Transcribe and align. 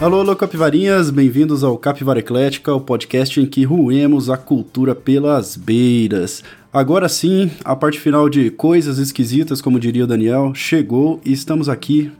Alô, 0.00 0.20
alô, 0.20 0.34
capivarinhas, 0.34 1.08
bem-vindos 1.08 1.62
ao 1.62 1.78
Capivara 1.78 2.18
Eclética, 2.18 2.74
o 2.74 2.80
podcast 2.80 3.40
em 3.40 3.46
que 3.46 3.64
ruemos 3.64 4.28
a 4.28 4.36
cultura 4.36 4.92
pelas 4.94 5.56
beiras. 5.56 6.42
Agora 6.72 7.08
sim, 7.08 7.50
a 7.64 7.76
parte 7.76 8.00
final 8.00 8.28
de 8.28 8.50
Coisas 8.50 8.98
Esquisitas, 8.98 9.62
como 9.62 9.78
diria 9.78 10.04
o 10.04 10.06
Daniel, 10.06 10.52
chegou 10.52 11.20
e 11.24 11.32
estamos 11.32 11.68
aqui 11.68 12.10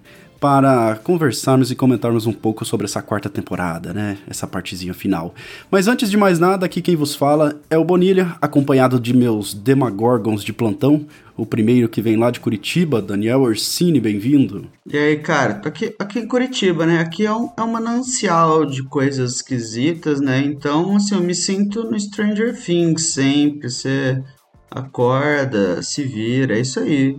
para 0.45 0.97
conversarmos 0.97 1.71
e 1.71 1.75
comentarmos 1.75 2.27
um 2.27 2.33
pouco 2.35 2.67
sobre 2.67 2.85
essa 2.85 3.01
quarta 3.01 3.31
temporada, 3.31 3.95
né? 3.95 4.19
Essa 4.29 4.47
partezinha 4.47 4.93
final. 4.93 5.35
Mas 5.71 5.89
antes 5.89 6.11
de 6.11 6.19
mais 6.19 6.39
nada, 6.39 6.67
aqui 6.67 6.83
quem 6.83 6.95
vos 6.95 7.15
fala 7.15 7.59
é 7.71 7.79
o 7.79 7.85
Bonilha, 7.85 8.37
acompanhado 8.43 9.01
de 9.01 9.17
meus 9.17 9.55
demagorgons 9.55 10.45
de 10.45 10.53
plantão. 10.53 11.07
O 11.35 11.47
primeiro 11.47 11.89
que 11.89 12.03
vem 12.03 12.19
lá 12.19 12.31
de 12.31 12.41
Curitiba, 12.41 13.01
Daniel 13.01 13.41
Orsini, 13.41 13.99
bem-vindo. 13.99 14.67
E 14.87 14.99
aí, 14.99 15.17
cara, 15.17 15.63
aqui, 15.65 15.95
aqui 15.99 16.19
em 16.19 16.29
Curitiba, 16.29 16.85
né? 16.85 17.01
Aqui 17.01 17.25
é 17.25 17.33
um, 17.33 17.49
é 17.57 17.63
um 17.63 17.73
manancial 17.73 18.67
de 18.67 18.83
coisas 18.83 19.37
esquisitas, 19.37 20.21
né? 20.21 20.43
Então, 20.45 20.95
assim, 20.95 21.15
eu 21.15 21.23
me 21.23 21.35
sinto 21.35 21.85
no 21.85 21.99
Stranger 21.99 22.55
Things 22.55 23.15
sempre. 23.15 23.71
Você 23.71 24.23
acorda, 24.71 25.83
se 25.83 26.05
vira, 26.05 26.59
é 26.59 26.61
isso 26.61 26.81
aí. 26.81 27.17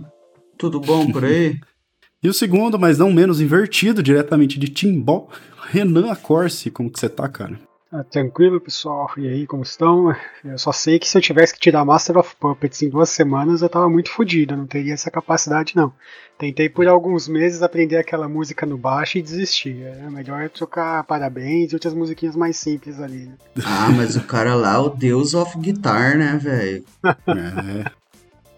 Tudo 0.56 0.78
bom 0.78 1.10
por 1.10 1.24
aí? 1.24 1.58
E 2.22 2.28
o 2.28 2.34
segundo, 2.34 2.78
mas 2.78 2.98
não 2.98 3.12
menos 3.12 3.40
invertido, 3.40 4.02
diretamente 4.02 4.58
de 4.58 4.68
Timbó, 4.68 5.28
Renan 5.68 6.10
Acorce. 6.10 6.70
Como 6.70 6.90
que 6.90 6.98
você 6.98 7.08
tá, 7.08 7.28
cara? 7.28 7.58
Ah, 7.92 8.02
tranquilo, 8.02 8.60
pessoal. 8.60 9.08
E 9.16 9.28
aí, 9.28 9.46
como 9.46 9.62
estão? 9.62 10.14
Eu 10.44 10.58
só 10.58 10.72
sei 10.72 10.98
que 10.98 11.08
se 11.08 11.16
eu 11.16 11.22
tivesse 11.22 11.54
que 11.54 11.60
tirar 11.60 11.84
Master 11.84 12.18
of 12.18 12.34
Puppets 12.36 12.82
em 12.82 12.88
duas 12.88 13.10
semanas, 13.10 13.62
eu 13.62 13.68
tava 13.68 13.88
muito 13.88 14.10
fodido, 14.10 14.56
não 14.56 14.66
teria 14.66 14.92
essa 14.92 15.10
capacidade, 15.10 15.76
não. 15.76 15.92
Tentei 16.36 16.68
por 16.68 16.86
alguns 16.88 17.28
meses 17.28 17.62
aprender 17.62 17.96
aquela 17.96 18.28
música 18.28 18.66
no 18.66 18.76
baixo 18.76 19.18
e 19.18 19.22
desisti. 19.22 19.82
É 19.82 20.10
melhor 20.10 20.50
trocar 20.50 21.04
parabéns 21.04 21.70
e 21.70 21.74
outras 21.76 21.94
musiquinhas 21.94 22.34
mais 22.34 22.56
simples 22.56 23.00
ali. 23.00 23.26
Né? 23.26 23.34
Ah, 23.64 23.90
mas 23.90 24.16
o 24.16 24.24
cara 24.24 24.54
lá, 24.54 24.80
o 24.80 24.90
Deus 24.90 25.32
of 25.32 25.56
Guitar, 25.58 26.18
né, 26.18 26.38
velho? 26.42 26.84
é. 27.04 27.88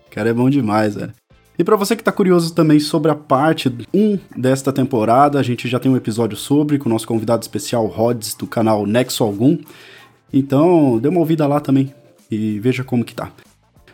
O 0.06 0.11
cara 0.11 0.31
é 0.31 0.33
bom 0.33 0.48
demais, 0.48 0.95
velho. 0.95 1.12
E 1.59 1.64
para 1.64 1.75
você 1.75 1.97
que 1.97 2.03
está 2.03 2.12
curioso 2.12 2.55
também 2.55 2.78
sobre 2.78 3.11
a 3.11 3.17
parte 3.17 3.69
1 3.92 4.19
desta 4.37 4.73
temporada, 4.73 5.41
a 5.41 5.42
gente 5.42 5.67
já 5.67 5.81
tem 5.81 5.91
um 5.91 5.97
episódio 5.97 6.37
sobre 6.37 6.78
com 6.78 6.89
o 6.89 6.92
nosso 6.92 7.06
convidado 7.06 7.42
especial 7.42 7.84
Rods 7.87 8.34
do 8.34 8.47
canal 8.47 8.87
Nexo 8.87 9.25
Algum. 9.25 9.59
Então, 10.33 11.00
dê 11.00 11.09
uma 11.09 11.19
ouvida 11.19 11.48
lá 11.48 11.59
também 11.59 11.92
e 12.31 12.61
veja 12.61 12.84
como 12.84 13.05
que 13.05 13.12
tá. 13.12 13.33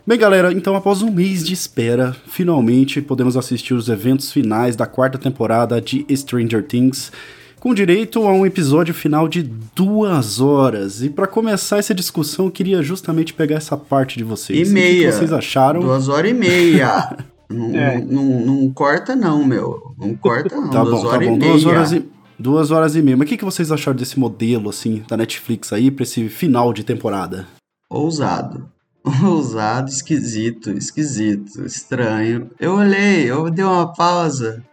Bem, 0.07 0.19
galera, 0.19 0.53
então 0.53 0.77
após 0.77 1.01
um 1.01 1.11
mês 1.11 1.43
de 1.43 1.55
espera, 1.55 2.15
finalmente 2.27 3.01
podemos 3.01 3.35
assistir 3.35 3.73
os 3.73 3.89
eventos 3.89 4.31
finais 4.31 4.77
da 4.77 4.85
quarta 4.87 5.17
temporada 5.17 5.81
de 5.81 6.05
Stranger 6.15 6.63
Things, 6.63 7.11
com 7.59 7.73
direito 7.73 8.23
a 8.27 8.33
um 8.35 8.45
episódio 8.45 8.93
final 8.93 9.27
de 9.27 9.43
duas 9.75 10.39
horas. 10.39 11.03
E 11.03 11.09
para 11.09 11.27
começar 11.27 11.79
essa 11.79 11.95
discussão, 11.95 12.45
eu 12.45 12.51
queria 12.51 12.83
justamente 12.83 13.33
pegar 13.33 13.57
essa 13.57 13.75
parte 13.75 14.19
de 14.19 14.25
vocês. 14.25 14.69
E 14.69 14.71
meia. 14.71 15.09
O 15.09 15.13
que 15.13 15.19
vocês 15.19 15.33
acharam? 15.33 15.81
Duas 15.81 16.11
horas 16.11 16.31
e 16.31 16.35
meia. 16.35 17.17
Não, 17.49 17.75
é. 17.75 18.01
não, 18.01 18.25
não, 18.41 18.73
corta 18.73 19.15
não, 19.15 19.45
meu. 19.45 19.95
Não 19.99 20.15
corta 20.15 20.57
não. 20.57 20.71
tá 20.71 20.83
duas 20.83 21.03
bom, 21.03 21.09
horas 21.09 21.27
tá 21.27 21.33
bom. 21.33 21.39
Duas 21.39 21.67
horas, 21.67 21.93
e, 21.93 22.09
duas 22.39 22.71
horas 22.71 22.97
e 22.97 23.03
meia. 23.03 23.17
Mas 23.17 23.27
o 23.27 23.29
que, 23.29 23.37
que 23.37 23.45
vocês 23.45 23.71
acharam 23.71 23.97
desse 23.97 24.19
modelo, 24.19 24.71
assim, 24.71 25.05
da 25.09 25.17
Netflix 25.17 25.73
aí, 25.73 25.91
pra 25.91 26.03
esse 26.03 26.29
final 26.29 26.73
de 26.73 26.85
temporada? 26.85 27.47
Ousado. 27.89 28.69
Ousado, 29.23 29.91
esquisito, 29.91 30.71
esquisito, 30.71 31.65
estranho. 31.65 32.51
Eu 32.59 32.75
olhei, 32.75 33.31
eu 33.31 33.51
dei 33.51 33.65
uma 33.65 33.93
pausa. 33.93 34.65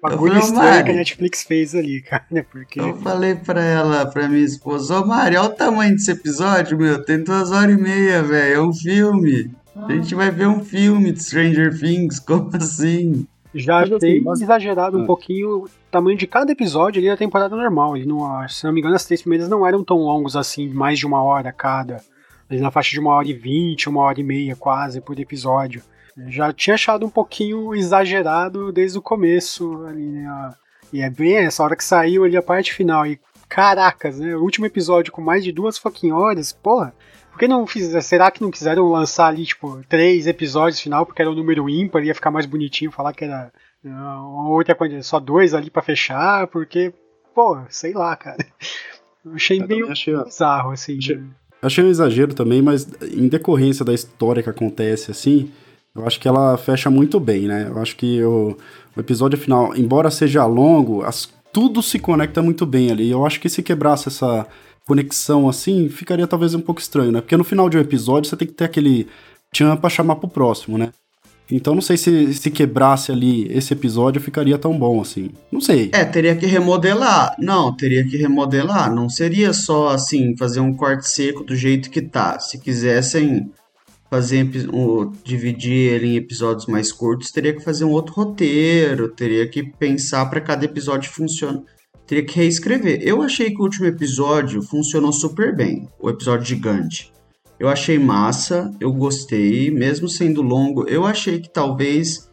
Bagulho 0.00 0.38
estranho 0.38 0.84
que 0.84 0.90
a 0.90 0.94
Netflix 0.94 1.44
fez 1.44 1.74
ali, 1.76 2.02
cara, 2.02 2.24
né? 2.28 2.42
Porque... 2.42 2.80
Eu 2.80 2.96
falei 2.96 3.36
pra 3.36 3.62
ela, 3.62 4.04
pra 4.04 4.28
minha 4.28 4.44
esposa, 4.44 4.98
ô 4.98 5.06
Mari, 5.06 5.36
olha 5.36 5.48
o 5.48 5.52
tamanho 5.52 5.94
desse 5.94 6.10
episódio, 6.10 6.76
meu, 6.76 7.04
tem 7.04 7.22
duas 7.22 7.52
horas 7.52 7.76
e 7.76 7.80
meia, 7.80 8.20
velho, 8.22 8.54
é 8.54 8.60
um 8.60 8.72
filme. 8.72 9.54
A 9.76 9.92
gente 9.92 10.14
vai 10.14 10.30
ver 10.30 10.46
um 10.46 10.62
filme 10.62 11.12
de 11.12 11.22
Stranger 11.22 11.78
Things, 11.78 12.18
como 12.20 12.54
assim? 12.56 13.26
Já 13.54 13.80
achei 13.80 13.96
assim, 14.26 14.44
exagerado 14.44 14.98
um 14.98 15.02
ah. 15.02 15.06
pouquinho 15.06 15.64
o 15.64 15.68
tamanho 15.90 16.16
de 16.16 16.26
cada 16.26 16.52
episódio 16.52 17.00
ali 17.00 17.08
na 17.08 17.16
temporada 17.16 17.54
normal. 17.54 17.96
Ele 17.96 18.06
não, 18.06 18.48
se 18.48 18.64
não 18.64 18.72
me 18.72 18.80
engano, 18.80 18.94
as 18.94 19.04
três 19.04 19.20
primeiras 19.20 19.48
não 19.48 19.66
eram 19.66 19.84
tão 19.84 19.98
longos 19.98 20.36
assim, 20.36 20.68
mais 20.68 20.98
de 20.98 21.06
uma 21.06 21.22
hora 21.22 21.52
cada. 21.52 22.02
Ali 22.48 22.60
na 22.60 22.70
faixa 22.70 22.90
de 22.92 23.00
uma 23.00 23.12
hora 23.12 23.28
e 23.28 23.34
vinte, 23.34 23.88
uma 23.88 24.02
hora 24.02 24.20
e 24.20 24.24
meia 24.24 24.56
quase 24.56 25.00
por 25.00 25.18
episódio. 25.18 25.82
Já 26.28 26.52
tinha 26.52 26.74
achado 26.74 27.06
um 27.06 27.10
pouquinho 27.10 27.74
exagerado 27.74 28.72
desde 28.72 28.98
o 28.98 29.02
começo 29.02 29.84
ali, 29.86 30.06
né? 30.06 30.54
E 30.92 31.00
é 31.00 31.08
bem 31.08 31.36
essa 31.36 31.62
hora 31.62 31.76
que 31.76 31.84
saiu 31.84 32.24
ali 32.24 32.36
a 32.36 32.42
parte 32.42 32.72
final. 32.72 33.06
E 33.06 33.18
caracas, 33.48 34.18
né? 34.18 34.34
O 34.34 34.42
último 34.42 34.66
episódio 34.66 35.12
com 35.12 35.20
mais 35.20 35.44
de 35.44 35.52
duas 35.52 35.78
fucking 35.78 36.10
horas, 36.10 36.52
porra. 36.52 36.94
Por 37.32 37.38
que 37.38 37.48
não 37.48 37.66
fizeram? 37.66 38.02
Será 38.02 38.30
que 38.30 38.42
não 38.42 38.50
quiseram 38.50 38.90
lançar 38.90 39.28
ali, 39.28 39.46
tipo, 39.46 39.80
três 39.88 40.26
episódios 40.26 40.78
final, 40.80 41.06
porque 41.06 41.22
era 41.22 41.30
um 41.30 41.34
número 41.34 41.68
ímpar, 41.68 42.04
ia 42.04 42.14
ficar 42.14 42.30
mais 42.30 42.44
bonitinho 42.44 42.92
falar 42.92 43.14
que 43.14 43.24
era 43.24 43.50
uma 43.82 44.50
outra 44.50 44.74
coisa, 44.74 45.02
só 45.02 45.18
dois 45.18 45.54
ali 45.54 45.70
para 45.70 45.82
fechar, 45.82 46.46
porque, 46.48 46.92
pô, 47.34 47.58
sei 47.68 47.94
lá, 47.94 48.14
cara. 48.14 48.36
Eu 49.24 49.34
achei 49.34 49.60
eu 49.60 49.66
meio 49.66 49.90
achei, 49.90 50.16
bizarro, 50.16 50.72
assim. 50.72 50.98
Achei, 50.98 51.16
né? 51.16 51.28
achei 51.62 51.84
um 51.84 51.88
exagero 51.88 52.34
também, 52.34 52.60
mas 52.60 52.86
em 53.00 53.28
decorrência 53.28 53.84
da 53.84 53.94
história 53.94 54.42
que 54.42 54.50
acontece, 54.50 55.10
assim, 55.10 55.50
eu 55.94 56.06
acho 56.06 56.20
que 56.20 56.28
ela 56.28 56.58
fecha 56.58 56.90
muito 56.90 57.18
bem, 57.18 57.46
né? 57.46 57.66
Eu 57.68 57.80
acho 57.80 57.96
que 57.96 58.22
o, 58.22 58.56
o 58.96 59.00
episódio 59.00 59.38
final, 59.38 59.74
embora 59.76 60.10
seja 60.10 60.44
longo, 60.44 61.02
as, 61.02 61.32
tudo 61.52 61.82
se 61.82 61.98
conecta 61.98 62.42
muito 62.42 62.66
bem 62.66 62.90
ali. 62.90 63.10
Eu 63.10 63.24
acho 63.24 63.40
que 63.40 63.48
se 63.48 63.62
quebrasse 63.62 64.08
essa 64.08 64.46
conexão 64.86 65.48
assim, 65.48 65.88
ficaria 65.88 66.26
talvez 66.26 66.54
um 66.54 66.60
pouco 66.60 66.80
estranho, 66.80 67.12
né? 67.12 67.20
Porque 67.20 67.36
no 67.36 67.44
final 67.44 67.68
de 67.68 67.76
um 67.76 67.80
episódio 67.80 68.28
você 68.28 68.36
tem 68.36 68.48
que 68.48 68.54
ter 68.54 68.64
aquele 68.64 69.06
tchan 69.52 69.76
pra 69.76 69.90
chamar 69.90 70.16
pro 70.16 70.28
próximo, 70.28 70.76
né? 70.76 70.92
Então 71.50 71.74
não 71.74 71.82
sei 71.82 71.96
se 71.96 72.32
se 72.32 72.50
quebrasse 72.50 73.12
ali 73.12 73.46
esse 73.52 73.72
episódio 73.74 74.22
ficaria 74.22 74.56
tão 74.56 74.78
bom 74.78 75.00
assim. 75.00 75.30
Não 75.50 75.60
sei. 75.60 75.90
É, 75.92 76.04
teria 76.04 76.34
que 76.34 76.46
remodelar. 76.46 77.34
Não, 77.38 77.74
teria 77.76 78.06
que 78.06 78.16
remodelar. 78.16 78.94
Não 78.94 79.08
seria 79.08 79.52
só 79.52 79.88
assim 79.88 80.34
fazer 80.36 80.60
um 80.60 80.74
corte 80.74 81.08
seco 81.08 81.44
do 81.44 81.54
jeito 81.54 81.90
que 81.90 82.00
tá. 82.00 82.38
Se 82.38 82.58
quisessem 82.58 83.50
fazer 84.08 84.48
um, 84.72 85.12
dividir 85.24 85.92
ele 85.92 86.08
em 86.08 86.16
episódios 86.16 86.66
mais 86.66 86.92
curtos, 86.92 87.30
teria 87.30 87.54
que 87.54 87.64
fazer 87.64 87.84
um 87.84 87.90
outro 87.90 88.14
roteiro, 88.14 89.08
teria 89.08 89.46
que 89.46 89.62
pensar 89.62 90.26
para 90.26 90.40
cada 90.40 90.64
episódio 90.64 91.10
funcionar 91.10 91.62
teria 92.12 92.26
que 92.26 92.36
reescrever. 92.36 93.00
Eu 93.00 93.22
achei 93.22 93.50
que 93.50 93.58
o 93.58 93.62
último 93.62 93.86
episódio 93.86 94.60
funcionou 94.60 95.10
super 95.10 95.56
bem, 95.56 95.88
o 95.98 96.10
episódio 96.10 96.44
gigante. 96.44 97.10
Eu 97.58 97.70
achei 97.70 97.98
massa, 97.98 98.70
eu 98.78 98.92
gostei, 98.92 99.70
mesmo 99.70 100.06
sendo 100.06 100.42
longo. 100.42 100.86
Eu 100.86 101.06
achei 101.06 101.40
que 101.40 101.48
talvez 101.48 102.30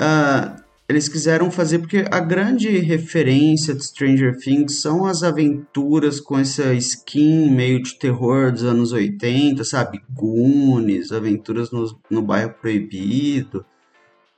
uh, 0.00 0.56
eles 0.88 1.10
quiseram 1.10 1.50
fazer, 1.50 1.80
porque 1.80 2.06
a 2.10 2.20
grande 2.20 2.70
referência 2.78 3.74
de 3.74 3.84
Stranger 3.84 4.34
Things 4.38 4.80
são 4.80 5.04
as 5.04 5.22
aventuras 5.22 6.18
com 6.18 6.38
essa 6.38 6.72
skin 6.72 7.50
meio 7.50 7.82
de 7.82 7.98
terror 7.98 8.50
dos 8.50 8.64
anos 8.64 8.92
80, 8.92 9.62
sabe? 9.64 10.00
Goonies, 10.08 11.12
aventuras 11.12 11.70
no, 11.70 11.98
no 12.08 12.22
bairro 12.22 12.54
proibido. 12.58 13.62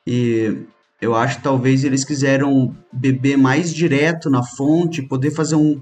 E 0.05 0.67
eu 1.05 1.15
acho 1.15 1.37
que 1.37 1.43
talvez 1.43 1.85
eles 1.85 2.03
quiseram 2.03 2.75
beber 2.91 3.37
mais 3.37 3.75
direto 3.75 4.31
na 4.31 4.43
fonte, 4.43 5.03
poder 5.03 5.31
fazer 5.31 5.55
um 5.55 5.81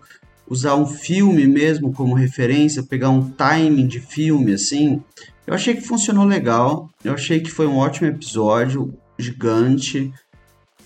usar 0.51 0.75
um 0.75 0.85
filme 0.85 1.47
mesmo 1.47 1.93
como 1.93 2.15
referência, 2.15 2.83
pegar 2.83 3.09
um 3.09 3.31
timing 3.31 3.87
de 3.87 4.01
filme 4.01 4.53
assim. 4.53 5.01
Eu 5.47 5.55
achei 5.55 5.75
que 5.75 5.81
funcionou 5.81 6.27
legal. 6.27 6.91
Eu 7.05 7.15
achei 7.15 7.39
que 7.41 7.53
foi 7.53 7.69
um 7.69 7.79
ótimo 7.79 8.09
episódio, 8.09 8.93
gigante. 9.17 10.13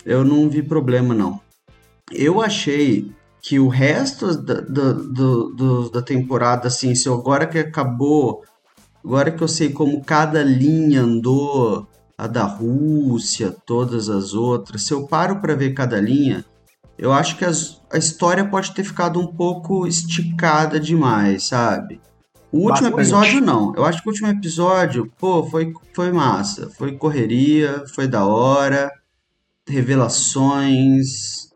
Eu 0.04 0.22
não 0.22 0.50
vi 0.50 0.62
problema 0.62 1.14
não. 1.14 1.40
Eu 2.12 2.42
achei 2.42 3.10
que 3.40 3.58
o 3.58 3.68
resto 3.68 4.36
da, 4.36 4.60
da, 4.60 4.92
da, 4.92 5.88
da 5.94 6.02
temporada, 6.02 6.68
assim, 6.68 6.94
se 6.94 7.08
agora 7.08 7.46
que 7.46 7.58
acabou, 7.58 8.44
agora 9.02 9.30
que 9.30 9.42
eu 9.42 9.48
sei 9.48 9.70
como 9.70 10.04
cada 10.04 10.42
linha 10.42 11.00
andou, 11.00 11.88
a 12.18 12.26
da 12.26 12.44
Rússia, 12.44 13.54
todas 13.66 14.08
as 14.08 14.32
outras, 14.32 14.82
se 14.82 14.92
eu 14.92 15.06
paro 15.06 15.40
para 15.40 15.54
ver 15.54 15.74
cada 15.74 16.00
linha, 16.00 16.44
eu 16.98 17.12
acho 17.12 17.36
que 17.36 17.44
as, 17.44 17.80
a 17.92 17.98
história 17.98 18.44
pode 18.44 18.72
ter 18.72 18.82
ficado 18.82 19.20
um 19.20 19.26
pouco 19.26 19.86
esticada 19.86 20.80
demais, 20.80 21.44
sabe? 21.44 22.00
O 22.50 22.58
último 22.58 22.90
Bastante. 22.90 22.94
episódio 22.94 23.40
não. 23.40 23.74
Eu 23.74 23.84
acho 23.84 24.02
que 24.02 24.08
o 24.08 24.12
último 24.12 24.28
episódio, 24.28 25.12
pô, 25.18 25.44
foi, 25.44 25.74
foi 25.92 26.10
massa. 26.10 26.70
Foi 26.70 26.96
correria, 26.96 27.84
foi 27.94 28.08
da 28.08 28.24
hora, 28.24 28.90
revelações, 29.68 31.50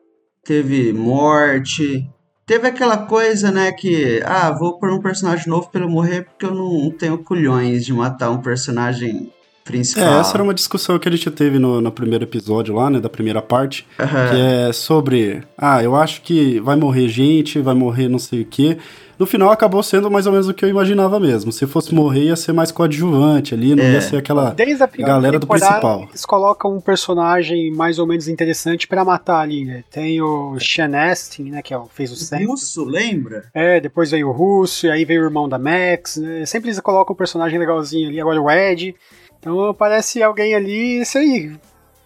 teve 0.44 0.92
morte. 0.92 2.06
Teve 2.44 2.66
aquela 2.66 3.06
coisa, 3.06 3.50
né, 3.50 3.70
que, 3.70 4.20
ah, 4.26 4.50
vou 4.50 4.78
pôr 4.78 4.90
um 4.90 5.00
personagem 5.00 5.46
novo 5.46 5.70
pra 5.70 5.80
ele 5.80 5.90
morrer 5.90 6.24
porque 6.24 6.44
eu 6.44 6.54
não 6.54 6.90
tenho 6.90 7.16
culhões 7.18 7.86
de 7.86 7.92
matar 7.92 8.30
um 8.30 8.42
personagem 8.42 9.32
principal. 9.70 10.04
É, 10.16 10.20
essa 10.20 10.36
era 10.36 10.42
uma 10.42 10.54
discussão 10.54 10.98
que 10.98 11.08
a 11.08 11.12
gente 11.12 11.30
teve 11.30 11.58
no, 11.58 11.80
no 11.80 11.90
primeiro 11.92 12.24
episódio 12.24 12.74
lá, 12.74 12.90
né, 12.90 13.00
da 13.00 13.08
primeira 13.08 13.40
parte, 13.42 13.86
Aham. 13.98 14.28
que 14.30 14.40
é 14.68 14.72
sobre, 14.72 15.42
ah, 15.56 15.82
eu 15.82 15.94
acho 15.96 16.22
que 16.22 16.58
vai 16.60 16.76
morrer 16.76 17.08
gente, 17.08 17.58
vai 17.60 17.74
morrer 17.74 18.08
não 18.08 18.18
sei 18.18 18.42
o 18.42 18.44
quê. 18.46 18.76
No 19.18 19.26
final 19.26 19.50
acabou 19.50 19.82
sendo 19.82 20.10
mais 20.10 20.24
ou 20.26 20.32
menos 20.32 20.48
o 20.48 20.54
que 20.54 20.64
eu 20.64 20.68
imaginava 20.70 21.20
mesmo. 21.20 21.52
Se 21.52 21.66
fosse 21.66 21.94
morrer, 21.94 22.24
ia 22.24 22.36
ser 22.36 22.52
mais 22.54 22.72
coadjuvante 22.72 23.52
ali, 23.52 23.74
não 23.74 23.84
É. 23.84 23.92
ia 23.92 24.00
ser 24.00 24.16
aquela 24.16 24.52
Desde 24.52 24.82
a 24.82 24.86
galera 24.86 25.38
do 25.38 25.46
principal. 25.46 26.06
Eles 26.08 26.24
colocam 26.24 26.74
um 26.74 26.80
personagem 26.80 27.70
mais 27.70 27.98
ou 27.98 28.06
menos 28.06 28.28
interessante 28.28 28.88
pra 28.88 29.04
matar 29.04 29.40
ali, 29.40 29.66
né? 29.66 29.84
Tem 29.90 30.22
o 30.22 30.58
Sean 30.58 30.96
Astin, 30.96 31.50
né? 31.50 31.60
Que 31.60 31.74
é 31.74 31.76
o, 31.76 31.84
fez 31.92 32.10
o 32.10 32.16
Sam. 32.16 32.46
Russo, 32.46 32.82
lembra? 32.82 33.44
É, 33.52 33.78
depois 33.78 34.10
veio 34.10 34.28
o 34.28 34.32
Russo, 34.32 34.86
e 34.86 34.90
aí 34.90 35.04
veio 35.04 35.20
o 35.20 35.24
irmão 35.26 35.46
da 35.46 35.58
Max, 35.58 36.16
né? 36.16 36.46
Sempre 36.46 36.70
eles 36.70 36.80
colocam 36.80 37.12
um 37.12 37.16
personagem 37.16 37.58
legalzinho 37.58 38.08
ali, 38.08 38.18
agora 38.18 38.40
o 38.40 38.50
Ed. 38.50 38.94
Então 39.40 39.74
parece 39.74 40.22
alguém 40.22 40.54
ali, 40.54 41.00
isso 41.00 41.18
aí. 41.18 41.52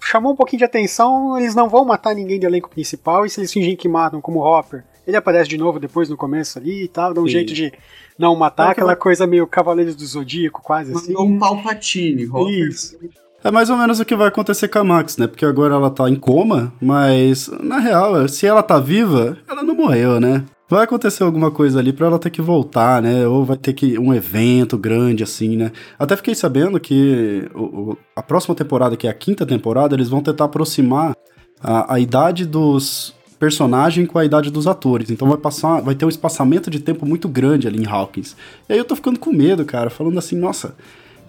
Chamou 0.01 0.33
um 0.33 0.37
pouquinho 0.37 0.59
de 0.59 0.65
atenção, 0.65 1.37
eles 1.39 1.55
não 1.55 1.69
vão 1.69 1.85
matar 1.85 2.15
ninguém 2.15 2.39
do 2.39 2.47
elenco 2.47 2.71
principal, 2.71 3.27
e 3.27 3.31
se 3.31 3.41
eles 3.41 3.53
fingem 3.53 3.75
que 3.75 3.89
matam, 3.89 4.21
como 4.21 4.41
o 4.41 4.43
Hopper, 4.43 4.85
ele 5.07 5.17
aparece 5.17 5.49
de 5.49 5.59
novo 5.59 5.79
depois 5.79 6.09
no 6.09 6.17
começo 6.17 6.59
ali 6.59 6.85
e 6.85 6.89
tal, 6.89 7.13
dá 7.13 7.21
um 7.21 7.27
Sim. 7.27 7.33
jeito 7.33 7.53
de 7.53 7.73
não 8.19 8.37
matar, 8.37 8.65
É 8.65 8.67
que 8.67 8.73
aquela 8.73 8.97
coisa 8.97 9.27
meio 9.27 9.47
Cavaleiros 9.47 9.97
do 9.97 10.07
Zodíaco, 10.07 10.63
quase 10.63 10.93
assim. 10.93 11.13
Mandou 11.13 11.27
um 11.27 11.39
Palpatine, 11.39 12.27
Hopper. 12.27 12.69
Isso. 12.69 12.99
É 13.43 13.51
mais 13.51 13.69
ou 13.69 13.77
menos 13.77 14.01
o 14.01 14.05
que 14.07 14.17
vai 14.17 14.29
acontecer 14.29 14.69
com 14.69 14.79
a 14.79 14.85
Max, 14.85 15.19
né? 15.19 15.27
Porque 15.27 15.45
agora 15.45 15.75
ela 15.75 15.91
tá 15.91 16.09
em 16.09 16.17
coma, 16.17 16.73
mas 16.81 17.49
na 17.61 17.79
real, 17.79 18.27
se 18.27 18.47
ela 18.47 18.63
tá 18.63 18.79
viva, 18.79 19.37
ela 19.47 19.63
não 19.63 19.75
morreu, 19.75 20.19
né? 20.19 20.45
Vai 20.69 20.85
acontecer 20.85 21.23
alguma 21.23 21.51
coisa 21.51 21.79
ali 21.79 21.93
pra 21.93 22.07
ela 22.07 22.19
ter 22.19 22.31
que 22.31 22.41
voltar, 22.41 23.03
né? 23.03 23.27
Ou 23.29 23.45
vai 23.45 23.57
ter 23.57 23.75
que 23.75 23.99
um 23.99 24.15
evento 24.15 24.79
grande 24.79 25.23
assim, 25.23 25.57
né? 25.57 25.71
Até 25.99 26.17
fiquei 26.17 26.35
sabendo 26.35 26.81
que 26.81 27.49
o- 27.55 27.91
o- 27.93 27.99
a 28.17 28.23
próxima 28.23 28.55
temporada, 28.55 28.97
que 28.97 29.07
é 29.07 29.11
a 29.11 29.15
quinta 29.15 29.45
temporada, 29.45 29.95
eles 29.95 30.09
vão 30.09 30.23
tentar 30.23 30.47
aproximar 30.47 31.15
a, 31.61 31.95
a 31.95 32.01
idade 32.01 32.47
dos 32.47 33.15
personagens 33.39 34.09
com 34.09 34.19
a 34.19 34.25
idade 34.25 34.51
dos 34.51 34.67
atores. 34.67 35.11
Então 35.11 35.29
vai 35.29 35.37
passar, 35.37 35.83
vai 35.83 35.95
ter 35.95 36.07
um 36.07 36.09
espaçamento 36.09 36.71
de 36.71 36.81
tempo 36.81 37.05
muito 37.05 37.29
grande 37.29 37.69
ali 37.69 37.83
em 37.83 37.87
Hawkins. 37.87 38.35
E 38.67 38.73
aí 38.73 38.79
eu 38.79 38.85
tô 38.87 38.97
ficando 38.97 39.19
com 39.19 39.31
medo, 39.33 39.67
cara, 39.67 39.91
falando 39.91 40.19
assim, 40.19 40.37
nossa, 40.37 40.75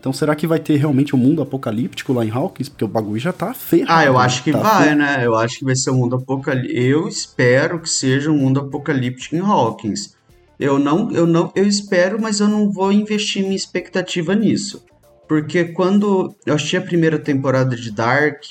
então 0.05 0.13
será 0.13 0.35
que 0.35 0.45
vai 0.45 0.59
ter 0.59 0.75
realmente 0.75 1.15
um 1.15 1.17
mundo 1.17 1.41
apocalíptico 1.41 2.13
lá 2.13 2.23
em 2.23 2.29
Hawkins? 2.29 2.69
Porque 2.69 2.85
o 2.85 2.87
bagulho 2.87 3.19
já 3.19 3.33
tá 3.33 3.55
ferrado. 3.55 3.91
Ah, 3.91 4.05
eu 4.05 4.13
né? 4.13 4.19
acho 4.19 4.43
que 4.43 4.51
Tá 4.51 4.59
vai, 4.59 4.83
ferrado. 4.83 4.99
né? 4.99 5.25
Eu 5.25 5.33
acho 5.33 5.57
que 5.57 5.65
vai 5.65 5.75
ser 5.75 5.89
um 5.89 5.95
mundo 5.95 6.17
apocalíptico. 6.17 6.79
Eu 6.79 7.07
espero 7.07 7.79
que 7.79 7.89
seja 7.89 8.29
um 8.29 8.37
mundo 8.37 8.59
apocalíptico 8.59 9.35
em 9.35 9.39
Hawkins. 9.39 10.13
Eu 10.59 10.77
não, 10.77 11.09
eu 11.09 11.25
não, 11.25 11.51
eu 11.55 11.65
espero, 11.65 12.21
mas 12.21 12.39
eu 12.39 12.47
não 12.47 12.71
vou 12.71 12.91
investir 12.91 13.41
minha 13.41 13.55
expectativa 13.55 14.35
nisso. 14.35 14.85
Porque 15.27 15.63
quando 15.65 16.35
eu 16.45 16.53
assisti 16.53 16.77
a 16.77 16.81
primeira 16.81 17.17
temporada 17.17 17.75
de 17.75 17.89
Dark, 17.89 18.43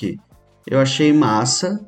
eu 0.67 0.77
achei 0.81 1.13
massa. 1.13 1.79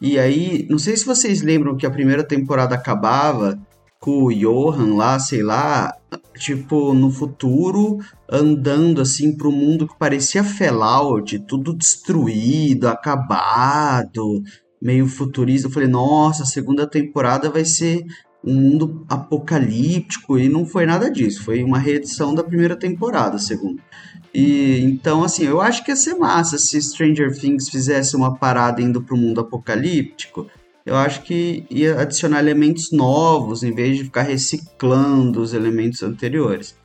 E 0.00 0.20
aí, 0.20 0.68
não 0.70 0.78
sei 0.78 0.96
se 0.96 1.04
vocês 1.04 1.42
lembram 1.42 1.76
que 1.76 1.84
a 1.84 1.90
primeira 1.90 2.22
temporada 2.22 2.76
acabava 2.76 3.58
com 3.98 4.22
o 4.22 4.32
Johan 4.32 4.94
lá, 4.94 5.18
sei 5.18 5.42
lá, 5.42 5.92
tipo, 6.38 6.94
no 6.94 7.10
futuro, 7.10 7.98
andando 8.30 9.00
assim 9.00 9.36
pro 9.36 9.52
mundo 9.52 9.86
que 9.86 9.98
parecia 9.98 10.44
Fallout, 10.44 11.38
tudo 11.40 11.74
destruído, 11.74 12.88
acabado, 12.88 14.42
meio 14.80 15.06
futurista. 15.06 15.68
Eu 15.68 15.72
falei, 15.72 15.88
nossa, 15.88 16.42
a 16.42 16.46
segunda 16.46 16.86
temporada 16.86 17.50
vai 17.50 17.64
ser 17.64 18.04
um 18.44 18.54
mundo 18.54 19.04
apocalíptico 19.08 20.38
e 20.38 20.48
não 20.48 20.64
foi 20.64 20.86
nada 20.86 21.10
disso, 21.10 21.42
foi 21.42 21.64
uma 21.64 21.78
reedição 21.78 22.32
da 22.32 22.44
primeira 22.44 22.76
temporada, 22.76 23.38
segundo. 23.38 23.82
E 24.32 24.80
então, 24.84 25.24
assim, 25.24 25.44
eu 25.44 25.60
acho 25.60 25.82
que 25.82 25.90
ia 25.90 25.96
ser 25.96 26.14
massa 26.14 26.58
se 26.58 26.80
Stranger 26.80 27.36
Things 27.36 27.68
fizesse 27.68 28.14
uma 28.14 28.36
parada 28.36 28.82
indo 28.82 29.02
pro 29.02 29.16
mundo 29.16 29.40
apocalíptico. 29.40 30.46
Eu 30.86 30.94
acho 30.94 31.22
que 31.22 31.66
ia 31.68 32.00
adicionar 32.00 32.38
elementos 32.38 32.92
novos 32.92 33.64
em 33.64 33.74
vez 33.74 33.98
de 33.98 34.04
ficar 34.04 34.22
reciclando 34.22 35.42
os 35.42 35.52
elementos 35.52 36.00
anteriores. 36.00 36.76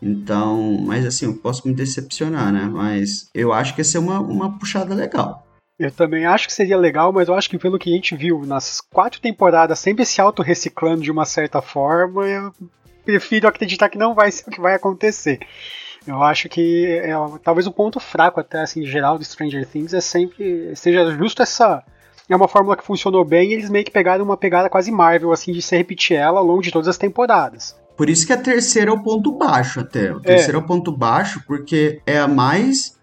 Então, 0.00 0.78
mas 0.86 1.04
assim, 1.04 1.26
eu 1.26 1.34
posso 1.34 1.66
me 1.66 1.74
decepcionar, 1.74 2.52
né? 2.52 2.70
Mas 2.72 3.28
eu 3.34 3.52
acho 3.52 3.74
que 3.74 3.80
ia 3.80 3.84
ser 3.84 3.98
uma, 3.98 4.20
uma 4.20 4.56
puxada 4.56 4.94
legal. 4.94 5.44
Eu 5.76 5.90
também 5.90 6.24
acho 6.24 6.46
que 6.46 6.52
seria 6.52 6.76
legal, 6.76 7.12
mas 7.12 7.26
eu 7.26 7.34
acho 7.34 7.50
que 7.50 7.58
pelo 7.58 7.78
que 7.78 7.90
a 7.90 7.96
gente 7.96 8.16
viu 8.16 8.46
nas 8.46 8.80
quatro 8.80 9.20
temporadas, 9.20 9.78
sempre 9.80 10.04
se 10.04 10.20
auto-reciclando 10.20 11.02
de 11.02 11.10
uma 11.10 11.24
certa 11.24 11.60
forma, 11.60 12.26
eu 12.26 12.52
prefiro 13.04 13.48
acreditar 13.48 13.88
que 13.88 13.98
não 13.98 14.14
vai 14.14 14.30
ser 14.30 14.48
o 14.48 14.52
que 14.52 14.60
vai 14.60 14.74
acontecer. 14.74 15.40
Eu 16.06 16.22
acho 16.22 16.48
que 16.48 16.86
é, 16.86 17.12
talvez 17.42 17.66
o 17.66 17.72
ponto 17.72 17.98
fraco 17.98 18.38
até 18.38 18.60
assim 18.60 18.84
geral 18.86 19.18
do 19.18 19.24
Stranger 19.24 19.66
Things 19.66 19.92
é 19.92 20.00
sempre 20.00 20.74
seja 20.76 21.10
justo 21.10 21.42
essa 21.42 21.84
é 22.28 22.36
uma 22.36 22.48
fórmula 22.48 22.76
que 22.76 22.84
funcionou 22.84 23.24
bem 23.24 23.50
e 23.50 23.54
eles 23.54 23.70
meio 23.70 23.84
que 23.84 23.90
pegaram 23.90 24.24
uma 24.24 24.36
pegada 24.36 24.68
quase 24.68 24.90
Marvel 24.90 25.32
assim 25.32 25.52
de 25.52 25.62
se 25.62 25.76
repetir 25.76 26.16
ela 26.16 26.40
ao 26.40 26.46
longo 26.46 26.62
de 26.62 26.70
todas 26.70 26.88
as 26.88 26.98
temporadas. 26.98 27.76
Por 27.96 28.08
isso 28.08 28.26
que 28.26 28.32
a 28.32 28.36
terceira 28.36 28.90
é 28.90 28.94
o 28.94 29.02
ponto 29.02 29.32
baixo 29.32 29.80
até. 29.80 30.12
O 30.12 30.20
terceiro 30.20 30.58
é, 30.58 30.60
o 30.60 30.66
ponto 30.66 30.92
baixo 30.92 31.42
porque 31.46 32.00
é 32.06 32.18
a 32.18 32.28
mais 32.28 32.96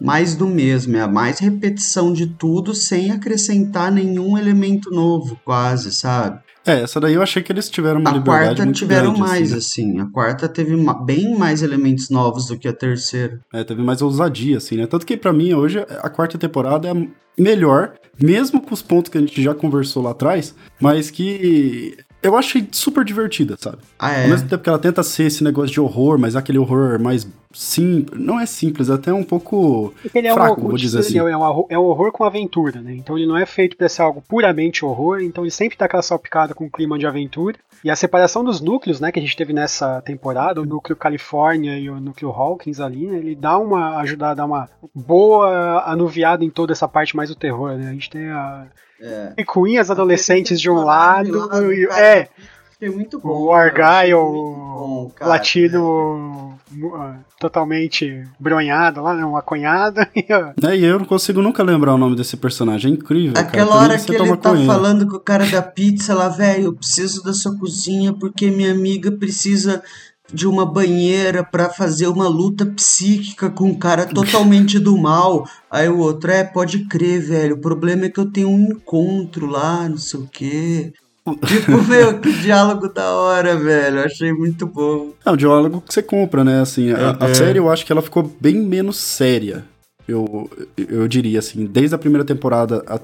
mais 0.00 0.34
do 0.34 0.48
mesmo, 0.48 0.96
é 0.96 1.00
a 1.00 1.06
mais 1.06 1.38
repetição 1.38 2.12
de 2.12 2.26
tudo 2.26 2.74
sem 2.74 3.12
acrescentar 3.12 3.92
nenhum 3.92 4.36
elemento 4.36 4.90
novo, 4.90 5.38
quase, 5.44 5.92
sabe? 5.92 6.40
É, 6.64 6.82
essa 6.82 7.00
daí 7.00 7.14
eu 7.14 7.22
achei 7.22 7.42
que 7.42 7.52
eles 7.52 7.68
tiveram 7.68 8.00
uma 8.00 8.10
a 8.10 8.12
liberdade 8.14 8.46
quarta 8.46 8.64
muito 8.64 8.76
tiveram 8.76 9.14
grande, 9.14 9.20
mais, 9.20 9.52
assim, 9.52 9.90
assim. 9.92 10.00
A 10.00 10.06
quarta 10.06 10.48
teve 10.48 10.76
bem 11.04 11.36
mais 11.36 11.62
elementos 11.62 12.08
novos 12.08 12.46
do 12.46 12.58
que 12.58 12.68
a 12.68 12.72
terceira. 12.72 13.40
É, 13.52 13.64
teve 13.64 13.82
mais 13.82 14.00
ousadia, 14.00 14.58
assim, 14.58 14.76
né? 14.76 14.86
Tanto 14.86 15.04
que 15.04 15.16
pra 15.16 15.32
mim, 15.32 15.52
hoje, 15.54 15.80
a 15.80 16.08
quarta 16.08 16.38
temporada 16.38 16.88
é 16.88 16.92
a 16.92 17.06
melhor, 17.36 17.94
mesmo 18.20 18.60
com 18.60 18.74
os 18.74 18.82
pontos 18.82 19.10
que 19.10 19.18
a 19.18 19.20
gente 19.20 19.42
já 19.42 19.54
conversou 19.54 20.02
lá 20.02 20.10
atrás, 20.10 20.54
mas 20.80 21.10
que 21.10 21.96
eu 22.22 22.36
achei 22.36 22.68
super 22.70 23.04
divertida, 23.04 23.56
sabe? 23.58 23.78
Ah, 23.98 24.12
é. 24.12 24.24
Ao 24.24 24.30
mesmo 24.30 24.48
tempo 24.48 24.62
que 24.62 24.68
ela 24.68 24.78
tenta 24.78 25.02
ser 25.02 25.24
esse 25.24 25.42
negócio 25.42 25.72
de 25.72 25.80
horror, 25.80 26.18
mas 26.18 26.36
aquele 26.36 26.58
horror 26.58 26.98
mais 27.00 27.26
simples. 27.52 28.18
Não 28.18 28.40
é 28.40 28.46
simples, 28.46 28.88
é 28.88 28.94
até 28.94 29.12
um 29.12 29.22
pouco 29.24 29.92
Porque 30.00 30.18
ele 30.18 30.28
é 30.28 30.32
fraco, 30.32 30.60
um, 30.60 30.68
vou 30.68 30.76
dizer 30.76 31.00
assim. 31.00 31.18
é, 31.18 31.36
um, 31.36 31.42
horror- 31.42 31.66
é 31.68 31.78
um 31.78 31.82
horror 31.84 32.10
com 32.12 32.24
aventura, 32.24 32.80
né? 32.80 32.94
Então 32.94 33.18
ele 33.18 33.26
não 33.26 33.36
é 33.36 33.44
feito 33.44 33.76
pra 33.76 33.88
ser 33.88 34.02
algo 34.02 34.22
puramente 34.26 34.84
horror, 34.84 35.20
então 35.20 35.44
ele 35.44 35.50
sempre 35.50 35.76
dá 35.76 35.84
aquela 35.84 36.02
salpicada 36.02 36.54
com 36.54 36.70
clima 36.70 36.98
de 36.98 37.06
aventura. 37.06 37.56
E 37.84 37.90
a 37.90 37.96
separação 37.96 38.44
dos 38.44 38.60
núcleos, 38.60 39.00
né, 39.00 39.10
que 39.10 39.18
a 39.18 39.22
gente 39.22 39.36
teve 39.36 39.52
nessa 39.52 40.00
temporada, 40.02 40.60
o 40.62 40.64
núcleo 40.64 40.96
Califórnia 40.96 41.76
e 41.78 41.90
o 41.90 42.00
núcleo 42.00 42.30
Hawkins 42.30 42.78
ali, 42.80 43.06
né, 43.08 43.18
ele 43.18 43.34
dá 43.34 43.58
uma 43.58 43.96
ajuda 43.98 44.28
a 44.30 44.34
dar 44.34 44.44
uma 44.46 44.68
boa 44.94 45.82
anuviada 45.84 46.44
em 46.44 46.50
toda 46.50 46.72
essa 46.72 46.86
parte 46.88 47.16
mais 47.16 47.28
do 47.28 47.34
terror, 47.34 47.72
né? 47.76 47.88
A 47.90 47.92
gente 47.92 48.08
tem 48.08 48.28
a 48.30 48.66
É. 49.02 49.32
picuinhas 49.36 49.90
adolescentes 49.90 50.60
de 50.60 50.70
um 50.70 50.76
lado, 50.84 51.46
lado, 51.48 51.72
e- 51.72 51.86
cara. 51.88 52.00
é, 52.00 52.28
muito 52.88 53.18
bom. 53.18 53.46
o 53.46 53.48
cara, 53.50 53.88
Argyle, 53.88 54.14
bom, 54.14 55.10
cara. 55.14 55.30
latino 55.30 56.58
uh, 56.72 57.14
totalmente 57.38 58.24
bronhado 58.38 59.02
lá, 59.02 59.14
né, 59.14 59.24
uma 59.24 59.42
cunhada, 59.42 60.08
e, 60.14 60.24
É, 60.66 60.76
e 60.76 60.84
eu 60.84 60.98
não 60.98 61.04
consigo 61.06 61.42
nunca 61.42 61.62
lembrar 61.62 61.94
o 61.94 61.98
nome 61.98 62.16
desse 62.16 62.36
personagem. 62.36 62.92
É 62.92 62.94
incrível. 62.94 63.34
cara. 63.34 63.46
Aquela 63.46 63.76
mim, 63.76 63.82
hora 63.84 63.98
que 63.98 64.10
ele 64.14 64.18
tá 64.36 64.50
maconha. 64.50 64.66
falando 64.66 65.06
com 65.08 65.16
o 65.16 65.20
cara 65.20 65.46
da 65.46 65.62
pizza 65.62 66.14
lá, 66.14 66.28
velho, 66.28 66.66
eu 66.66 66.72
preciso 66.72 67.22
da 67.22 67.32
sua 67.32 67.56
cozinha 67.58 68.12
porque 68.12 68.50
minha 68.50 68.72
amiga 68.72 69.10
precisa 69.12 69.82
de 70.32 70.46
uma 70.46 70.64
banheira 70.66 71.42
pra 71.42 71.68
fazer 71.70 72.06
uma 72.06 72.28
luta 72.28 72.64
psíquica 72.66 73.50
com 73.50 73.64
um 73.64 73.74
cara 73.74 74.06
totalmente 74.06 74.78
do 74.78 74.96
mal. 74.96 75.46
Aí 75.70 75.88
o 75.88 75.98
outro, 75.98 76.30
é, 76.30 76.44
pode 76.44 76.86
crer, 76.86 77.20
velho, 77.20 77.54
o 77.56 77.60
problema 77.60 78.06
é 78.06 78.08
que 78.08 78.20
eu 78.20 78.30
tenho 78.30 78.48
um 78.48 78.72
encontro 78.72 79.46
lá, 79.46 79.88
não 79.88 79.98
sei 79.98 80.20
o 80.20 80.26
quê. 80.30 80.92
Tipo, 81.46 81.82
meu, 81.86 82.18
que 82.20 82.32
diálogo 82.32 82.88
da 82.92 83.10
hora, 83.12 83.56
velho. 83.56 84.00
Achei 84.00 84.32
muito 84.32 84.66
bom. 84.66 85.12
É 85.24 85.30
um 85.30 85.36
diálogo 85.36 85.80
que 85.80 85.92
você 85.92 86.02
compra, 86.02 86.42
né? 86.42 86.60
Assim, 86.60 86.90
a, 86.90 87.16
a 87.20 87.28
É, 87.28 87.30
é. 87.30 87.34
série 87.34 87.58
eu 87.58 87.70
acho 87.70 87.84
que 87.86 87.92
ela 87.92 88.02
ficou 88.02 88.22
bem 88.40 88.56
menos 88.56 88.96
séria. 88.96 89.64
Eu, 90.08 90.50
eu 90.76 91.06
diria 91.06 91.38
assim, 91.38 91.64
desde 91.64 91.94
a 91.94 91.98
primeira 91.98 92.24
temporada 92.24 92.82
a- 92.88 92.98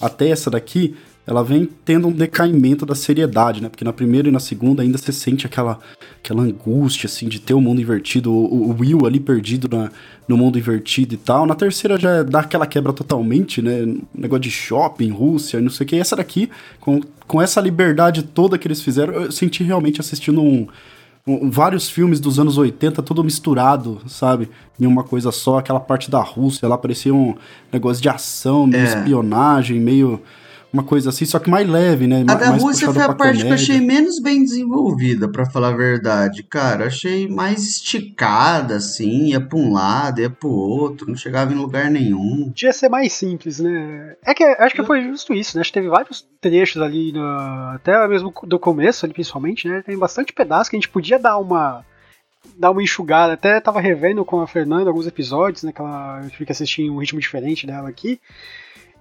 até 0.00 0.28
essa 0.28 0.50
daqui, 0.50 0.94
ela 1.26 1.44
vem 1.44 1.68
tendo 1.84 2.08
um 2.08 2.12
decaimento 2.12 2.84
da 2.84 2.94
seriedade, 2.94 3.62
né? 3.62 3.68
Porque 3.68 3.84
na 3.84 3.92
primeira 3.92 4.28
e 4.28 4.32
na 4.32 4.40
segunda 4.40 4.82
ainda 4.82 4.98
você 4.98 5.12
sente 5.12 5.46
aquela, 5.46 5.78
aquela 6.18 6.42
angústia, 6.42 7.06
assim, 7.06 7.28
de 7.28 7.40
ter 7.40 7.54
o 7.54 7.60
mundo 7.60 7.80
invertido, 7.80 8.32
o, 8.32 8.70
o 8.70 8.76
Will 8.80 9.06
ali 9.06 9.20
perdido 9.20 9.68
na, 9.74 9.90
no 10.26 10.36
mundo 10.36 10.58
invertido 10.58 11.14
e 11.14 11.16
tal. 11.16 11.46
Na 11.46 11.54
terceira 11.54 11.98
já 11.98 12.24
dá 12.24 12.40
aquela 12.40 12.66
quebra 12.66 12.92
totalmente, 12.92 13.62
né? 13.62 13.94
Negócio 14.12 14.42
de 14.42 14.50
shopping, 14.50 15.10
Rússia, 15.10 15.60
não 15.60 15.70
sei 15.70 15.84
o 15.84 15.88
que. 15.88 15.96
E 15.96 16.00
essa 16.00 16.16
daqui, 16.16 16.50
com, 16.80 17.00
com 17.28 17.40
essa 17.40 17.60
liberdade 17.60 18.24
toda 18.24 18.58
que 18.58 18.66
eles 18.66 18.82
fizeram, 18.82 19.14
eu 19.14 19.30
senti 19.30 19.62
realmente 19.62 20.00
assistindo 20.00 20.42
um, 20.42 20.66
vários 21.48 21.88
filmes 21.88 22.18
dos 22.18 22.40
anos 22.40 22.58
80, 22.58 23.00
tudo 23.00 23.22
misturado, 23.22 24.00
sabe? 24.08 24.48
Em 24.80 24.86
uma 24.86 25.04
coisa 25.04 25.30
só, 25.30 25.58
aquela 25.58 25.78
parte 25.78 26.10
da 26.10 26.20
Rússia 26.20 26.66
lá 26.66 26.76
parecia 26.76 27.14
um 27.14 27.36
negócio 27.72 28.02
de 28.02 28.08
ação, 28.08 28.66
meio 28.66 28.82
É. 28.82 28.86
espionagem, 28.86 29.78
meio 29.78 30.20
uma 30.72 30.82
coisa 30.82 31.10
assim, 31.10 31.24
só 31.24 31.38
que 31.38 31.50
mais 31.50 31.68
leve, 31.68 32.06
né? 32.06 32.22
A 32.26 32.34
da 32.34 32.50
mais 32.50 32.62
Rússia 32.62 32.90
foi 32.92 33.02
a 33.02 33.12
parte 33.12 33.36
que 33.38 33.42
eu 33.42 33.44
comédia. 33.48 33.54
achei 33.54 33.80
menos 33.80 34.18
bem 34.20 34.42
desenvolvida, 34.42 35.28
pra 35.28 35.44
falar 35.44 35.68
a 35.68 35.76
verdade. 35.76 36.42
Cara, 36.42 36.86
achei 36.86 37.28
mais 37.28 37.62
esticada, 37.68 38.76
assim, 38.76 39.26
ia 39.28 39.40
pra 39.40 39.58
um 39.58 39.72
lado, 39.72 40.20
ia 40.20 40.30
pro 40.30 40.48
outro, 40.48 41.06
não 41.08 41.16
chegava 41.16 41.52
em 41.52 41.56
lugar 41.56 41.90
nenhum. 41.90 42.46
Podia 42.46 42.72
ser 42.72 42.88
mais 42.88 43.12
simples, 43.12 43.58
né? 43.60 44.16
É 44.24 44.32
que 44.34 44.42
acho 44.44 44.74
que 44.74 44.82
foi 44.84 45.02
justo 45.02 45.34
isso, 45.34 45.56
né? 45.56 45.60
Acho 45.60 45.70
que 45.70 45.78
teve 45.78 45.88
vários 45.88 46.26
trechos 46.40 46.80
ali, 46.80 47.12
no- 47.12 47.22
até 47.74 48.06
mesmo 48.08 48.32
do 48.44 48.58
começo, 48.58 49.04
ali, 49.04 49.12
principalmente, 49.14 49.68
né? 49.68 49.82
Tem 49.84 49.96
bastante 49.98 50.32
pedaço 50.32 50.70
que 50.70 50.76
a 50.76 50.78
gente 50.80 50.88
podia 50.88 51.18
dar 51.18 51.38
uma 51.38 51.84
dar 52.58 52.70
uma 52.70 52.82
enxugada. 52.82 53.34
Até 53.34 53.60
tava 53.60 53.80
revendo 53.80 54.24
com 54.24 54.40
a 54.40 54.46
Fernanda 54.48 54.90
alguns 54.90 55.06
episódios, 55.06 55.62
né? 55.62 55.72
Que 55.72 55.80
ela, 55.80 56.20
assistir 56.48 56.82
em 56.82 56.90
um 56.90 56.98
ritmo 56.98 57.20
diferente 57.20 57.66
dela 57.66 57.88
aqui. 57.88 58.18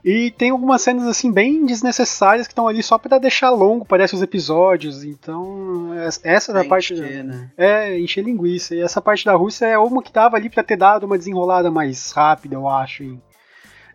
E 0.04 0.32
tem 0.32 0.50
algumas 0.50 0.82
cenas 0.82 1.06
assim 1.08 1.32
bem 1.32 1.66
desnecessárias 1.66 2.48
que 2.48 2.54
estão 2.54 2.68
ali 2.68 2.82
só 2.82 2.98
pra 2.98 3.18
deixar 3.20 3.50
longo, 3.52 3.86
parece 3.86 4.16
os 4.16 4.22
episódios. 4.22 5.04
Então, 5.04 5.94
es- 6.08 6.20
essa 6.24 6.52
da 6.52 6.64
parte 6.66 6.94
Encher, 6.94 7.24
né? 7.24 7.52
é, 7.58 8.00
encher 8.00 8.24
linguiça. 8.24 8.74
E 8.76 8.82
essa 8.82 9.00
parte 9.02 9.26
da 9.26 9.34
Rússia 9.36 9.66
é 9.66 9.78
uma 9.78 10.02
que 10.02 10.12
dava 10.12 10.38
ali 10.38 10.50
pra 10.50 10.64
ter 10.64 10.76
dado 10.76 11.06
uma 11.06 11.18
desenrolada 11.18 11.70
mais 11.70 12.12
rápida, 12.12 12.56
eu 12.56 12.68
acho. 12.68 13.04
hein. 13.04 13.22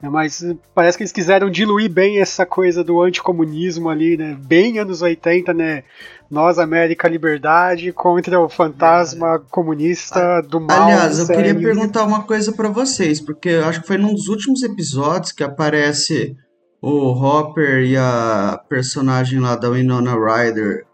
É, 0.03 0.09
mas 0.09 0.43
eh, 0.43 0.55
parece 0.75 0.97
que 0.99 1.03
eles 1.05 1.13
quiseram 1.13 1.49
diluir 1.51 1.91
bem 1.91 2.21
essa 2.21 2.45
coisa 2.45 2.85
do 2.85 3.01
anticomunismo 3.01 3.89
ali, 3.89 4.17
né? 4.17 4.37
Bem 4.47 4.79
anos 4.79 5.01
80, 5.03 5.55
né? 5.55 5.85
Nós, 6.31 6.59
América, 6.59 7.09
liberdade, 7.09 7.93
contra 7.93 8.41
o 8.41 8.49
fantasma 8.49 9.39
comunista 9.51 10.43
do 10.43 10.61
mal. 10.61 10.83
Aliás, 10.83 11.19
eu 11.21 11.27
queria 11.27 11.55
perguntar 11.55 12.05
uma 12.05 12.23
coisa 12.25 12.53
pra 12.53 12.69
vocês, 12.69 13.21
porque 13.21 13.49
eu 13.49 13.65
acho 13.65 13.81
que 13.81 13.87
foi 13.87 13.97
num 13.97 14.13
dos 14.13 14.29
últimos 14.29 14.63
episódios 14.63 15.33
que 15.33 15.45
aparece 15.45 16.37
o 16.83 17.13
Hopper 17.13 17.85
e 17.85 17.97
a 17.97 18.61
personagem 18.69 19.39
lá 19.41 19.57
da 19.57 19.71
Winona 19.71 20.15
Ryder 20.15 20.85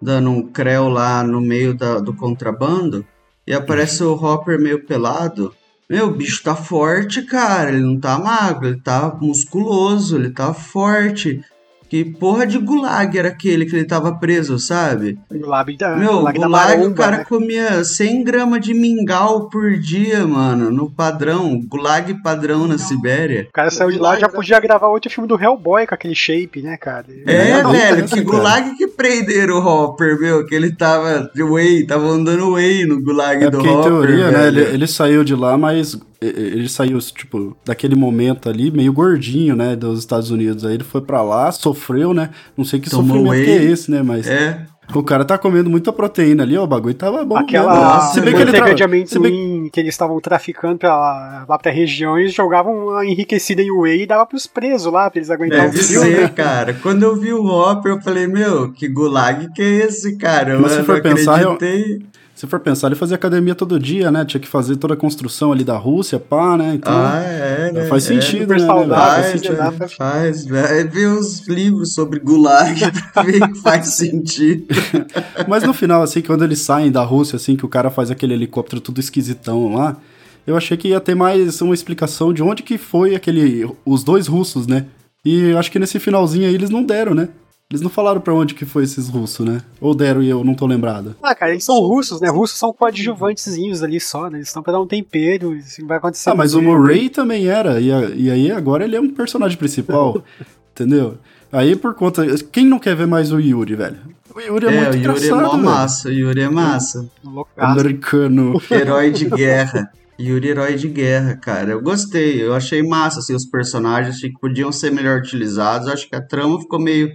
dando 0.00 0.30
um 0.30 0.42
creu 0.50 0.88
lá 0.88 1.22
no 1.22 1.40
meio 1.40 1.74
da- 1.74 1.98
do 2.00 2.12
contrabando, 2.14 3.04
e 3.46 3.52
aparece 3.54 4.02
o 4.02 4.12
Hopper 4.14 4.60
meio 4.60 4.84
pelado. 4.84 5.54
Meu, 5.92 6.06
o 6.06 6.14
bicho 6.14 6.42
tá 6.42 6.56
forte, 6.56 7.20
cara. 7.20 7.68
Ele 7.68 7.82
não 7.82 8.00
tá 8.00 8.18
magro, 8.18 8.66
ele 8.66 8.80
tá 8.80 9.14
musculoso, 9.20 10.16
ele 10.16 10.30
tá 10.30 10.54
forte. 10.54 11.44
Que 11.92 12.06
porra 12.06 12.46
de 12.46 12.56
gulag 12.56 13.18
era 13.18 13.28
aquele 13.28 13.66
que 13.66 13.76
ele 13.76 13.84
tava 13.84 14.14
preso, 14.14 14.58
sabe? 14.58 15.18
O 15.30 15.46
Lab 15.46 15.76
da, 15.76 15.94
Meu, 15.94 16.20
Gulag 16.20 16.38
da 16.40 16.46
gulag, 16.46 16.72
o 16.72 16.78
Maromba, 16.78 16.96
cara 16.96 17.16
né? 17.18 17.24
comia 17.28 17.84
100 17.84 18.24
gramas 18.24 18.62
de 18.62 18.72
mingau 18.72 19.50
por 19.50 19.78
dia, 19.78 20.26
mano, 20.26 20.70
no 20.70 20.90
padrão, 20.90 21.60
gulag 21.68 22.14
padrão 22.22 22.66
na 22.66 22.78
Sibéria. 22.78 23.46
O 23.50 23.52
cara 23.52 23.70
saiu 23.70 23.90
de 23.90 23.98
lá 23.98 24.18
já 24.18 24.26
podia 24.26 24.58
gravar 24.58 24.88
outro 24.88 25.10
filme 25.10 25.28
do 25.28 25.38
Hellboy 25.38 25.86
com 25.86 25.94
aquele 25.94 26.14
shape, 26.14 26.62
né, 26.62 26.78
cara? 26.78 27.04
É, 27.26 27.50
É, 27.50 27.62
velho, 27.62 28.04
que 28.04 28.10
cara. 28.10 28.22
gulag 28.24 28.74
que 28.78 28.86
prenderam 28.88 29.56
o 29.56 29.62
Hopper, 29.62 30.18
meu, 30.18 30.46
que 30.46 30.54
ele 30.54 30.74
tava 30.74 31.30
de 31.34 31.42
whey, 31.42 31.84
tava 31.86 32.06
andando 32.06 32.52
whey 32.54 32.86
no 32.86 33.02
gulag 33.02 33.44
É 33.44 33.50
do 33.50 33.58
porque, 33.58 33.68
em 33.68 33.76
Hopper, 33.76 33.90
teoria, 33.92 34.30
né, 34.30 34.38
velho. 34.44 34.60
ele, 34.60 34.74
ele 34.76 34.86
saiu 34.86 35.22
de 35.22 35.34
lá, 35.36 35.58
mas 35.58 35.94
ele 36.26 36.68
saiu, 36.68 36.98
tipo, 36.98 37.56
daquele 37.64 37.94
momento 37.94 38.48
ali, 38.48 38.70
meio 38.70 38.92
gordinho, 38.92 39.54
né, 39.56 39.74
dos 39.76 39.98
Estados 39.98 40.30
Unidos. 40.30 40.64
Aí 40.64 40.74
ele 40.74 40.84
foi 40.84 41.00
pra 41.00 41.22
lá, 41.22 41.50
sofreu, 41.52 42.14
né, 42.14 42.30
não 42.56 42.64
sei 42.64 42.80
que 42.80 42.90
Tomou 42.90 43.06
sofrimento 43.16 43.30
whey. 43.32 43.44
que 43.44 43.50
é 43.50 43.62
esse, 43.64 43.90
né, 43.90 44.02
mas 44.02 44.26
É, 44.26 44.66
o 44.94 45.02
cara 45.02 45.24
tá 45.24 45.38
comendo 45.38 45.70
muita 45.70 45.92
proteína 45.92 46.42
ali, 46.42 46.56
ó, 46.56 46.64
o 46.64 46.66
bagulho 46.66 46.94
tava 46.94 47.24
bom 47.24 47.36
Aquela 47.36 47.72
mesmo. 47.96 48.12
Se 48.12 48.20
bem 48.20 48.34
que 48.34 48.40
ele 48.42 48.52
tra- 48.52 48.72
de 48.74 48.82
amendoim 48.82 49.06
se 49.06 49.18
bem- 49.18 49.70
que 49.72 49.80
eles 49.80 49.94
estavam 49.94 50.20
traficando 50.20 50.76
pra, 50.78 51.44
lá 51.48 51.58
pra 51.58 51.70
região, 51.72 52.18
eles 52.18 52.34
jogavam 52.34 52.88
uma 52.88 53.06
enriquecida 53.06 53.62
em 53.62 53.70
whey 53.70 54.02
e 54.02 54.06
dava 54.06 54.26
pros 54.26 54.46
presos 54.46 54.92
lá, 54.92 55.08
pra 55.10 55.18
eles 55.18 55.30
aguentarem 55.30 55.68
o 55.68 55.70
deve 55.70 55.82
frio, 55.82 56.00
ser, 56.02 56.20
né? 56.22 56.28
cara. 56.28 56.74
Quando 56.74 57.02
eu 57.04 57.16
vi 57.16 57.32
o 57.32 57.44
Hopper, 57.46 57.92
eu 57.92 58.00
falei, 58.02 58.26
meu, 58.26 58.72
que 58.72 58.86
gulag 58.88 59.48
que 59.54 59.62
é 59.62 59.86
esse, 59.86 60.16
cara? 60.16 60.58
Mas 60.58 60.72
se 60.72 60.78
eu 60.80 60.84
for 60.84 60.96
não 60.96 61.02
pensar, 61.02 61.40
eu- 61.42 61.52
acreditei. 61.52 62.02
Se 62.42 62.46
for 62.48 62.58
pensar, 62.58 62.88
ele 62.88 62.96
fazia 62.96 63.14
academia 63.14 63.54
todo 63.54 63.78
dia, 63.78 64.10
né, 64.10 64.24
tinha 64.24 64.40
que 64.40 64.48
fazer 64.48 64.74
toda 64.74 64.94
a 64.94 64.96
construção 64.96 65.52
ali 65.52 65.62
da 65.62 65.76
Rússia, 65.76 66.18
pá, 66.18 66.56
né, 66.56 66.72
então... 66.74 66.92
Ah, 66.92 67.20
é, 67.22 67.70
né? 67.70 67.86
Faz 67.86 68.04
É. 68.10 68.14
sentido, 68.14 68.40
super 68.40 68.58
né? 68.60 68.66
saudável? 68.66 68.96
Faz, 68.96 69.14
Faz 69.14 69.30
sentido. 69.30 69.56
dá 69.56 69.70
né? 69.70 69.88
faz, 69.96 70.46
vai 70.46 70.84
ver 70.88 71.08
uns 71.08 71.46
livros 71.46 71.94
sobre 71.94 72.18
gulag 72.18 72.80
pra 73.14 73.22
ver 73.22 73.48
que 73.48 73.60
faz 73.60 73.94
sentido. 73.94 74.64
Mas 75.46 75.62
no 75.62 75.72
final, 75.72 76.02
assim, 76.02 76.20
quando 76.20 76.42
eles 76.42 76.58
saem 76.58 76.90
da 76.90 77.04
Rússia, 77.04 77.36
assim, 77.36 77.54
que 77.54 77.64
o 77.64 77.68
cara 77.68 77.90
faz 77.90 78.10
aquele 78.10 78.34
helicóptero 78.34 78.80
tudo 78.80 78.98
esquisitão 78.98 79.72
lá, 79.76 79.96
eu 80.44 80.56
achei 80.56 80.76
que 80.76 80.88
ia 80.88 80.98
ter 80.98 81.14
mais 81.14 81.60
uma 81.60 81.74
explicação 81.74 82.32
de 82.34 82.42
onde 82.42 82.64
que 82.64 82.76
foi 82.76 83.14
aquele. 83.14 83.70
os 83.86 84.02
dois 84.02 84.26
russos, 84.26 84.66
né? 84.66 84.86
E 85.24 85.50
eu 85.50 85.58
acho 85.60 85.70
que 85.70 85.78
nesse 85.78 86.00
finalzinho 86.00 86.48
aí 86.48 86.54
eles 86.56 86.70
não 86.70 86.82
deram, 86.82 87.14
né? 87.14 87.28
Eles 87.72 87.80
não 87.80 87.88
falaram 87.88 88.20
pra 88.20 88.34
onde 88.34 88.52
que 88.54 88.66
foi 88.66 88.84
esses 88.84 89.08
russos, 89.08 89.46
né? 89.46 89.62
Ou 89.80 89.94
deram 89.94 90.22
e 90.22 90.28
eu 90.28 90.44
não 90.44 90.54
tô 90.54 90.66
lembrado. 90.66 91.16
Ah, 91.22 91.34
cara, 91.34 91.52
eles 91.52 91.64
são 91.64 91.80
russos, 91.80 92.20
né? 92.20 92.28
Russos 92.28 92.58
são 92.58 92.70
coadjuvantezinhos 92.72 93.82
ali 93.82 93.98
só, 93.98 94.28
né? 94.28 94.36
Eles 94.38 94.48
estão 94.48 94.62
pra 94.62 94.74
dar 94.74 94.80
um 94.80 94.86
tempero, 94.86 95.56
isso 95.56 95.84
vai 95.86 95.96
acontecer. 95.96 96.28
Ah, 96.28 96.34
mas 96.34 96.54
o. 96.54 96.60
Murray 96.60 97.08
também 97.08 97.46
era, 97.48 97.80
e, 97.80 97.90
a- 97.90 98.10
e 98.14 98.30
aí 98.30 98.50
agora 98.52 98.84
ele 98.84 98.94
é 98.94 99.00
um 99.00 99.08
personagem 99.10 99.56
principal, 99.56 100.22
entendeu? 100.72 101.16
Aí 101.50 101.74
por 101.74 101.94
conta. 101.94 102.24
Quem 102.52 102.66
não 102.66 102.78
quer 102.78 102.94
ver 102.94 103.06
mais 103.06 103.32
o 103.32 103.40
Yuri, 103.40 103.74
velho? 103.74 103.96
O 104.34 104.40
Yuri 104.40 104.66
é, 104.66 104.68
É, 104.68 104.80
muito 104.80 104.94
o 104.94 104.96
Yuri 104.96 104.96
é 104.96 104.98
engraçado, 104.98 105.42
mó 105.42 105.50
velho. 105.52 105.62
massa, 105.64 106.08
o 106.08 106.12
Yuri 106.12 106.40
é 106.42 106.48
massa. 106.48 107.10
Loucaço. 107.24 107.72
Americano. 107.72 108.60
Herói 108.70 109.10
de 109.10 109.24
guerra. 109.26 109.90
Yuri, 110.20 110.48
herói 110.48 110.74
de 110.76 110.88
guerra, 110.88 111.36
cara. 111.36 111.72
Eu 111.72 111.82
gostei, 111.82 112.40
eu 112.44 112.54
achei 112.54 112.82
massa, 112.86 113.18
assim, 113.18 113.34
os 113.34 113.44
personagens, 113.46 114.14
achei 114.16 114.30
que 114.30 114.38
podiam 114.38 114.70
ser 114.70 114.92
melhor 114.92 115.18
utilizados. 115.18 115.86
Eu 115.88 115.94
acho 115.94 116.08
que 116.08 116.14
a 116.14 116.20
trama 116.22 116.60
ficou 116.60 116.78
meio, 116.78 117.10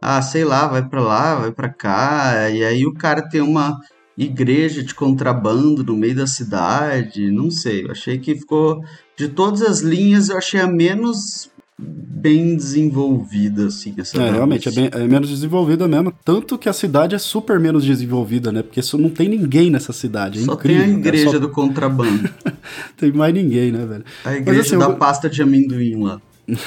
ah, 0.00 0.20
sei 0.22 0.44
lá, 0.44 0.66
vai 0.66 0.86
pra 0.88 1.00
lá, 1.02 1.34
vai 1.36 1.52
pra 1.52 1.68
cá. 1.68 2.50
E 2.50 2.64
aí 2.64 2.86
o 2.86 2.94
cara 2.94 3.22
tem 3.28 3.40
uma 3.40 3.78
igreja 4.16 4.82
de 4.82 4.94
contrabando 4.94 5.82
no 5.84 5.96
meio 5.96 6.14
da 6.14 6.26
cidade, 6.26 7.30
não 7.30 7.50
sei. 7.50 7.84
Eu 7.86 7.90
achei 7.92 8.18
que 8.18 8.34
ficou, 8.34 8.82
de 9.16 9.28
todas 9.28 9.62
as 9.62 9.80
linhas, 9.80 10.28
eu 10.28 10.36
achei 10.38 10.60
a 10.60 10.66
menos 10.66 11.48
bem 11.82 12.54
desenvolvida, 12.54 13.68
assim, 13.68 13.94
essa 13.96 14.20
É, 14.22 14.30
realmente, 14.30 14.68
é, 14.68 14.72
bem- 14.72 14.90
é 14.92 14.98
menos 15.08 15.30
desenvolvida 15.30 15.88
mesmo. 15.88 16.12
Tanto 16.22 16.58
que 16.58 16.68
a 16.68 16.72
cidade 16.74 17.14
é 17.14 17.18
super 17.18 17.58
menos 17.58 17.82
desenvolvida, 17.86 18.52
né? 18.52 18.62
Porque 18.62 18.82
só 18.82 18.98
não 18.98 19.08
tem 19.08 19.26
ninguém 19.30 19.70
nessa 19.70 19.90
cidade. 19.92 20.40
É 20.40 20.42
Só 20.42 20.52
incrível. 20.52 20.82
tem 20.82 20.90
a 20.90 20.94
né? 20.94 21.00
igreja 21.00 21.30
Só 21.30 21.38
do 21.38 21.48
contrabando. 21.48 22.28
tem 22.98 23.10
mais 23.12 23.32
ninguém, 23.32 23.72
né, 23.72 23.86
velho? 23.86 24.04
A 24.26 24.34
igreja 24.36 24.60
assim, 24.60 24.78
da 24.78 24.84
eu- 24.86 24.96
pasta 24.96 25.30
de 25.30 25.40
amendoim 25.40 26.02
lá. 26.02 26.20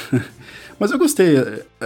Mas 0.80 0.90
eu 0.90 0.98
gostei, 0.98 1.36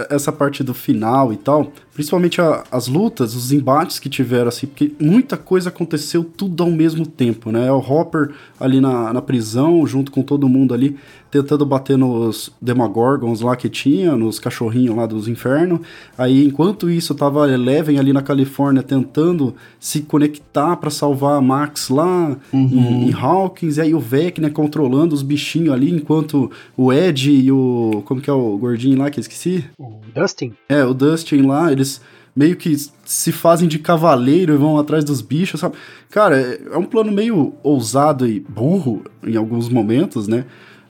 essa 0.09 0.31
parte 0.31 0.63
do 0.63 0.73
final 0.73 1.31
e 1.33 1.37
tal. 1.37 1.71
Principalmente 1.93 2.39
a- 2.39 2.63
as 2.71 2.87
lutas, 2.87 3.35
os 3.35 3.51
embates 3.51 3.99
que 3.99 4.07
tiveram, 4.07 4.47
assim, 4.47 4.67
porque 4.67 4.91
muita 4.99 5.35
coisa 5.35 5.67
aconteceu 5.69 6.23
tudo 6.23 6.63
ao 6.63 6.71
mesmo 6.71 7.05
tempo, 7.05 7.51
né? 7.51 7.69
O 7.71 7.77
Hopper 7.79 8.31
ali 8.59 8.79
na, 8.79 9.11
na 9.11 9.21
prisão, 9.21 9.85
junto 9.85 10.09
com 10.11 10.21
todo 10.21 10.47
mundo 10.47 10.73
ali, 10.73 10.95
tentando 11.29 11.65
bater 11.65 11.97
nos 11.97 12.51
Demogorgons 12.61 13.41
lá 13.41 13.55
que 13.55 13.67
tinha, 13.69 14.15
nos 14.15 14.39
cachorrinhos 14.39 14.95
lá 14.95 15.05
dos 15.05 15.27
infernos. 15.27 15.81
Aí, 16.17 16.45
enquanto 16.45 16.89
isso, 16.89 17.13
tava 17.13 17.51
Eleven 17.51 17.99
ali 17.99 18.13
na 18.13 18.21
Califórnia 18.21 18.81
tentando 18.81 19.53
se 19.79 20.01
conectar 20.01 20.77
pra 20.77 20.89
salvar 20.89 21.37
a 21.37 21.41
Max 21.41 21.89
lá 21.89 22.35
em, 22.53 23.09
em 23.09 23.13
Hawkins. 23.13 23.75
E 23.77 23.81
aí 23.81 23.93
o 23.93 23.99
Vec, 23.99 24.39
né, 24.39 24.49
controlando 24.49 25.13
os 25.13 25.21
bichinhos 25.21 25.73
ali, 25.73 25.91
enquanto 25.91 26.49
o 26.77 26.93
Ed 26.93 27.29
e 27.29 27.51
o. 27.51 28.01
Como 28.05 28.21
que 28.21 28.29
é 28.29 28.33
o 28.33 28.57
gordinho 28.57 28.97
lá 28.97 29.09
que 29.09 29.19
eu 29.19 29.21
esqueci? 29.21 29.65
O 29.77 29.88
Dustin? 30.13 30.53
É, 30.67 30.83
o 30.83 30.93
Dustin 30.93 31.41
lá, 31.43 31.71
eles 31.71 32.01
meio 32.35 32.55
que 32.55 32.75
se 33.05 33.31
fazem 33.31 33.67
de 33.67 33.79
cavaleiro 33.79 34.53
e 34.53 34.57
vão 34.57 34.77
atrás 34.77 35.03
dos 35.03 35.21
bichos, 35.21 35.59
sabe? 35.59 35.75
Cara, 36.09 36.39
é 36.39 36.61
é 36.73 36.77
um 36.77 36.85
plano 36.85 37.11
meio 37.11 37.53
ousado 37.63 38.25
e 38.27 38.39
burro 38.39 39.03
em 39.23 39.35
alguns 39.35 39.67
momentos, 39.69 40.27
né? 40.27 40.45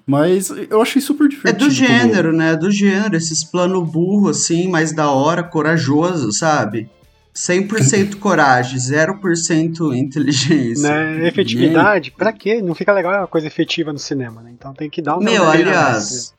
Mas 0.06 0.50
eu 0.70 0.82
achei 0.82 1.01
super 1.01 1.25
É 1.25 1.27
divertido. 1.29 1.58
do 1.70 1.75
como- 1.75 1.88
gênero, 1.88 2.34
né? 2.36 2.56
Do 2.56 2.72
gênero, 2.72 3.15
esses 3.15 3.44
plano 3.44 3.84
burro, 3.86 4.29
assim, 4.29 4.68
mais 4.68 4.91
da 4.91 5.10
hora, 5.12 5.44
corajoso, 5.44 6.32
sabe? 6.32 6.89
100% 7.34 8.15
coragem, 8.20 8.77
0% 8.79 9.96
inteligência. 9.96 10.89
Né? 10.89 11.27
Efetividade? 11.27 12.12
Pra 12.12 12.34
quê? 12.34 12.62
Não 12.62 12.74
fica 12.75 12.91
legal 12.91 13.13
uma 13.20 13.27
coisa 13.27 13.48
efetiva 13.48 13.94
no 13.94 14.00
cinema, 14.00 14.41
né? 14.41 14.51
Então 14.53 14.74
tem 14.74 14.89
que 14.89 15.01
dar 15.01 15.15
um. 15.18 15.20
Meu, 15.20 15.44
também, 15.46 15.62
aliás, 15.62 16.34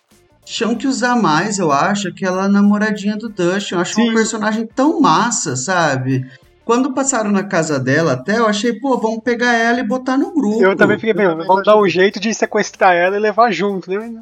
tinham 0.51 0.75
que 0.75 0.87
usar 0.87 1.17
mais, 1.17 1.59
eu 1.59 1.71
acho, 1.71 2.09
aquela 2.09 2.49
namoradinha 2.49 3.17
do 3.17 3.29
Dustin. 3.29 3.75
Eu 3.75 3.81
acho 3.81 3.95
Sim. 3.95 4.11
um 4.11 4.15
personagem 4.15 4.67
tão 4.67 5.01
massa, 5.01 5.55
sabe? 5.57 6.27
Quando 6.65 6.93
passaram 6.93 7.31
na 7.33 7.43
casa 7.43 7.79
dela, 7.81 8.13
até 8.13 8.39
eu 8.39 8.47
achei, 8.47 8.73
pô, 8.75 8.99
vamos 8.99 9.21
pegar 9.25 9.53
ela 9.55 9.81
e 9.81 9.87
botar 9.87 10.17
no 10.17 10.33
grupo. 10.33 10.63
Eu 10.63 10.77
também 10.77 10.99
fiquei 10.99 11.15
pensando, 11.15 11.45
vamos 11.47 11.65
dar 11.65 11.77
um 11.77 11.89
jeito 11.89 12.21
de 12.21 12.33
sequestrar 12.35 12.95
ela 12.95 13.17
e 13.17 13.21
levar 13.21 13.51
junto, 13.51 13.91
né? 13.91 14.13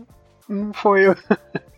Não 0.48 0.72
foi 0.72 1.06
eu. 1.08 1.16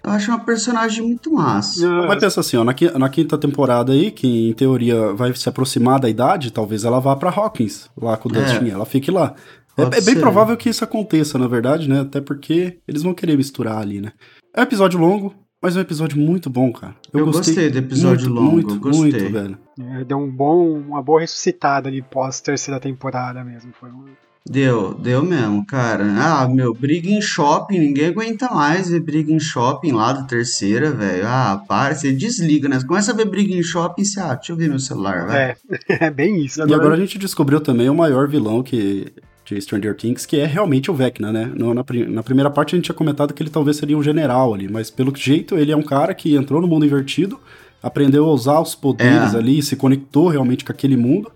Eu 0.03 0.13
acho 0.13 0.31
uma 0.31 0.41
personagem 0.41 1.05
muito 1.07 1.31
massa. 1.31 1.87
Mas 2.09 2.19
pensa 2.21 2.41
assim, 2.41 2.57
ó, 2.57 2.65
na, 2.65 2.73
qui- 2.73 2.91
na 2.99 3.07
quinta 3.11 3.37
temporada 3.37 3.93
aí, 3.93 4.11
que 4.11 4.49
em 4.49 4.53
teoria 4.55 5.13
vai 5.13 5.35
se 5.35 5.47
aproximar 5.47 6.01
da 6.01 6.09
idade, 6.09 6.51
talvez 6.51 6.85
ela 6.85 6.99
vá 6.99 7.15
pra 7.15 7.29
Hawkins, 7.29 7.91
lá 8.01 8.17
com 8.17 8.31
o 8.31 8.35
É. 8.35 8.41
Dustin, 8.41 8.71
ela 8.71 8.87
fique 8.87 9.11
lá. 9.11 9.35
É, 9.77 9.83
é 9.83 9.87
bem 9.91 10.01
ser. 10.15 10.21
provável 10.21 10.57
que 10.57 10.71
isso 10.71 10.83
aconteça, 10.83 11.37
na 11.39 11.47
verdade, 11.47 11.87
né? 11.87 12.01
Até 12.01 12.19
porque 12.19 12.79
eles 12.89 13.03
vão 13.03 13.13
querer 13.13 13.37
misturar 13.37 13.77
ali, 13.77 14.01
né? 14.01 14.13
É 14.53 14.61
um 14.61 14.65
episódio 14.65 14.99
longo, 14.99 15.35
Mas 15.63 15.77
é 15.77 15.79
um 15.79 15.83
episódio 15.83 16.19
muito 16.19 16.51
bom, 16.51 16.73
cara. 16.73 16.97
Eu, 17.13 17.27
gostei, 17.27 17.55
gostei, 17.55 17.71
do 17.71 17.79
episódio 17.79 18.31
muito, 18.31 18.41
longo, 18.41 18.53
muito, 18.53 18.75
eu 18.75 18.81
gostei. 18.81 19.21
muito, 19.21 19.33
velho. 19.33 19.59
É, 19.79 20.05
deu 20.05 20.19
um 20.19 20.29
bom, 20.29 20.73
uma 20.73 21.03
boa 21.03 21.21
ressuscitada 21.21 21.89
ali 21.89 22.03
pós 22.03 22.41
terceira 22.41 22.81
temporada 22.81 23.45
mesmo. 23.45 23.73
Foi 23.79 23.91
um... 23.91 24.07
Deu, 24.49 24.95
deu 24.95 25.23
mesmo, 25.23 25.65
cara. 25.67 26.05
Ah, 26.19 26.49
meu, 26.49 26.73
briga 26.73 27.11
em 27.11 27.21
shopping, 27.21 27.79
ninguém 27.79 28.07
aguenta 28.07 28.49
mais 28.53 28.89
ver 28.89 29.01
briga 29.01 29.31
em 29.31 29.39
shopping 29.39 29.93
lá 29.93 30.15
da 30.15 30.23
terceira, 30.23 30.91
velho. 30.91 31.25
Ah, 31.27 31.63
para, 31.69 31.95
você 31.95 32.11
desliga, 32.11 32.67
né? 32.67 32.81
Você 32.81 32.87
começa 32.87 33.13
a 33.13 33.15
ver 33.15 33.27
briga 33.27 33.55
em 33.55 33.63
shopping 33.63 34.03
e 34.03 34.07
você, 34.07 34.19
ah, 34.19 34.35
deixa 34.35 34.53
eu 34.53 34.57
ver 34.57 34.71
meu 34.71 34.79
celular, 34.79 35.27
velho. 35.27 35.57
É, 35.89 36.07
é 36.07 36.11
bem 36.11 36.43
isso. 36.43 36.61
Agora... 36.63 36.77
E 36.77 36.81
agora 36.81 36.95
a 36.95 36.99
gente 36.99 37.19
descobriu 37.19 37.61
também 37.61 37.89
o 37.91 37.95
maior 37.95 38.27
vilão 38.27 38.63
que 38.63 39.13
de 39.55 39.61
Stranger 39.61 39.97
Things, 39.97 40.25
que 40.27 40.39
é 40.39 40.47
realmente 40.47 40.91
o 40.91 40.95
Vecna, 40.95 41.33
né? 41.33 41.51
No, 41.55 41.75
na, 41.75 41.85
na, 42.09 42.23
primeira 42.23 42.51
parte 42.51 42.75
a 42.75 42.77
gente 42.77 42.87
tinha 42.87 42.95
comentado 42.95 43.35
que 43.35 43.43
ele 43.43 43.51
talvez 43.51 43.77
seria 43.77 43.97
um 43.97 44.03
general 44.03 44.55
ali, 44.55 44.69
mas 44.69 44.91
pelo 44.91 45.15
jeito 45.15 45.57
ele 45.57 45.73
é 45.73 45.77
um 45.77 45.83
cara 45.83 46.15
que 46.15 46.37
entrou 46.37 46.61
no 46.61 46.69
mundo 46.69 46.87
invertido, 46.87 47.39
aprendeu 47.83 48.25
a 48.27 48.33
usar 48.33 48.61
os 48.61 48.75
poderes 48.75 49.35
é. 49.35 49.39
ali, 49.39 49.63
se 49.63 49.77
conectou 49.77 50.29
realmente 50.29 50.65
com 50.65 50.73
aquele 50.73 50.97
mundo. 50.97 51.31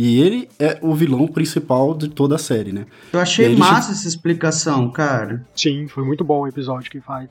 E 0.00 0.20
ele 0.20 0.48
é 0.60 0.78
o 0.80 0.94
vilão 0.94 1.26
principal 1.26 1.92
de 1.92 2.08
toda 2.08 2.36
a 2.36 2.38
série, 2.38 2.70
né? 2.70 2.86
Eu 3.12 3.18
achei 3.18 3.56
massa 3.56 3.90
essa 3.90 4.06
explicação, 4.06 4.88
cara. 4.92 5.44
Sim, 5.56 5.88
foi 5.88 6.04
muito 6.04 6.22
bom 6.22 6.42
o 6.42 6.46
episódio 6.46 6.88
que 6.88 7.00
faz. 7.00 7.28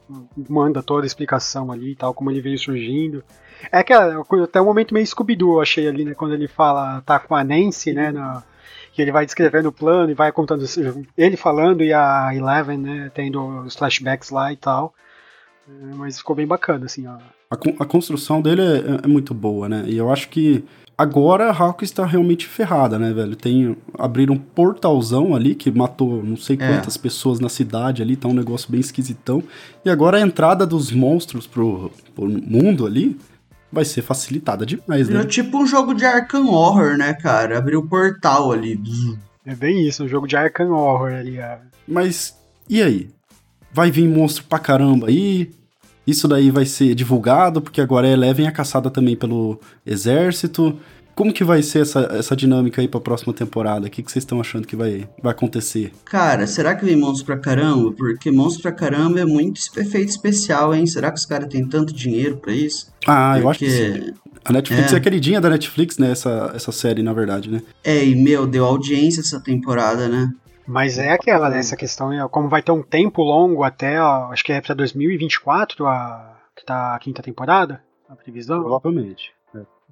Manda 0.49 0.83
toda 0.83 1.05
a 1.05 1.07
explicação 1.07 1.71
ali 1.71 1.91
e 1.91 1.95
tal, 1.95 2.13
como 2.13 2.29
ele 2.29 2.41
veio 2.41 2.59
surgindo. 2.59 3.23
É 3.71 3.81
que 3.81 3.93
até 3.93 4.59
um 4.59 4.65
momento 4.65 4.93
meio 4.93 5.07
Scooby-Doo, 5.07 5.53
eu 5.55 5.61
achei 5.61 5.87
ali, 5.87 6.03
né? 6.03 6.13
Quando 6.13 6.33
ele 6.33 6.49
fala, 6.49 7.01
tá 7.05 7.17
com 7.17 7.33
a 7.35 7.41
Nancy, 7.41 7.93
né? 7.93 8.11
Na, 8.11 8.43
que 8.97 9.01
ele 9.03 9.11
vai 9.11 9.27
descrevendo 9.27 9.69
o 9.69 9.71
plano 9.71 10.09
e 10.09 10.15
vai 10.15 10.31
contando 10.31 10.65
ele 11.15 11.37
falando 11.37 11.83
e 11.83 11.93
a 11.93 12.33
Eleven, 12.33 12.79
né, 12.79 13.11
tendo 13.13 13.45
os 13.59 13.75
flashbacks 13.75 14.31
lá 14.31 14.51
e 14.51 14.55
tal. 14.55 14.91
É, 15.69 15.93
mas 15.93 16.17
ficou 16.17 16.35
bem 16.35 16.47
bacana, 16.47 16.87
assim, 16.87 17.05
ó. 17.05 17.17
A, 17.51 17.83
a 17.83 17.85
construção 17.85 18.41
dele 18.41 18.63
é, 18.63 19.05
é, 19.05 19.07
muito 19.07 19.35
boa, 19.35 19.69
né? 19.69 19.83
E 19.85 19.95
eu 19.95 20.11
acho 20.11 20.29
que 20.29 20.63
agora 20.97 21.51
a 21.51 21.55
Hawk 21.55 21.83
está 21.83 22.07
realmente 22.07 22.47
ferrada, 22.47 22.97
né, 22.97 23.13
velho? 23.13 23.35
Tem 23.35 23.77
abrir 23.99 24.31
um 24.31 24.37
portalzão 24.37 25.35
ali 25.35 25.53
que 25.53 25.69
matou 25.69 26.23
não 26.23 26.35
sei 26.35 26.57
é. 26.59 26.67
quantas 26.67 26.95
é. 26.95 26.99
pessoas 26.99 27.39
na 27.39 27.49
cidade 27.49 28.01
ali, 28.01 28.15
tá 28.15 28.27
um 28.27 28.33
negócio 28.33 28.71
bem 28.71 28.79
esquisitão. 28.79 29.43
E 29.85 29.91
agora 29.91 30.17
a 30.17 30.21
entrada 30.21 30.65
dos 30.65 30.91
monstros 30.91 31.45
pro, 31.45 31.91
pro 32.15 32.27
mundo 32.27 32.87
ali 32.87 33.15
vai 33.71 33.85
ser 33.85 34.01
facilitada 34.01 34.65
demais, 34.65 35.09
né? 35.09 35.21
É 35.21 35.25
tipo 35.25 35.57
um 35.57 35.67
jogo 35.67 35.93
de 35.93 36.05
Arkham 36.05 36.47
Horror, 36.47 36.97
né, 36.97 37.13
cara? 37.13 37.57
Abrir 37.57 37.77
o 37.77 37.87
portal 37.87 38.51
ali. 38.51 38.79
É 39.45 39.55
bem 39.55 39.87
isso, 39.87 40.03
um 40.03 40.07
jogo 40.07 40.27
de 40.27 40.35
Arkham 40.35 40.71
Horror 40.71 41.13
ali. 41.13 41.37
É. 41.37 41.59
Mas, 41.87 42.35
e 42.69 42.81
aí? 42.81 43.09
Vai 43.71 43.91
vir 43.91 44.07
monstro 44.07 44.43
pra 44.45 44.59
caramba 44.59 45.07
aí? 45.07 45.51
Isso 46.05 46.27
daí 46.27 46.49
vai 46.49 46.65
ser 46.65 46.95
divulgado, 46.95 47.61
porque 47.61 47.81
agora 47.81 48.07
é 48.07 48.15
levem 48.15 48.47
a 48.47 48.51
caçada 48.51 48.89
também 48.89 49.15
pelo 49.15 49.59
exército. 49.85 50.79
Como 51.17 51.33
que 51.33 51.43
vai 51.43 51.63
ser 51.63 51.81
essa, 51.81 52.01
essa 52.11 52.35
dinâmica 52.35 52.79
aí 52.79 52.87
pra 52.87 52.99
próxima 52.99 53.33
temporada? 53.33 53.87
O 53.87 53.89
que, 53.89 54.03
que 54.03 54.11
vocês 54.11 54.21
estão 54.21 54.39
achando 54.39 54.67
que 54.67 54.75
vai, 54.75 55.09
vai 55.19 55.31
acontecer? 55.31 55.91
Cara, 56.05 56.45
será 56.45 56.75
que 56.75 56.85
vem 56.85 56.95
monstro 56.95 57.25
pra 57.25 57.39
caramba? 57.39 57.91
Porque 57.91 58.29
monstro 58.29 58.61
pra 58.61 58.71
caramba 58.71 59.19
é 59.19 59.25
muito 59.25 59.59
efeito 59.77 60.09
especial, 60.09 60.75
hein? 60.75 60.85
Será 60.85 61.09
que 61.11 61.17
os 61.17 61.25
caras 61.25 61.49
têm 61.49 61.67
tanto 61.67 61.91
dinheiro 61.91 62.37
pra 62.37 62.53
isso? 62.53 62.93
Ah, 63.07 63.31
Porque... 63.33 63.43
eu 63.43 63.49
acho 63.49 63.59
que 63.59 63.69
sim. 63.71 64.13
A 64.45 64.53
Netflix 64.53 64.93
é. 64.93 64.97
é 64.97 64.99
queridinha 64.99 65.41
da 65.41 65.49
Netflix, 65.49 65.97
né? 65.97 66.11
Essa, 66.11 66.51
essa 66.53 66.71
série, 66.71 67.01
na 67.01 67.13
verdade, 67.13 67.49
né? 67.49 67.63
É, 67.83 68.05
e 68.05 68.13
meu, 68.13 68.45
deu 68.45 68.63
audiência 68.63 69.21
essa 69.21 69.41
temporada, 69.41 70.07
né? 70.07 70.31
Mas 70.67 70.99
é 70.99 71.13
aquela, 71.13 71.49
né? 71.49 71.57
Essa 71.57 71.75
questão, 71.75 72.11
como 72.29 72.47
vai 72.47 72.61
ter 72.61 72.71
um 72.71 72.83
tempo 72.83 73.23
longo 73.23 73.63
até, 73.63 73.99
ó, 73.99 74.31
acho 74.31 74.43
que 74.43 74.53
é 74.53 74.61
pra 74.61 74.75
2024, 74.75 75.83
a, 75.87 76.37
que 76.55 76.63
tá 76.63 76.93
a 76.93 76.99
quinta 76.99 77.23
temporada, 77.23 77.81
a 78.07 78.15
previsão. 78.15 78.61
Provavelmente. 78.61 79.35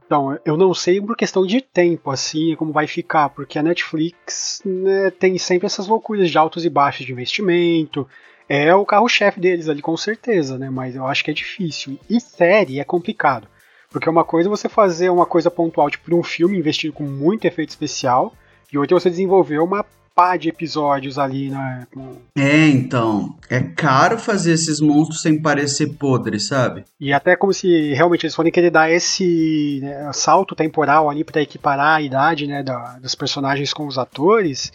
Então, 0.06 0.38
eu 0.46 0.56
não 0.56 0.74
sei 0.74 1.02
por 1.02 1.16
questão 1.16 1.46
de 1.46 1.62
tempo, 1.62 2.12
assim, 2.12 2.56
como 2.56 2.72
vai 2.72 2.86
ficar, 2.86 3.30
porque 3.30 3.58
a 3.58 3.64
Netflix 3.64 4.62
né, 4.64 5.10
tem 5.10 5.38
sempre 5.38 5.66
essas 5.66 5.88
loucuras 5.88 6.30
de 6.30 6.38
altos 6.38 6.64
e 6.64 6.70
baixos 6.70 7.06
de 7.06 7.12
investimento. 7.12 8.08
É 8.48 8.74
o 8.76 8.86
carro-chefe 8.86 9.40
deles 9.40 9.68
ali, 9.68 9.82
com 9.82 9.98
certeza, 9.98 10.60
né? 10.60 10.70
Mas 10.70 10.96
eu 10.96 11.08
acho 11.08 11.24
que 11.24 11.32
é 11.32 11.34
difícil. 11.34 12.00
E 12.08 12.22
série 12.22 12.80
é 12.80 12.84
complicado. 12.84 13.48
Porque 13.90 14.10
uma 14.10 14.24
coisa 14.24 14.48
é 14.48 14.52
você 14.52 14.70
fazer 14.70 15.10
uma 15.10 15.26
coisa 15.26 15.50
pontual, 15.50 15.90
tipo 15.90 16.16
um 16.16 16.22
filme 16.22 16.58
investido 16.58 16.94
com 16.94 17.04
muito 17.04 17.46
efeito 17.46 17.70
especial, 17.70 18.34
e 18.72 18.78
outra 18.78 18.96
é 18.96 19.00
você 19.00 19.10
desenvolver 19.10 19.60
uma 19.60 19.84
pá 20.16 20.38
de 20.38 20.48
episódios 20.48 21.20
ali, 21.20 21.50
né? 21.50 21.86
É, 22.38 22.68
então. 22.68 23.36
É 23.50 23.60
caro 23.60 24.18
fazer 24.18 24.54
esses 24.54 24.80
monstros 24.80 25.22
sem 25.22 25.40
parecer 25.40 25.94
podres, 25.94 26.48
sabe? 26.48 26.86
E 27.00 27.12
até 27.12 27.36
como 27.36 27.54
se 27.54 27.94
realmente 27.94 28.26
eles 28.26 28.34
forem 28.34 28.52
querer 28.52 28.72
dar 28.72 28.90
esse 28.90 29.82
né, 29.84 30.10
salto 30.14 30.56
temporal 30.56 31.10
ali 31.10 31.24
para 31.24 31.42
equiparar 31.42 31.98
a 31.98 32.02
idade, 32.02 32.48
né, 32.48 32.64
da, 32.64 32.98
dos 33.00 33.14
personagens 33.14 33.74
com 33.74 33.86
os 33.86 33.98
atores. 33.98 34.72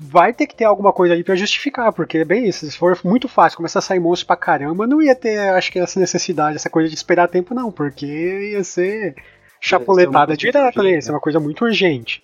Vai 0.00 0.32
ter 0.32 0.46
que 0.46 0.54
ter 0.54 0.64
alguma 0.64 0.92
coisa 0.92 1.12
ali 1.12 1.24
para 1.24 1.34
justificar, 1.34 1.92
porque, 1.92 2.24
bem, 2.24 2.50
se 2.52 2.70
for 2.70 2.96
muito 3.04 3.28
fácil, 3.28 3.56
começar 3.56 3.80
a 3.80 3.82
sair 3.82 3.98
monstros 3.98 4.28
pra 4.28 4.36
caramba, 4.36 4.86
não 4.86 5.02
ia 5.02 5.14
ter, 5.14 5.36
acho 5.50 5.72
que, 5.72 5.80
essa 5.80 5.98
necessidade, 5.98 6.54
essa 6.54 6.70
coisa 6.70 6.88
de 6.88 6.94
esperar 6.94 7.26
tempo, 7.26 7.52
não, 7.52 7.72
porque 7.72 8.06
ia 8.52 8.62
ser 8.62 9.16
chapuletada 9.60 10.36
direta, 10.36 10.82
né? 10.84 10.92
Ia 10.92 11.02
ser 11.02 11.10
uma 11.10 11.20
coisa 11.20 11.40
muito 11.40 11.64
urgente. 11.64 12.22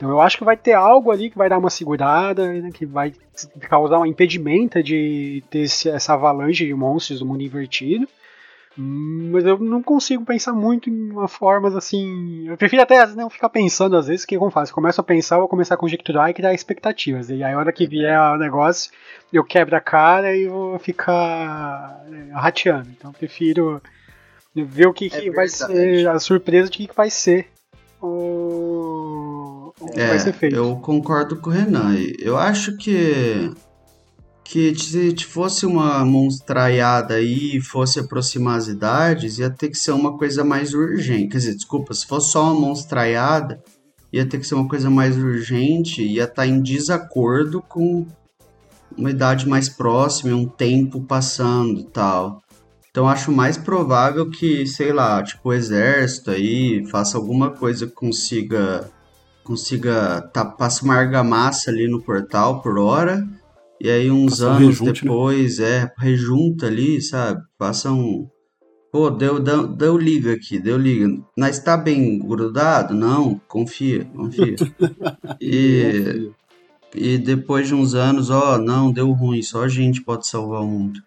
Então 0.00 0.08
eu 0.08 0.18
acho 0.18 0.38
que 0.38 0.44
vai 0.44 0.56
ter 0.56 0.72
algo 0.72 1.10
ali 1.10 1.28
que 1.28 1.36
vai 1.36 1.46
dar 1.46 1.58
uma 1.58 1.68
segurada, 1.68 2.50
né, 2.50 2.70
que 2.72 2.86
vai 2.86 3.12
causar 3.68 3.98
um 3.98 4.06
impedimento 4.06 4.82
de 4.82 5.44
ter 5.50 5.58
esse, 5.60 5.90
essa 5.90 6.14
avalanche 6.14 6.64
de 6.64 6.72
monstros 6.72 7.18
do 7.18 7.26
mundo 7.26 7.42
invertido. 7.42 8.08
Mas 8.74 9.44
eu 9.44 9.58
não 9.58 9.82
consigo 9.82 10.24
pensar 10.24 10.54
muito 10.54 10.88
em 10.88 11.10
uma 11.10 11.28
formas 11.28 11.76
assim. 11.76 12.48
Eu 12.48 12.56
prefiro 12.56 12.80
até 12.80 13.04
não 13.08 13.28
ficar 13.28 13.50
pensando 13.50 13.94
às 13.94 14.06
vezes, 14.06 14.24
que 14.24 14.38
como? 14.38 14.50
Eu 14.50 14.72
começo 14.72 15.02
a 15.02 15.04
pensar, 15.04 15.34
eu 15.34 15.40
vou 15.40 15.48
começar 15.48 15.74
a 15.74 15.78
conjecturar 15.78 16.30
e 16.30 16.34
criar 16.34 16.54
expectativas. 16.54 17.28
E 17.28 17.44
aí 17.44 17.52
a 17.52 17.58
hora 17.58 17.70
que 17.70 17.86
vier 17.86 18.18
o 18.18 18.38
negócio, 18.38 18.90
eu 19.30 19.44
quebro 19.44 19.76
a 19.76 19.82
cara 19.82 20.34
e 20.34 20.48
vou 20.48 20.78
ficar 20.78 22.02
é, 22.10 22.32
rateando. 22.32 22.88
Então 22.88 23.10
eu 23.10 23.14
prefiro 23.14 23.82
ver 24.54 24.86
o 24.86 24.94
que, 24.94 25.08
é 25.12 25.20
que 25.20 25.30
vai 25.30 25.46
ser, 25.46 26.08
a 26.08 26.18
surpresa 26.18 26.70
de 26.70 26.78
que, 26.78 26.86
que 26.86 26.96
vai 26.96 27.10
ser 27.10 27.48
é, 29.94 30.08
vai 30.08 30.18
ser 30.18 30.32
feito. 30.32 30.56
Eu 30.56 30.76
concordo 30.76 31.36
com 31.36 31.50
o 31.50 31.52
Renan. 31.52 31.94
Eu 32.18 32.36
acho 32.36 32.76
que 32.76 33.50
que 34.42 34.74
se 34.74 35.14
fosse 35.24 35.64
uma 35.64 36.04
monstraiada 36.04 37.14
aí 37.14 37.56
e 37.56 37.60
fosse 37.60 38.00
aproximar 38.00 38.58
as 38.58 38.66
idades, 38.66 39.38
ia 39.38 39.48
ter 39.48 39.68
que 39.68 39.78
ser 39.78 39.92
uma 39.92 40.18
coisa 40.18 40.42
mais 40.42 40.74
urgente. 40.74 41.28
Quer 41.28 41.38
dizer, 41.38 41.54
desculpa, 41.54 41.94
se 41.94 42.04
fosse 42.04 42.32
só 42.32 42.42
uma 42.52 42.60
monstraiada, 42.60 43.62
ia 44.12 44.26
ter 44.26 44.40
que 44.40 44.46
ser 44.46 44.56
uma 44.56 44.66
coisa 44.66 44.90
mais 44.90 45.16
urgente, 45.16 46.02
ia 46.02 46.24
estar 46.24 46.42
tá 46.42 46.46
em 46.48 46.60
desacordo 46.60 47.62
com 47.62 48.04
uma 48.98 49.10
idade 49.10 49.48
mais 49.48 49.68
próxima, 49.68 50.34
um 50.34 50.48
tempo 50.48 51.00
passando 51.00 51.84
tal. 51.84 52.42
Então 52.90 53.08
acho 53.08 53.30
mais 53.30 53.56
provável 53.56 54.28
que, 54.28 54.66
sei 54.66 54.92
lá, 54.92 55.22
tipo 55.22 55.48
o 55.48 55.52
exército 55.52 56.30
aí 56.30 56.84
faça 56.86 57.16
alguma 57.16 57.50
coisa 57.50 57.86
que 57.86 57.92
consiga 57.92 58.90
consiga 59.44 60.20
tá, 60.32 60.44
passa 60.44 60.84
uma 60.84 60.94
argamassa 60.94 61.70
ali 61.70 61.88
no 61.88 62.02
portal 62.02 62.60
por 62.60 62.78
hora 62.78 63.26
e 63.80 63.88
aí 63.88 64.10
uns 64.10 64.40
passa 64.40 64.46
anos 64.48 64.78
rejunte, 64.78 65.04
né? 65.04 65.10
depois 65.10 65.58
né? 65.58 65.66
é 65.66 65.92
rejunta 65.98 66.66
ali, 66.66 67.00
sabe? 67.00 67.40
Passa 67.56 67.90
um 67.90 68.28
Pô, 68.92 69.08
deu, 69.08 69.38
deu, 69.38 69.68
deu 69.68 69.96
liga 69.96 70.32
aqui, 70.32 70.58
deu 70.58 70.76
liga. 70.76 71.06
Mas 71.38 71.58
está 71.58 71.76
bem 71.76 72.18
grudado? 72.18 72.92
Não, 72.92 73.40
confia, 73.46 74.04
confia. 74.04 74.56
e, 75.40 76.28
e 76.92 77.16
depois 77.16 77.68
de 77.68 77.74
uns 77.74 77.94
anos, 77.94 78.30
ó, 78.30 78.58
não, 78.58 78.92
deu 78.92 79.12
ruim, 79.12 79.42
só 79.42 79.62
a 79.62 79.68
gente 79.68 80.02
pode 80.02 80.26
salvar 80.26 80.62
o 80.62 80.66
mundo. 80.66 81.00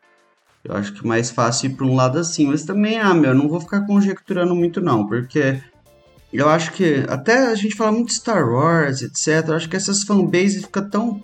Eu 0.64 0.76
acho 0.76 0.94
que 0.94 1.06
é 1.06 1.08
mais 1.08 1.30
fácil 1.30 1.70
ir 1.70 1.76
para 1.76 1.86
um 1.86 1.96
lado 1.96 2.18
assim. 2.18 2.48
Mas 2.48 2.64
também, 2.64 3.00
ah, 3.00 3.14
meu, 3.14 3.34
não 3.34 3.50
vou 3.50 3.60
ficar 3.60 3.86
conjecturando 3.86 4.56
muito, 4.56 4.80
não, 4.80 5.06
porque 5.06 5.62
eu 6.32 6.50
acho 6.50 6.72
que 6.72 7.06
até 7.08 7.48
a 7.48 7.56
gente 7.56 7.76
fala 7.76 7.92
muito 7.92 8.08
de 8.08 8.16
Star 8.16 8.50
Wars, 8.50 9.02
etc. 9.02 9.50
Eu 9.50 9.56
acho 9.56 9.70
que 9.70 9.76
essas 9.76 10.04
fanbases 10.04 10.64
ficam 10.64 10.90
tão 10.90 11.22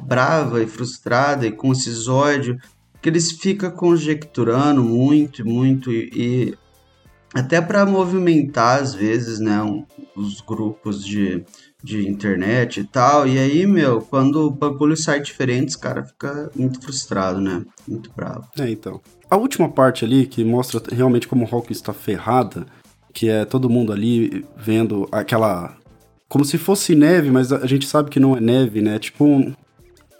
brava 0.00 0.62
e 0.62 0.66
frustrada 0.66 1.46
e 1.46 1.52
com 1.52 1.72
esses 1.72 2.08
ódios 2.08 2.60
que 3.00 3.08
eles 3.08 3.30
ficam 3.32 3.70
conjecturando 3.70 4.82
muito, 4.82 5.46
muito 5.46 5.92
e, 5.92 6.10
e 6.14 6.58
até 7.34 7.60
para 7.60 7.86
movimentar 7.86 8.80
às 8.80 8.94
vezes, 8.94 9.38
né, 9.38 9.62
um, 9.62 9.86
os 10.16 10.40
grupos 10.40 11.04
de 11.04 11.44
de 11.82 12.08
internet 12.08 12.80
e 12.80 12.84
tal. 12.84 13.26
E 13.26 13.38
aí, 13.38 13.66
meu, 13.66 14.00
quando 14.00 14.46
o 14.46 14.50
bagulho 14.50 14.96
sai 14.96 15.20
diferente, 15.20 15.68
os 15.68 15.76
cara 15.76 16.04
fica 16.04 16.50
muito 16.54 16.80
frustrado, 16.80 17.40
né? 17.40 17.64
Muito 17.86 18.10
bravo. 18.14 18.48
É, 18.58 18.70
então. 18.70 19.00
A 19.30 19.36
última 19.36 19.68
parte 19.68 20.04
ali, 20.04 20.26
que 20.26 20.42
mostra 20.44 20.82
realmente 20.90 21.28
como 21.28 21.44
o 21.44 21.48
Hulk 21.48 21.72
está 21.72 21.92
ferrada, 21.92 22.66
que 23.12 23.28
é 23.28 23.44
todo 23.44 23.70
mundo 23.70 23.92
ali 23.92 24.44
vendo 24.56 25.08
aquela. 25.12 25.76
Como 26.28 26.44
se 26.44 26.58
fosse 26.58 26.94
neve, 26.94 27.30
mas 27.30 27.52
a 27.52 27.66
gente 27.66 27.86
sabe 27.86 28.10
que 28.10 28.20
não 28.20 28.36
é 28.36 28.40
neve, 28.40 28.80
né? 28.80 28.98
Tipo. 28.98 29.52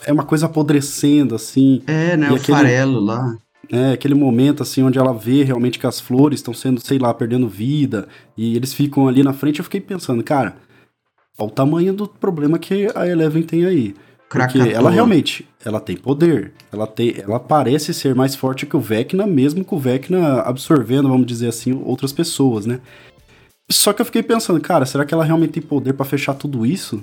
É 0.07 0.13
uma 0.13 0.25
coisa 0.25 0.47
apodrecendo, 0.47 1.35
assim. 1.35 1.83
É, 1.87 2.17
né? 2.17 2.31
O 2.31 2.37
aquele... 2.37 2.57
farelo 2.57 3.01
lá. 3.01 3.37
É, 3.71 3.93
aquele 3.93 4.15
momento 4.15 4.63
assim 4.63 4.83
onde 4.83 4.99
ela 4.99 5.13
vê 5.13 5.43
realmente 5.43 5.79
que 5.79 5.87
as 5.87 6.01
flores 6.01 6.39
estão 6.39 6.55
sendo, 6.55 6.81
sei 6.81 6.99
lá, 6.99 7.13
perdendo 7.13 7.49
vida, 7.49 8.09
e 8.35 8.57
eles 8.57 8.73
ficam 8.73 9.07
ali 9.07 9.23
na 9.23 9.35
frente, 9.35 9.59
eu 9.59 9.65
fiquei 9.65 9.81
pensando, 9.81 10.25
cara, 10.25 10.57
olha 11.39 11.49
o 11.49 11.51
tamanho 11.51 11.93
do 11.95 12.09
problema 12.09 12.59
que 12.59 12.89
a 12.95 13.07
Eleven 13.07 13.43
tem 13.43 13.65
aí. 13.65 13.95
Porque 14.29 14.59
ela 14.59 14.91
realmente, 14.91 15.49
ela 15.65 15.81
tem 15.81 15.97
poder. 15.97 16.53
Ela 16.71 16.87
tem, 16.87 17.15
ela 17.19 17.41
parece 17.41 17.95
ser 17.95 18.15
mais 18.15 18.35
forte 18.35 18.67
que 18.67 18.77
o 18.77 18.81
Vecna, 18.81 19.27
mesmo 19.27 19.65
com 19.65 19.77
o 19.77 19.79
Vecna 19.79 20.41
absorvendo, 20.43 21.09
vamos 21.09 21.27
dizer 21.27 21.49
assim, 21.49 21.81
outras 21.85 22.13
pessoas, 22.13 22.67
né? 22.67 22.81
Só 23.71 23.93
que 23.93 24.03
eu 24.03 24.07
fiquei 24.07 24.23
pensando, 24.23 24.61
cara, 24.61 24.85
será 24.85 25.05
que 25.05 25.15
ela 25.15 25.25
realmente 25.25 25.53
tem 25.53 25.63
poder 25.63 25.95
para 25.95 26.05
fechar 26.05 26.35
tudo 26.35 26.67
isso? 26.67 27.03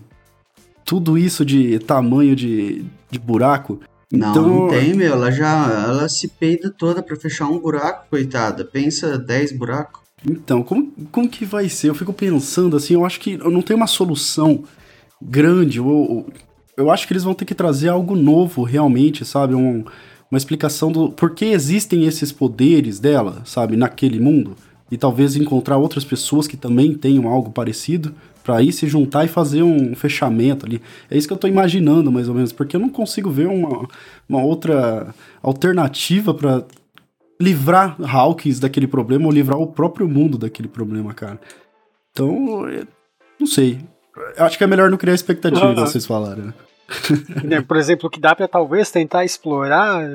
Tudo 0.84 1.18
isso 1.18 1.44
de 1.44 1.80
tamanho 1.80 2.36
de, 2.36 2.86
de 3.10 3.18
buraco? 3.18 3.80
Não, 4.12 4.32
então... 4.32 4.48
não 4.48 4.68
tem, 4.68 4.94
meu. 4.94 5.14
Ela 5.14 5.32
já 5.32 5.86
ela 5.88 6.10
se 6.10 6.28
peida 6.28 6.72
toda 6.72 7.02
para 7.02 7.16
fechar 7.16 7.48
um 7.48 7.60
buraco, 7.60 8.08
coitada. 8.10 8.64
Pensa 8.64 9.18
10 9.18 9.58
buracos. 9.58 10.05
Então, 10.28 10.64
como, 10.64 10.92
como 11.12 11.30
que 11.30 11.46
vai 11.46 11.70
ser? 11.70 11.90
Eu 11.90 11.96
fico 11.96 12.12
pensando 12.12 12.76
assim, 12.76 12.94
eu 12.94 13.06
acho 13.06 13.20
que 13.20 13.38
não 13.38 13.62
tem 13.62 13.76
uma 13.76 13.88
solução 13.88 14.64
grande, 15.22 15.80
ou, 15.80 16.28
eu 16.76 16.92
acho 16.92 17.08
que 17.08 17.14
eles 17.14 17.24
vão 17.24 17.34
ter 17.34 17.46
que 17.46 17.56
trazer 17.56 17.90
algo 17.90 18.16
novo 18.16 18.64
realmente, 18.64 19.24
sabe? 19.24 19.56
Um, 19.56 19.84
uma 20.30 20.38
explicação 20.38 20.92
do 20.92 21.10
por 21.10 21.32
que 21.32 21.46
existem 21.46 22.06
esses 22.06 22.32
poderes 22.32 23.00
dela, 23.00 23.42
sabe, 23.46 23.78
naquele 23.78 24.20
mundo. 24.20 24.56
E 24.92 24.98
talvez 24.98 25.36
encontrar 25.36 25.78
outras 25.78 26.04
pessoas 26.04 26.48
que 26.48 26.58
também 26.58 26.94
tenham 26.94 27.28
algo 27.28 27.52
parecido 27.52 28.14
para 28.44 28.58
aí 28.58 28.72
se 28.72 28.88
juntar 28.88 29.26
e 29.26 29.28
fazer 29.28 29.64
um 29.64 29.96
fechamento 29.96 30.66
ali. 30.66 30.80
É 31.10 31.18
isso 31.18 31.28
que 31.28 31.34
eu 31.34 31.38
tô 31.38 31.48
imaginando, 31.48 32.12
mais 32.12 32.30
ou 32.30 32.36
menos, 32.36 32.52
porque 32.52 32.76
eu 32.76 32.80
não 32.80 32.90
consigo 32.90 33.32
ver 33.32 33.48
uma, 33.48 33.88
uma 34.30 34.44
outra 34.44 35.16
alternativa 35.42 36.32
para 36.34 36.64
livrar 37.40 37.96
Hawkins 38.02 38.60
daquele 38.60 38.88
problema 38.88 39.26
ou 39.26 39.32
livrar 39.32 39.60
o 39.60 39.68
próprio 39.68 40.08
mundo 40.08 40.38
daquele 40.38 40.68
problema, 40.68 41.14
cara. 41.14 41.40
Então, 42.12 42.68
é, 42.68 42.84
não 43.40 43.48
sei. 43.48 43.80
Eu 44.38 44.46
acho 44.46 44.58
que 44.58 44.64
é 44.64 44.68
melhor 44.68 44.90
não 44.90 44.98
criar 44.98 45.14
expectativa, 45.14 45.68
uhum. 45.68 45.76
vocês 45.76 46.06
falaram, 46.06 46.46
né? 46.46 46.54
né? 47.44 47.62
Por 47.68 47.78
exemplo, 47.78 48.08
o 48.08 48.10
que 48.10 48.20
dá 48.20 48.34
para 48.34 48.48
talvez 48.48 48.90
tentar 48.90 49.26
explorar, 49.26 50.08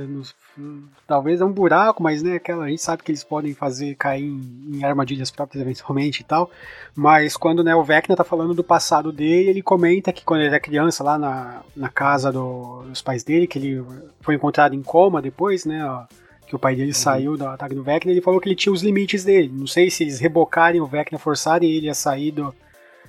talvez 1.07 1.41
é 1.41 1.45
um 1.45 1.53
buraco, 1.53 2.03
mas 2.03 2.23
né, 2.23 2.37
aquela, 2.37 2.65
a 2.65 2.69
gente 2.69 2.81
sabe 2.81 3.03
que 3.03 3.11
eles 3.11 3.25
podem 3.25 3.53
fazer 3.55 3.95
cair 3.97 4.25
em, 4.25 4.79
em 4.79 4.85
armadilhas 4.85 5.31
próprias 5.31 5.61
eventualmente 5.61 6.23
e 6.23 6.25
tal. 6.25 6.51
Mas 6.95 7.37
quando 7.37 7.63
né, 7.63 7.75
o 7.75 7.85
Vecna 7.85 8.17
tá 8.17 8.25
falando 8.25 8.55
do 8.55 8.65
passado 8.65 9.13
dele, 9.13 9.51
ele 9.51 9.63
comenta 9.63 10.13
que 10.13 10.25
quando 10.25 10.41
ele 10.41 10.49
era 10.49 10.61
criança 10.61 11.05
lá 11.05 11.19
na, 11.19 11.61
na 11.77 11.89
casa 11.89 12.33
do, 12.33 12.85
dos 12.85 13.03
pais 13.03 13.23
dele, 13.23 13.47
que 13.47 13.59
ele 13.59 13.85
foi 14.21 14.35
encontrado 14.35 14.75
em 14.75 14.83
coma 14.83 15.21
depois, 15.21 15.67
né? 15.67 15.85
Ó, 15.85 16.05
que 16.51 16.57
o 16.57 16.59
pai 16.59 16.75
dele 16.75 16.89
uhum. 16.89 16.95
saiu 16.95 17.37
do 17.37 17.47
ataque 17.47 17.77
do 17.77 17.83
Vecna, 17.85 18.11
ele 18.11 18.21
falou 18.21 18.41
que 18.41 18.49
ele 18.49 18.57
tinha 18.57 18.73
os 18.73 18.83
limites 18.83 19.23
dele. 19.23 19.49
Não 19.55 19.69
sei 19.69 19.89
se 19.89 20.03
eles 20.03 20.19
rebocarem 20.19 20.81
o 20.81 20.87
Vecna, 20.87 21.17
forçarem 21.17 21.71
ele 21.71 21.89
a 21.89 21.95
sair 21.95 22.33
do. 22.33 22.53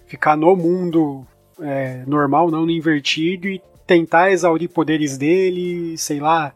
ficar 0.06 0.38
no 0.38 0.56
mundo 0.56 1.26
é, 1.60 2.04
normal, 2.06 2.52
não 2.52 2.66
no 2.68 2.72
invertido, 2.72 3.48
e 3.48 3.60
tentar 3.88 4.32
exaurir 4.32 4.70
poderes 4.70 5.18
dele, 5.18 5.98
sei 5.98 6.20
lá. 6.20 6.54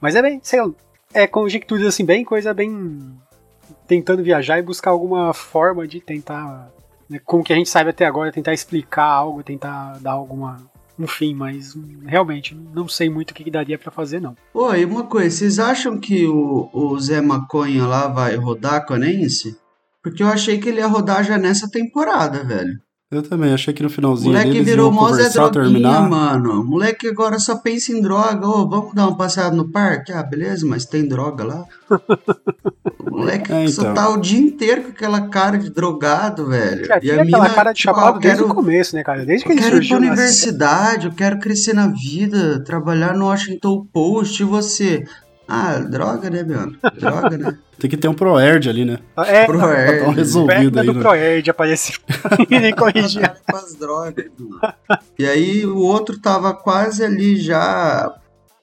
Mas 0.00 0.16
é 0.16 0.22
bem, 0.22 0.40
sei 0.42 0.60
lá, 0.60 0.72
é 1.14 1.24
conjecturas 1.26 1.86
assim, 1.86 2.04
bem 2.04 2.24
coisa 2.24 2.52
bem. 2.52 3.16
tentando 3.86 4.22
viajar 4.22 4.58
e 4.58 4.62
buscar 4.62 4.90
alguma 4.90 5.32
forma 5.32 5.86
de 5.86 6.00
tentar. 6.00 6.68
Né, 7.08 7.20
com 7.24 7.38
o 7.38 7.44
que 7.44 7.52
a 7.52 7.56
gente 7.56 7.70
sabe 7.70 7.90
até 7.90 8.04
agora, 8.04 8.32
tentar 8.32 8.52
explicar 8.52 9.06
algo, 9.06 9.44
tentar 9.44 9.98
dar 10.00 10.12
alguma. 10.12 10.60
Um 10.98 11.06
fim, 11.06 11.34
mas 11.34 11.76
realmente 12.06 12.54
não 12.54 12.86
sei 12.86 13.10
muito 13.10 13.32
o 13.32 13.34
que, 13.34 13.44
que 13.44 13.50
daria 13.50 13.78
para 13.78 13.90
fazer, 13.90 14.20
não. 14.20 14.36
Oi, 14.52 14.84
uma 14.84 15.04
coisa, 15.04 15.36
vocês 15.36 15.58
acham 15.58 15.98
que 15.98 16.26
o, 16.26 16.70
o 16.72 16.98
Zé 17.00 17.20
Maconha 17.20 17.84
lá 17.86 18.06
vai 18.06 18.36
rodar 18.36 18.86
com 18.86 18.94
a 18.94 18.98
Nancy? 18.98 19.56
Porque 20.02 20.22
eu 20.22 20.28
achei 20.28 20.58
que 20.58 20.68
ele 20.68 20.78
ia 20.78 20.86
rodar 20.86 21.24
já 21.24 21.38
nessa 21.38 21.68
temporada, 21.68 22.44
velho. 22.44 22.78
Eu 23.10 23.22
também, 23.22 23.52
achei 23.52 23.72
que 23.72 23.82
no 23.82 23.90
finalzinho 23.90 24.32
moleque 24.32 24.50
deles 24.50 24.66
virou 24.66 24.90
mó 24.90 25.12
Zé 25.12 25.28
terminar. 25.50 26.08
mano. 26.08 26.64
Moleque 26.64 27.06
agora 27.06 27.38
só 27.38 27.56
pensa 27.56 27.92
em 27.92 28.00
droga. 28.00 28.46
Ô, 28.46 28.68
vamos 28.68 28.94
dar 28.94 29.06
uma 29.06 29.16
passeada 29.16 29.54
no 29.54 29.70
parque? 29.70 30.10
Ah, 30.10 30.22
beleza, 30.22 30.66
mas 30.66 30.84
tem 30.84 31.06
droga 31.06 31.44
lá. 31.44 31.64
moleque 33.08 33.52
é, 33.52 33.64
então. 33.64 33.68
só 33.68 33.92
tá 33.92 34.08
o 34.08 34.16
dia 34.16 34.40
inteiro 34.40 34.84
com 34.84 34.88
aquela 34.88 35.28
cara 35.28 35.56
de 35.58 35.70
drogado, 35.70 36.48
velho. 36.48 36.92
É, 36.92 36.98
e 37.02 37.10
a 37.10 37.22
aquela 37.22 37.50
cara 37.50 37.72
de 37.72 37.78
tipo, 37.78 37.94
chapado 37.94 38.18
desde 38.18 38.40
quero, 38.40 38.50
o 38.50 38.54
começo, 38.54 38.96
né, 38.96 39.04
cara? 39.04 39.24
Desde 39.24 39.46
que 39.46 39.52
ele 39.52 39.62
surgiu. 39.62 39.76
Eu 39.76 39.80
quero 39.80 39.84
ir 39.84 39.88
pra 39.88 40.14
universidade, 40.14 41.06
eu 41.06 41.12
quero 41.12 41.38
crescer 41.38 41.74
na 41.74 41.86
vida, 41.88 42.64
trabalhar 42.64 43.14
no 43.14 43.26
Washington 43.26 43.86
Post. 43.92 44.42
E 44.42 44.46
você? 44.46 45.04
Ah, 45.46 45.78
droga, 45.78 46.30
né, 46.30 46.42
mano? 46.42 46.76
Droga, 46.98 47.36
né? 47.36 47.58
Tem 47.78 47.90
que 47.90 47.96
ter 47.96 48.08
um 48.08 48.14
ProErd 48.14 48.68
ali, 48.68 48.84
né? 48.84 48.98
É, 49.18 49.44
ProErd. 49.44 50.04
Tá 50.04 50.10
resolvido 50.12 50.80
aí, 50.80 50.86
do 50.86 50.94
né? 50.94 51.00
ProErd 51.00 51.50
apareceu 51.50 51.98
e 52.48 52.60
nem 52.60 52.74
corrigia. 52.74 53.34
com 53.50 53.56
as 53.56 53.74
drogas. 53.74 54.26
E 55.18 55.26
aí 55.26 55.66
o 55.66 55.78
outro 55.78 56.18
tava 56.18 56.54
quase 56.54 57.04
ali 57.04 57.36
já 57.36 58.14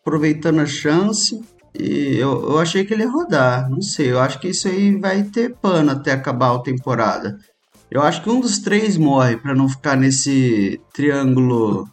aproveitando 0.02 0.60
a 0.60 0.66
chance. 0.66 1.40
E 1.78 2.18
eu, 2.18 2.52
eu 2.52 2.60
achei 2.60 2.84
que 2.84 2.94
ele 2.94 3.04
ia 3.04 3.10
rodar. 3.10 3.70
Não 3.70 3.82
sei, 3.82 4.12
eu 4.12 4.20
acho 4.20 4.40
que 4.40 4.50
isso 4.50 4.68
aí 4.68 4.96
vai 4.98 5.24
ter 5.24 5.56
pano 5.62 5.92
até 5.92 6.12
acabar 6.14 6.56
a 6.56 6.60
temporada. 6.60 7.38
Eu 7.90 8.02
acho 8.02 8.24
que 8.24 8.30
um 8.30 8.40
dos 8.40 8.60
três 8.60 8.98
morre 8.98 9.38
para 9.38 9.54
não 9.54 9.68
ficar 9.68 9.98
nesse 9.98 10.80
triângulo 10.94 11.88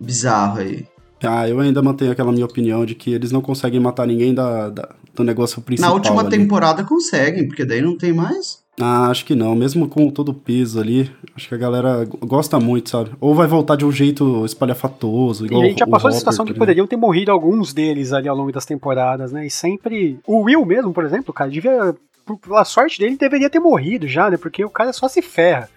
bizarro 0.00 0.58
aí. 0.58 0.86
Ah, 1.22 1.48
eu 1.48 1.58
ainda 1.60 1.82
mantenho 1.82 2.12
aquela 2.12 2.32
minha 2.32 2.44
opinião 2.44 2.84
de 2.84 2.94
que 2.94 3.12
eles 3.12 3.32
não 3.32 3.40
conseguem 3.40 3.80
matar 3.80 4.06
ninguém 4.06 4.34
da, 4.34 4.68
da 4.68 4.88
do 5.16 5.24
negócio 5.24 5.62
principal. 5.62 5.90
Na 5.90 5.94
última 5.94 6.20
ali. 6.20 6.30
temporada 6.30 6.84
conseguem, 6.84 7.48
porque 7.48 7.64
daí 7.64 7.80
não 7.80 7.96
tem 7.96 8.12
mais. 8.12 8.64
Ah, 8.78 9.08
acho 9.08 9.24
que 9.24 9.34
não. 9.34 9.54
Mesmo 9.54 9.88
com 9.88 10.10
todo 10.10 10.28
o 10.28 10.34
peso 10.34 10.78
ali, 10.78 11.10
acho 11.34 11.48
que 11.48 11.54
a 11.54 11.58
galera 11.58 12.06
gosta 12.20 12.60
muito, 12.60 12.90
sabe? 12.90 13.10
Ou 13.18 13.34
vai 13.34 13.46
voltar 13.46 13.74
de 13.74 13.86
um 13.86 13.90
jeito 13.90 14.44
espalhafatoso. 14.44 15.46
Igual 15.46 15.62
e 15.62 15.64
a 15.64 15.68
gente 15.70 15.78
já 15.78 15.86
passou 15.86 16.08
a 16.08 16.12
situação 16.12 16.44
que 16.44 16.52
poderiam 16.52 16.86
ter 16.86 16.96
morrido 16.96 17.32
alguns 17.32 17.72
deles 17.72 18.12
ali 18.12 18.28
ao 18.28 18.36
longo 18.36 18.52
das 18.52 18.66
temporadas, 18.66 19.32
né? 19.32 19.46
E 19.46 19.50
sempre. 19.50 20.20
O 20.26 20.42
Will 20.42 20.64
mesmo, 20.66 20.92
por 20.92 21.04
exemplo, 21.04 21.32
cara, 21.32 21.50
devia. 21.50 21.94
Pela 22.42 22.64
sorte 22.64 22.98
dele, 22.98 23.16
deveria 23.16 23.48
ter 23.48 23.60
morrido 23.60 24.06
já, 24.06 24.28
né? 24.28 24.36
Porque 24.36 24.64
o 24.64 24.70
cara 24.70 24.92
só 24.92 25.08
se 25.08 25.22
ferra. 25.22 25.70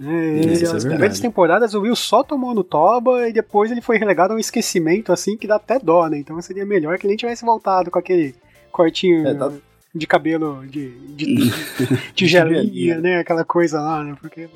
É, 0.00 0.40
Isso, 0.40 0.74
as 0.74 0.84
é 0.84 0.88
primeiras 0.88 1.20
temporadas 1.20 1.74
o 1.74 1.80
Will 1.80 1.94
só 1.94 2.22
tomou 2.22 2.52
no 2.52 2.64
toba 2.64 3.28
e 3.28 3.32
depois 3.32 3.70
ele 3.70 3.80
foi 3.80 3.96
relegado 3.96 4.32
a 4.32 4.34
um 4.34 4.38
esquecimento 4.38 5.12
assim 5.12 5.36
que 5.36 5.46
dá 5.46 5.56
até 5.56 5.78
dó, 5.78 6.08
né? 6.08 6.18
Então 6.18 6.40
seria 6.42 6.66
melhor 6.66 6.98
que 6.98 7.06
ele 7.06 7.12
nem 7.12 7.16
tivesse 7.16 7.44
voltado 7.44 7.90
com 7.90 7.98
aquele 7.98 8.34
cortinho 8.72 9.26
é, 9.26 9.34
tá... 9.34 9.52
de 9.94 10.06
cabelo 10.06 10.66
de, 10.66 10.90
de, 10.90 11.36
de 11.86 12.12
tigelinha, 12.14 12.98
né? 12.98 13.18
Aquela 13.18 13.44
coisa 13.44 13.80
lá, 13.80 14.02
né? 14.02 14.16
Porque 14.20 14.48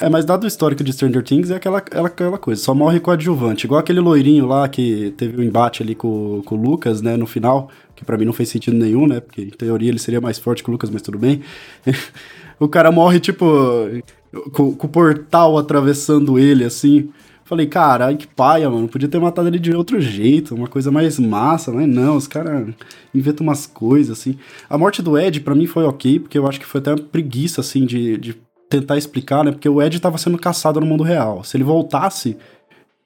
é, 0.00 0.08
mas 0.08 0.24
dado 0.24 0.44
o 0.44 0.46
histórico 0.46 0.82
de 0.82 0.94
Stranger 0.94 1.22
Things, 1.22 1.50
é 1.50 1.56
aquela, 1.56 1.76
aquela 1.76 2.38
coisa, 2.38 2.62
só 2.62 2.74
morre 2.74 2.98
com 2.98 3.10
adjuvante. 3.10 3.66
Igual 3.66 3.80
aquele 3.80 4.00
loirinho 4.00 4.46
lá 4.46 4.66
que 4.66 5.12
teve 5.18 5.38
um 5.38 5.44
embate 5.44 5.82
ali 5.82 5.94
com, 5.94 6.42
com 6.46 6.54
o 6.54 6.62
Lucas, 6.62 7.02
né, 7.02 7.18
no 7.18 7.26
final, 7.26 7.70
que 7.94 8.02
para 8.02 8.16
mim 8.16 8.24
não 8.24 8.32
fez 8.32 8.48
sentido 8.48 8.78
nenhum, 8.78 9.06
né, 9.06 9.20
porque 9.20 9.42
em 9.42 9.50
teoria 9.50 9.90
ele 9.90 9.98
seria 9.98 10.18
mais 10.18 10.38
forte 10.38 10.64
que 10.64 10.70
o 10.70 10.72
Lucas, 10.72 10.88
mas 10.88 11.02
tudo 11.02 11.18
bem. 11.18 11.42
o 12.60 12.68
cara 12.68 12.92
morre, 12.92 13.18
tipo, 13.18 13.44
com, 14.52 14.74
com 14.74 14.86
o 14.86 14.90
portal 14.90 15.56
atravessando 15.56 16.38
ele, 16.38 16.62
assim. 16.64 17.08
Falei, 17.44 17.66
cara, 17.66 18.14
que 18.14 18.28
paia, 18.28 18.70
mano. 18.70 18.86
Podia 18.86 19.08
ter 19.08 19.18
matado 19.18 19.48
ele 19.48 19.58
de 19.58 19.74
outro 19.74 20.00
jeito, 20.00 20.54
uma 20.54 20.68
coisa 20.68 20.90
mais 20.90 21.18
massa, 21.18 21.72
mas 21.72 21.88
não, 21.88 22.16
os 22.16 22.28
caras 22.28 22.72
inventam 23.12 23.44
umas 23.44 23.66
coisas, 23.66 24.18
assim. 24.18 24.36
A 24.68 24.78
morte 24.78 25.02
do 25.02 25.18
Ed, 25.18 25.40
para 25.40 25.54
mim, 25.54 25.66
foi 25.66 25.84
ok, 25.84 26.20
porque 26.20 26.38
eu 26.38 26.46
acho 26.46 26.60
que 26.60 26.66
foi 26.66 26.80
até 26.80 26.90
uma 26.92 26.98
preguiça, 26.98 27.60
assim, 27.60 27.86
de, 27.86 28.16
de 28.18 28.36
tentar 28.68 28.96
explicar, 28.96 29.42
né? 29.42 29.50
Porque 29.50 29.68
o 29.68 29.82
Ed 29.82 29.98
tava 29.98 30.16
sendo 30.18 30.38
caçado 30.38 30.78
no 30.78 30.86
mundo 30.86 31.02
real. 31.02 31.42
Se 31.42 31.56
ele 31.56 31.64
voltasse, 31.64 32.36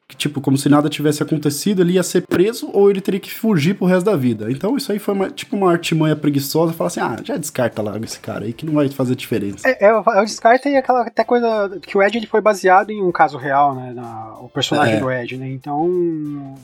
que, 0.06 0.16
tipo, 0.16 0.40
como 0.40 0.58
se 0.58 0.68
nada 0.68 0.88
tivesse 0.88 1.22
acontecido, 1.22 1.80
ele 1.80 1.94
ia 1.94 2.02
ser 2.02 2.26
preso 2.26 2.70
ou 2.72 2.90
ele 2.90 3.00
teria 3.00 3.20
que 3.20 3.32
fugir 3.32 3.74
pro 3.74 3.86
resto 3.86 4.04
da 4.04 4.16
vida. 4.16 4.50
Então 4.50 4.76
isso 4.76 4.92
aí 4.92 4.98
foi 4.98 5.14
uma, 5.14 5.30
tipo 5.30 5.56
uma 5.56 5.70
artimanha 5.70 6.14
preguiçosa, 6.14 6.74
falar 6.74 6.88
assim, 6.88 7.00
ah, 7.00 7.16
já 7.24 7.36
descarta 7.36 7.80
lá 7.80 7.98
esse 8.02 8.20
cara 8.20 8.44
aí 8.44 8.52
que 8.52 8.66
não 8.66 8.74
vai 8.74 8.88
fazer 8.90 9.14
diferença. 9.14 9.66
É, 9.66 9.86
é, 9.86 9.90
eu 9.90 10.24
descarto 10.24 10.68
e 10.68 10.76
aquela 10.76 11.02
até 11.02 11.24
coisa 11.24 11.78
que 11.80 11.96
o 11.96 12.02
Ed 12.02 12.18
ele 12.18 12.26
foi 12.26 12.42
baseado 12.42 12.90
em 12.90 13.02
um 13.02 13.10
caso 13.10 13.38
real, 13.38 13.74
né, 13.74 13.92
na, 13.94 14.36
o 14.40 14.48
personagem 14.48 14.96
é. 14.96 15.00
do 15.00 15.10
Ed, 15.10 15.36
né, 15.36 15.48
então... 15.48 16.54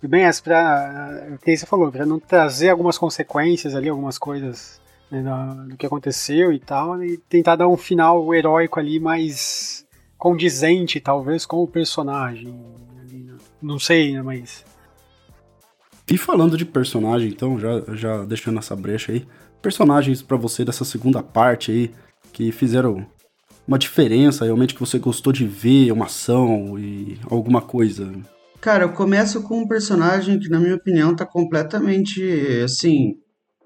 Bem, 0.00 0.22
essa 0.22 0.40
pra, 0.40 1.34
o 1.34 1.38
que 1.38 1.56
você 1.56 1.66
falou, 1.66 1.90
pra 1.90 2.06
não 2.06 2.20
trazer 2.20 2.68
algumas 2.68 2.96
consequências 2.96 3.74
ali, 3.74 3.88
algumas 3.88 4.16
coisas 4.16 4.80
né, 5.10 5.20
do, 5.20 5.70
do 5.70 5.76
que 5.76 5.84
aconteceu 5.84 6.52
e 6.52 6.60
tal, 6.60 6.96
né, 6.96 7.06
e 7.06 7.16
tentar 7.16 7.56
dar 7.56 7.66
um 7.66 7.76
final 7.76 8.32
heróico 8.32 8.78
ali 8.78 9.00
mais 9.00 9.84
condizente, 10.16 11.00
talvez, 11.00 11.46
com 11.46 11.62
o 11.62 11.66
personagem. 11.66 12.54
Não 13.60 13.78
sei, 13.78 14.12
né, 14.12 14.22
mas. 14.22 14.64
E 16.10 16.16
falando 16.16 16.56
de 16.56 16.64
personagem, 16.64 17.28
então, 17.28 17.58
já, 17.58 17.82
já 17.94 18.24
deixando 18.24 18.58
essa 18.58 18.74
brecha 18.74 19.12
aí, 19.12 19.26
personagens 19.60 20.22
para 20.22 20.36
você 20.36 20.64
dessa 20.64 20.84
segunda 20.84 21.22
parte 21.22 21.70
aí, 21.70 21.90
que 22.32 22.50
fizeram 22.52 23.06
uma 23.66 23.78
diferença, 23.78 24.46
realmente 24.46 24.72
que 24.72 24.80
você 24.80 24.98
gostou 24.98 25.32
de 25.32 25.46
ver, 25.46 25.92
uma 25.92 26.06
ação 26.06 26.78
e 26.78 27.18
alguma 27.30 27.60
coisa? 27.60 28.10
Cara, 28.60 28.84
eu 28.84 28.92
começo 28.92 29.42
com 29.42 29.60
um 29.60 29.68
personagem 29.68 30.38
que, 30.38 30.48
na 30.48 30.58
minha 30.58 30.74
opinião, 30.74 31.14
tá 31.14 31.26
completamente, 31.26 32.22
assim, 32.64 33.16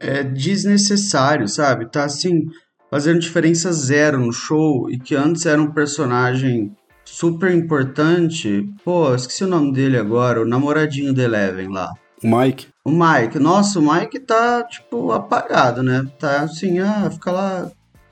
é 0.01 0.25
desnecessário, 0.25 1.47
sabe? 1.47 1.91
Tá 1.91 2.05
assim, 2.05 2.43
fazendo 2.91 3.21
diferença 3.21 3.73
zero 3.73 4.19
no 4.19 4.33
show 4.33 4.91
e 4.91 4.99
que 4.99 5.15
antes 5.15 5.47
era 5.47 5.63
um 5.63 5.73
personagem 5.73 6.75
super 7.05 7.53
importante. 7.55 8.69
Pô, 8.85 9.15
esqueci 9.15 9.45
o 9.45 9.49
nome 9.49 9.73
dele 9.73 9.97
agora, 9.97 10.41
o 10.41 10.49
namoradinho 10.49 11.15
da 11.15 11.23
Eleven 11.23 11.69
lá. 11.69 11.93
O 12.23 12.37
Mike. 12.37 12.69
O 12.85 12.91
Mike. 12.91 13.39
Nossa, 13.39 13.79
o 13.79 13.93
Mike 13.93 14.21
tá, 14.21 14.63
tipo, 14.65 15.13
apagado, 15.13 15.83
né? 15.83 16.07
Tá 16.19 16.43
assim, 16.43 16.79
ah, 16.79 17.11
fica 17.11 17.31
lá, 17.33 17.71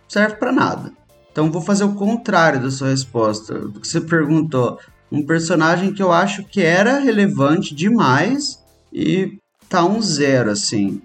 serve 0.08 0.36
para 0.36 0.52
nada. 0.52 0.92
Então 1.30 1.50
vou 1.50 1.62
fazer 1.62 1.84
o 1.84 1.94
contrário 1.94 2.60
da 2.60 2.70
sua 2.70 2.88
resposta, 2.88 3.58
do 3.58 3.80
que 3.80 3.86
você 3.86 4.00
perguntou. 4.00 4.78
Um 5.10 5.24
personagem 5.24 5.92
que 5.92 6.02
eu 6.02 6.12
acho 6.12 6.44
que 6.44 6.60
era 6.60 6.98
relevante 6.98 7.74
demais 7.74 8.62
e 8.92 9.38
tá 9.68 9.84
um 9.84 10.02
zero, 10.02 10.50
assim. 10.50 11.00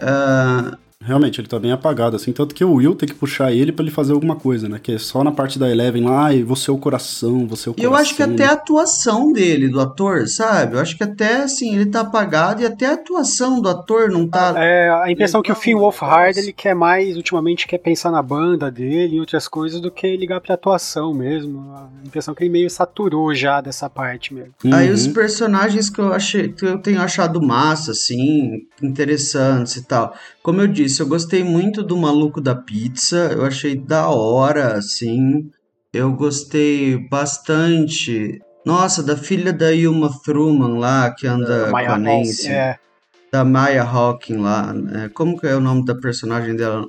Uh, 0.00 0.76
Realmente, 1.06 1.40
ele 1.40 1.48
tá 1.48 1.58
bem 1.58 1.70
apagado, 1.70 2.16
assim. 2.16 2.32
Tanto 2.32 2.54
que 2.54 2.64
o 2.64 2.74
Will 2.74 2.94
tem 2.94 3.08
que 3.08 3.14
puxar 3.14 3.52
ele 3.52 3.70
para 3.70 3.84
ele 3.84 3.92
fazer 3.92 4.12
alguma 4.12 4.34
coisa, 4.34 4.68
né? 4.68 4.80
Que 4.82 4.92
é 4.92 4.98
só 4.98 5.22
na 5.22 5.30
parte 5.30 5.58
da 5.58 5.70
Eleven 5.70 6.04
lá, 6.04 6.34
e 6.34 6.42
você 6.42 6.70
é 6.70 6.74
o 6.74 6.78
coração, 6.78 7.46
você 7.46 7.68
é 7.68 7.70
o 7.70 7.74
coração. 7.74 7.76
E 7.78 7.84
eu 7.84 7.94
acho 7.94 8.14
que 8.14 8.22
até 8.22 8.44
a 8.44 8.52
atuação 8.52 9.32
dele, 9.32 9.68
do 9.68 9.80
ator, 9.80 10.26
sabe? 10.26 10.74
Eu 10.74 10.80
acho 10.80 10.96
que 10.96 11.04
até, 11.04 11.42
assim, 11.42 11.76
ele 11.76 11.86
tá 11.86 12.00
apagado 12.00 12.62
e 12.62 12.66
até 12.66 12.86
a 12.86 12.94
atuação 12.94 13.60
do 13.60 13.68
ator 13.68 14.10
não 14.10 14.26
tá... 14.26 14.54
É, 14.56 14.90
a 14.90 15.10
impressão 15.10 15.42
que 15.42 15.52
o 15.52 15.54
Finn 15.54 15.76
Wolfhard, 15.76 16.38
ele 16.38 16.52
quer 16.52 16.74
mais, 16.74 17.16
ultimamente, 17.16 17.66
quer 17.66 17.78
pensar 17.78 18.10
na 18.10 18.22
banda 18.22 18.70
dele 18.70 19.16
e 19.16 19.20
outras 19.20 19.46
coisas 19.46 19.80
do 19.80 19.90
que 19.90 20.16
ligar 20.16 20.40
pra 20.40 20.54
atuação 20.54 21.14
mesmo. 21.14 21.60
A 21.72 21.88
impressão 22.04 22.34
que 22.34 22.42
ele 22.42 22.50
meio 22.50 22.68
saturou 22.68 23.34
já 23.34 23.60
dessa 23.60 23.88
parte 23.88 24.34
mesmo. 24.34 24.52
Uhum. 24.64 24.74
Aí 24.74 24.90
os 24.90 25.06
personagens 25.06 25.88
que 25.88 26.00
eu 26.00 26.12
achei, 26.12 26.48
que 26.48 26.64
eu 26.64 26.78
tenho 26.78 27.00
achado 27.00 27.40
massa, 27.40 27.92
assim, 27.92 28.66
interessantes 28.82 29.76
e 29.76 29.84
tal. 29.84 30.14
Como 30.42 30.60
eu 30.60 30.66
disse, 30.66 30.95
eu 31.02 31.08
gostei 31.08 31.42
muito 31.42 31.82
do 31.82 31.96
Maluco 31.96 32.40
da 32.40 32.54
Pizza, 32.54 33.30
eu 33.32 33.44
achei 33.44 33.76
da 33.76 34.08
hora, 34.08 34.76
assim. 34.76 35.50
Eu 35.92 36.12
gostei 36.12 36.96
bastante. 37.08 38.40
Nossa, 38.64 39.02
da 39.02 39.16
filha 39.16 39.52
da 39.52 39.70
Yuma 39.70 40.10
Thurman 40.24 40.78
lá, 40.78 41.10
que 41.10 41.26
anda 41.26 41.70
com 41.70 41.76
a 41.76 41.98
Nancy. 41.98 42.48
É. 42.48 42.78
Da 43.32 43.44
Maya 43.44 43.82
Hawking 43.82 44.36
lá. 44.36 44.74
É, 44.94 45.08
como 45.08 45.38
que 45.38 45.46
é 45.46 45.54
o 45.54 45.60
nome 45.60 45.84
da 45.84 45.94
personagem 45.94 46.54
dela? 46.54 46.84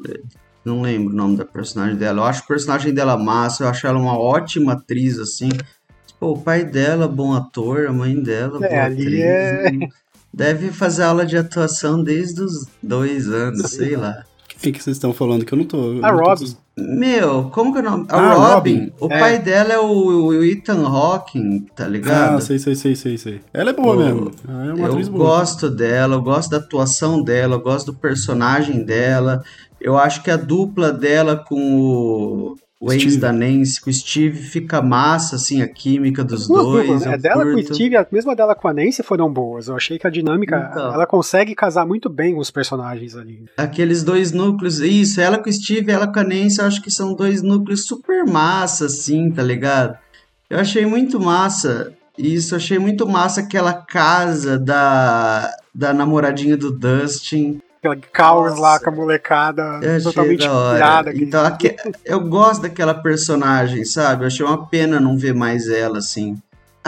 Não 0.66 0.82
lembro 0.82 1.14
o 1.14 1.16
nome 1.18 1.38
da 1.38 1.46
personagem 1.46 1.96
dela. 1.96 2.22
Eu 2.22 2.26
acho 2.26 2.44
o 2.44 2.48
personagem 2.48 2.94
dela 2.94 3.18
massa, 3.18 3.64
eu 3.64 3.70
acho 3.70 3.88
ela 3.88 4.00
uma 4.00 4.20
ótima 4.20 4.74
atriz, 4.74 5.18
assim. 5.20 5.50
Pô, 6.20 6.32
o 6.32 6.42
pai 6.42 6.66
dela, 6.66 7.08
bom 7.08 7.34
ator, 7.34 7.88
a 7.88 7.94
mãe 7.94 8.22
dela, 8.22 8.66
é, 8.66 8.70
boa 8.70 8.84
atriz. 8.84 9.20
É... 9.20 9.72
Deve 10.38 10.72
fazer 10.72 11.02
aula 11.02 11.26
de 11.26 11.36
atuação 11.36 12.04
desde 12.04 12.44
os 12.44 12.68
dois 12.82 13.28
anos, 13.28 13.72
sei 13.72 13.96
lá. 13.96 14.24
Quem 14.62 14.72
que 14.72 14.84
vocês 14.84 14.96
estão 14.96 15.12
falando 15.12 15.44
que 15.44 15.52
eu 15.52 15.58
não 15.58 15.66
tô. 15.66 16.00
A 16.04 16.12
Robin. 16.12 16.56
Meu, 16.78 17.50
como 17.50 17.74
que 17.74 17.80
é 17.80 17.82
o 17.82 17.84
nome? 17.84 18.06
A 18.08 18.18
ah, 18.18 18.34
Robin. 18.34 18.52
Robin. 18.54 18.94
O 19.00 19.12
é. 19.12 19.20
pai 19.20 19.40
dela 19.40 19.74
é 19.74 19.80
o, 19.80 20.28
o 20.28 20.44
Ethan 20.44 20.86
Hawking, 20.86 21.66
tá 21.76 21.88
ligado? 21.88 22.38
Ah, 22.38 22.42
sei, 22.42 22.60
sei, 22.60 22.76
sei, 22.76 22.96
sei, 22.96 23.18
sei. 23.18 23.42
Ela 23.52 23.72
é 23.72 23.74
boa 23.74 23.96
o, 23.96 23.98
mesmo. 23.98 24.32
é 24.48 24.74
uma 24.74 24.88
eu 24.88 25.10
gosto 25.10 25.72
dela, 25.72 26.14
eu 26.14 26.22
gosto 26.22 26.52
da 26.52 26.58
atuação 26.58 27.24
dela, 27.24 27.56
eu 27.56 27.62
gosto 27.62 27.88
do 27.88 27.98
personagem 27.98 28.84
dela. 28.84 29.44
Eu 29.82 29.98
acho 29.98 30.22
que 30.22 30.30
a 30.30 30.38
dupla 30.38 30.92
dela 30.92 31.36
com 31.36 31.56
o 31.80 32.56
o 32.80 32.94
ex 32.94 33.18
da 33.18 33.34
Nancy 33.34 33.82
com 33.82 33.90
o 33.90 33.94
Steve 33.94 34.38
fica 34.38 34.82
massa, 34.82 35.36
assim, 35.36 35.62
a 35.64 35.68
química 35.68 36.24
dos 36.24 36.48
dois. 36.48 37.06
É 37.08 37.18
dela 37.18 37.44
curto. 37.44 37.66
com 37.66 37.72
o 37.72 37.76
Steve, 37.76 37.96
a 37.96 38.08
mesma 38.12 38.36
dela 38.36 38.54
com 38.54 38.68
a 38.68 38.74
Nancy 38.74 39.02
foram 39.02 39.32
boas. 39.32 39.68
Eu 39.68 39.76
achei 39.76 39.98
que 39.98 40.06
a 40.06 40.10
dinâmica, 40.12 40.70
então, 40.72 40.94
ela 40.94 41.08
consegue 41.08 41.56
casar 41.56 41.88
muito 41.88 42.08
bem 42.08 42.38
os 42.38 42.52
personagens 42.52 43.16
ali. 43.16 43.46
Aqueles 43.58 44.04
dois 44.04 44.32
núcleos, 44.32 44.80
isso, 44.80 45.20
ela 45.20 45.40
com 45.40 45.50
o 45.50 45.54
Steve 45.54 45.92
ela 45.92 46.08
com 46.08 46.20
a 46.20 46.24
Nancy, 46.24 46.60
eu 46.60 46.66
acho 46.66 46.82
que 46.82 46.92
são 46.92 47.16
dois 47.16 47.42
núcleos 47.42 47.86
super 47.86 48.26
massa, 48.26 48.86
assim, 48.86 49.32
tá 49.32 49.42
ligado? 49.42 49.98
Eu 50.48 50.60
achei 50.60 50.86
muito 50.86 51.20
massa 51.20 51.92
isso, 52.18 52.56
achei 52.56 52.78
muito 52.80 53.08
massa 53.08 53.42
aquela 53.42 53.74
casa 53.74 54.58
da, 54.58 55.52
da 55.74 55.94
namoradinha 55.94 56.58
do 56.58 56.72
Dustin 56.72 57.60
aquela 57.78 57.96
caos 58.12 58.52
Nossa. 58.52 58.62
lá 58.62 58.80
com 58.80 58.90
a 58.90 58.94
molecada 58.94 59.80
eu 59.82 60.02
totalmente 60.04 60.48
pirada. 60.48 61.14
Então, 61.16 61.46
aqui, 61.46 61.76
eu 62.04 62.20
gosto 62.20 62.64
daquela 62.64 62.94
personagem, 62.94 63.86
sabe? 63.86 64.24
Eu 64.24 64.28
achei 64.28 64.46
uma 64.46 64.66
pena 64.66 65.00
não 65.00 65.18
ver 65.18 65.34
mais 65.34 65.68
ela, 65.70 66.00
assim. 66.00 66.38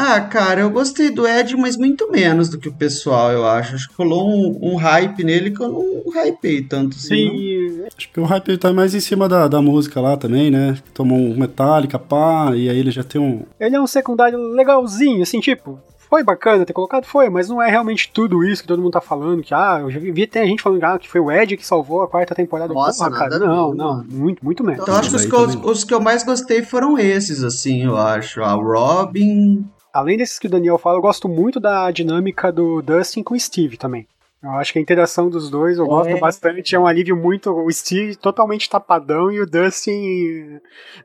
Ah, 0.02 0.21
cara, 0.21 0.62
eu 0.62 0.69
gostei 0.69 1.10
do 1.10 1.28
Ed, 1.28 1.58
mas 1.58 1.75
muito 1.75 2.10
menos 2.10 2.47
do 2.47 2.58
que 2.58 2.69
o 2.69 2.73
pessoal, 2.73 3.34
eu 3.34 3.45
acho. 3.45 3.75
Acho 3.75 3.89
que 3.89 3.95
rolou 3.95 4.30
um, 4.30 4.71
um 4.71 4.75
hype 4.78 5.25
nele 5.25 5.52
que 5.52 5.62
eu 5.62 5.67
não 5.67 6.23
hypei 6.23 6.62
tanto 6.62 6.95
assim. 6.95 7.30
Sim. 7.30 7.84
Acho 7.86 8.10
que 8.10 8.17
o 8.17 8.23
hype 8.23 8.58
tá 8.58 8.71
mais 8.71 8.95
em 8.95 9.02
cima 9.02 9.28
da, 9.28 9.49
da 9.49 9.62
música 9.62 9.99
lá 9.99 10.15
também, 10.15 10.49
né? 10.49 10.78
Tomou 10.93 11.17
um 11.17 11.38
Metallica, 11.38 11.99
pá, 11.99 12.54
e 12.56 12.69
aí 12.69 12.80
ele 12.80 12.91
já 12.91 13.04
tem 13.04 13.19
um. 13.19 13.43
Ele 13.60 13.75
é 13.75 13.82
um 13.82 13.88
secundário 13.88 14.39
legalzinho, 14.54 15.21
assim, 15.21 15.41
tipo, 15.41 15.78
foi 16.10 16.24
bacana 16.24 16.65
ter 16.65 16.74
colocado? 16.74 17.06
Foi, 17.06 17.30
mas 17.30 17.48
não 17.48 17.62
é 17.62 17.69
realmente 17.69 18.10
tudo 18.12 18.43
isso 18.43 18.63
que 18.63 18.67
todo 18.67 18.82
mundo 18.82 18.93
tá 18.93 19.02
falando. 19.02 19.43
Que, 19.43 19.54
ah, 19.54 19.80
eu 19.82 19.91
já 19.91 20.00
vi 20.00 20.24
até 20.24 20.45
gente 20.45 20.63
falando 20.63 20.84
ah, 20.84 20.98
que 20.98 21.08
foi 21.08 21.22
o 21.22 21.32
Ed 21.32 21.56
que 21.56 21.65
salvou 21.65 22.02
a 22.02 22.08
quarta 22.08 22.34
temporada. 22.34 22.74
Nossa, 22.74 23.06
Porra, 23.06 23.17
cara. 23.17 23.39
Não, 23.39 23.74
não, 23.74 24.04
muito, 24.10 24.43
muito 24.43 24.63
menos. 24.63 24.82
Então 24.82 24.95
acho 24.95 25.10
que 25.12 25.15
os 25.15 25.26
que, 25.26 25.36
eu, 25.36 25.41
os 25.69 25.84
que 25.84 25.93
eu 25.93 26.02
mais 26.02 26.24
gostei 26.24 26.63
foram 26.63 26.98
esses, 26.98 27.43
assim, 27.43 27.86
eu 27.86 27.95
acho. 27.95 28.41
A 28.41 28.54
Robin. 28.54 29.65
Além 29.93 30.17
desses 30.17 30.39
que 30.39 30.48
o 30.48 30.50
Daniel 30.50 30.78
fala, 30.78 30.98
eu 30.98 31.02
gosto 31.02 31.30
muito 31.30 31.60
da 31.60 31.91
dinâmica 31.91 32.52
do 32.52 32.82
Dustin 32.82 33.22
com 33.22 33.36
o 33.36 33.39
Steve 33.39 33.78
também. 33.78 34.08
Eu 34.41 34.52
acho 34.52 34.71
que 34.71 34.80
a 34.80 34.82
interação 34.82 35.30
dos 35.30 35.49
dois 35.49 35.78
eu 35.78 35.86
gosto 35.86 36.12
é. 36.12 36.19
bastante. 36.19 36.73
É 36.73 36.80
um 36.80 36.88
alívio 36.88 37.15
muito. 37.15 37.52
O 37.52 37.69
Steve 37.71 38.15
totalmente 38.15 38.69
tapadão 38.69 39.30
e 39.30 39.41
o 39.41 39.45
Dustin 39.45 40.60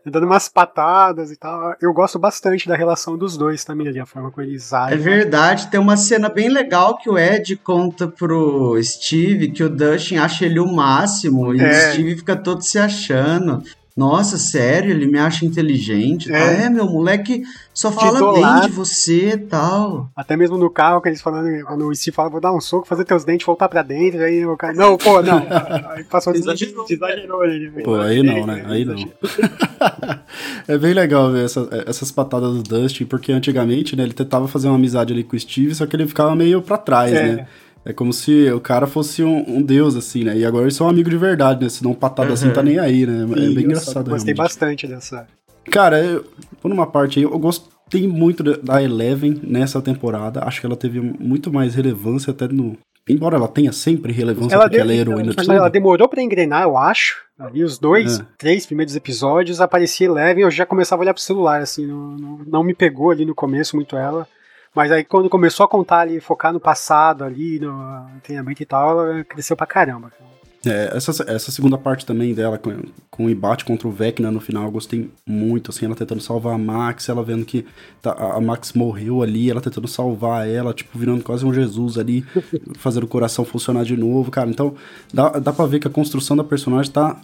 dando 0.06 0.26
umas 0.26 0.48
patadas 0.48 1.32
e 1.32 1.36
tal. 1.36 1.74
Eu 1.82 1.92
gosto 1.92 2.16
bastante 2.16 2.68
da 2.68 2.76
relação 2.76 3.18
dos 3.18 3.36
dois 3.36 3.64
também 3.64 3.88
ali, 3.88 3.98
a 3.98 4.06
forma 4.06 4.30
como 4.30 4.46
eles 4.46 4.72
agem. 4.72 4.96
É 4.96 5.00
verdade, 5.00 5.68
tem 5.68 5.80
uma 5.80 5.96
cena 5.96 6.28
bem 6.28 6.48
legal 6.48 6.96
que 6.96 7.10
o 7.10 7.18
Ed 7.18 7.56
conta 7.56 8.06
pro 8.06 8.80
Steve 8.80 9.50
que 9.50 9.64
o 9.64 9.68
Dustin 9.68 10.18
acha 10.18 10.44
ele 10.46 10.60
o 10.60 10.72
máximo 10.72 11.52
e 11.52 11.60
é. 11.60 11.68
o 11.68 11.92
Steve 11.92 12.16
fica 12.16 12.36
todo 12.36 12.62
se 12.62 12.78
achando. 12.78 13.64
Nossa, 13.96 14.36
sério, 14.36 14.90
ele 14.90 15.06
me 15.06 15.20
acha 15.20 15.46
inteligente. 15.46 16.32
É, 16.32 16.36
ah, 16.36 16.52
é 16.64 16.68
meu 16.68 16.84
moleque 16.84 17.44
só 17.72 17.92
fala 17.92 18.32
bem 18.32 18.68
de 18.68 18.74
você 18.74 19.34
e 19.34 19.38
tal. 19.38 20.10
Até 20.16 20.36
mesmo 20.36 20.58
no 20.58 20.68
carro, 20.68 21.00
que 21.00 21.08
eles 21.08 21.22
falando, 21.22 21.64
quando 21.64 21.86
o 21.86 21.94
Steve 21.94 22.12
fala, 22.12 22.28
vou 22.28 22.40
dar 22.40 22.52
um 22.52 22.60
soco, 22.60 22.88
fazer 22.88 23.04
teus 23.04 23.24
dentes 23.24 23.46
voltar 23.46 23.68
pra 23.68 23.82
dentro, 23.82 24.20
aí 24.20 24.44
o 24.44 24.56
cara, 24.56 24.74
não, 24.74 24.96
pô, 24.96 25.22
não. 25.22 25.46
Aí 25.94 26.02
passou 26.02 26.34
exagerou, 26.34 26.84
exagerou 26.90 27.44
ele. 27.44 27.70
Pô, 27.82 27.94
aí 27.94 28.20
não, 28.20 28.44
né? 28.44 28.64
Aí 28.66 28.84
não. 28.84 28.96
é 30.66 30.76
bem 30.76 30.92
legal 30.92 31.30
ver 31.30 31.44
essa, 31.44 31.68
essas 31.86 32.10
patadas 32.10 32.52
do 32.54 32.62
Dustin, 32.64 33.04
porque 33.04 33.30
antigamente, 33.30 33.94
né, 33.94 34.02
ele 34.02 34.12
tentava 34.12 34.48
fazer 34.48 34.66
uma 34.66 34.76
amizade 34.76 35.12
ali 35.12 35.22
com 35.22 35.36
o 35.36 35.38
Steve, 35.38 35.72
só 35.72 35.86
que 35.86 35.94
ele 35.94 36.08
ficava 36.08 36.34
meio 36.34 36.60
pra 36.60 36.76
trás, 36.76 37.12
é. 37.12 37.36
né? 37.36 37.46
É 37.84 37.92
como 37.92 38.12
se 38.12 38.50
o 38.50 38.60
cara 38.60 38.86
fosse 38.86 39.22
um, 39.22 39.56
um, 39.58 39.62
deus, 39.62 39.94
assim, 39.94 40.24
né? 40.24 40.36
E 40.38 40.44
agora 40.44 40.64
eles 40.64 40.74
são 40.74 40.88
amigos 40.88 41.10
de 41.10 41.18
verdade, 41.18 41.62
né? 41.62 41.68
Se 41.68 41.84
não 41.84 41.92
patada 41.92 42.28
uhum. 42.28 42.34
assim, 42.34 42.50
tá 42.50 42.62
nem 42.62 42.78
aí, 42.78 43.04
né? 43.04 43.24
É 43.24 43.26
bem 43.26 43.64
engraçado. 43.64 44.10
Gostei 44.10 44.32
realmente. 44.32 44.36
bastante 44.36 44.86
dessa. 44.86 45.26
Cara, 45.70 46.02
eu, 46.02 46.24
por 46.62 46.72
uma 46.72 46.86
parte 46.86 47.18
aí, 47.18 47.24
eu 47.24 47.38
gostei 47.38 48.08
muito 48.08 48.42
da 48.42 48.82
Eleven 48.82 49.38
nessa 49.42 49.82
temporada. 49.82 50.44
Acho 50.44 50.60
que 50.60 50.66
ela 50.66 50.76
teve 50.76 51.00
muito 51.00 51.52
mais 51.52 51.74
relevância 51.74 52.30
até 52.30 52.48
no. 52.48 52.76
Embora 53.06 53.36
ela 53.36 53.48
tenha 53.48 53.70
sempre 53.70 54.12
relevância 54.14 54.54
ela 54.54 54.64
porque 54.64 54.78
ela 54.78 54.90
é 54.90 54.96
heroína 54.96 55.34
Mas 55.36 55.46
ela 55.46 55.68
demorou 55.68 56.08
pra 56.08 56.22
engrenar, 56.22 56.62
eu 56.62 56.78
acho. 56.78 57.22
Ali 57.38 57.62
os 57.62 57.78
dois, 57.78 58.20
é. 58.20 58.26
três 58.38 58.64
primeiros 58.64 58.96
episódios, 58.96 59.60
aparecia 59.60 60.06
Eleven, 60.06 60.44
eu 60.44 60.50
já 60.50 60.64
começava 60.64 61.02
a 61.02 61.04
olhar 61.04 61.12
pro 61.12 61.22
celular, 61.22 61.60
assim, 61.60 61.84
não, 61.84 62.16
não, 62.16 62.38
não 62.46 62.64
me 62.64 62.72
pegou 62.72 63.10
ali 63.10 63.26
no 63.26 63.34
começo 63.34 63.76
muito 63.76 63.94
ela. 63.96 64.26
Mas 64.74 64.90
aí 64.90 65.04
quando 65.04 65.30
começou 65.30 65.64
a 65.64 65.68
contar 65.68 66.00
ali, 66.00 66.20
focar 66.20 66.52
no 66.52 66.60
passado 66.60 67.24
ali, 67.24 67.60
no 67.60 68.06
treinamento 68.22 68.62
e 68.62 68.66
tal, 68.66 69.08
ela 69.08 69.24
cresceu 69.24 69.56
pra 69.56 69.66
caramba. 69.66 70.10
É, 70.66 70.96
essa, 70.96 71.10
essa 71.30 71.52
segunda 71.52 71.76
parte 71.76 72.06
também 72.06 72.32
dela, 72.32 72.56
com, 72.56 72.74
com 73.10 73.26
o 73.26 73.30
embate 73.30 73.64
contra 73.64 73.86
o 73.86 73.90
Vecna 73.90 74.30
no 74.30 74.40
final, 74.40 74.64
eu 74.64 74.70
gostei 74.70 75.10
muito, 75.26 75.70
assim, 75.70 75.84
ela 75.84 75.94
tentando 75.94 76.22
salvar 76.22 76.54
a 76.54 76.58
Max, 76.58 77.08
ela 77.08 77.22
vendo 77.22 77.44
que 77.44 77.66
tá, 78.00 78.12
a 78.12 78.40
Max 78.40 78.72
morreu 78.72 79.22
ali, 79.22 79.50
ela 79.50 79.60
tentando 79.60 79.86
salvar 79.86 80.48
ela, 80.48 80.72
tipo, 80.72 80.98
virando 80.98 81.22
quase 81.22 81.44
um 81.44 81.52
Jesus 81.52 81.98
ali, 81.98 82.24
fazendo 82.78 83.04
o 83.04 83.08
coração 83.08 83.44
funcionar 83.44 83.84
de 83.84 83.96
novo, 83.96 84.30
cara, 84.30 84.48
então 84.48 84.74
dá, 85.12 85.30
dá 85.38 85.52
pra 85.52 85.66
ver 85.66 85.80
que 85.80 85.86
a 85.86 85.90
construção 85.90 86.36
da 86.36 86.44
personagem 86.44 86.90
tá, 86.90 87.20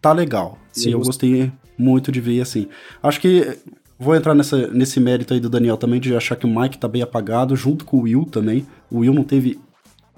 tá 0.00 0.12
legal, 0.12 0.58
sim, 0.72 0.90
eu 0.90 1.00
gostei 1.00 1.52
muito 1.78 2.10
de 2.10 2.20
ver, 2.20 2.40
assim, 2.40 2.68
acho 3.02 3.20
que 3.20 3.56
Vou 4.00 4.16
entrar 4.16 4.34
nessa, 4.34 4.66
nesse 4.68 4.98
mérito 4.98 5.34
aí 5.34 5.40
do 5.40 5.50
Daniel 5.50 5.76
também, 5.76 6.00
de 6.00 6.16
achar 6.16 6.34
que 6.34 6.46
o 6.46 6.48
Mike 6.48 6.78
tá 6.78 6.88
bem 6.88 7.02
apagado, 7.02 7.54
junto 7.54 7.84
com 7.84 7.98
o 7.98 8.02
Will 8.02 8.24
também. 8.24 8.66
O 8.90 9.00
Will 9.00 9.12
não 9.12 9.22
teve 9.22 9.60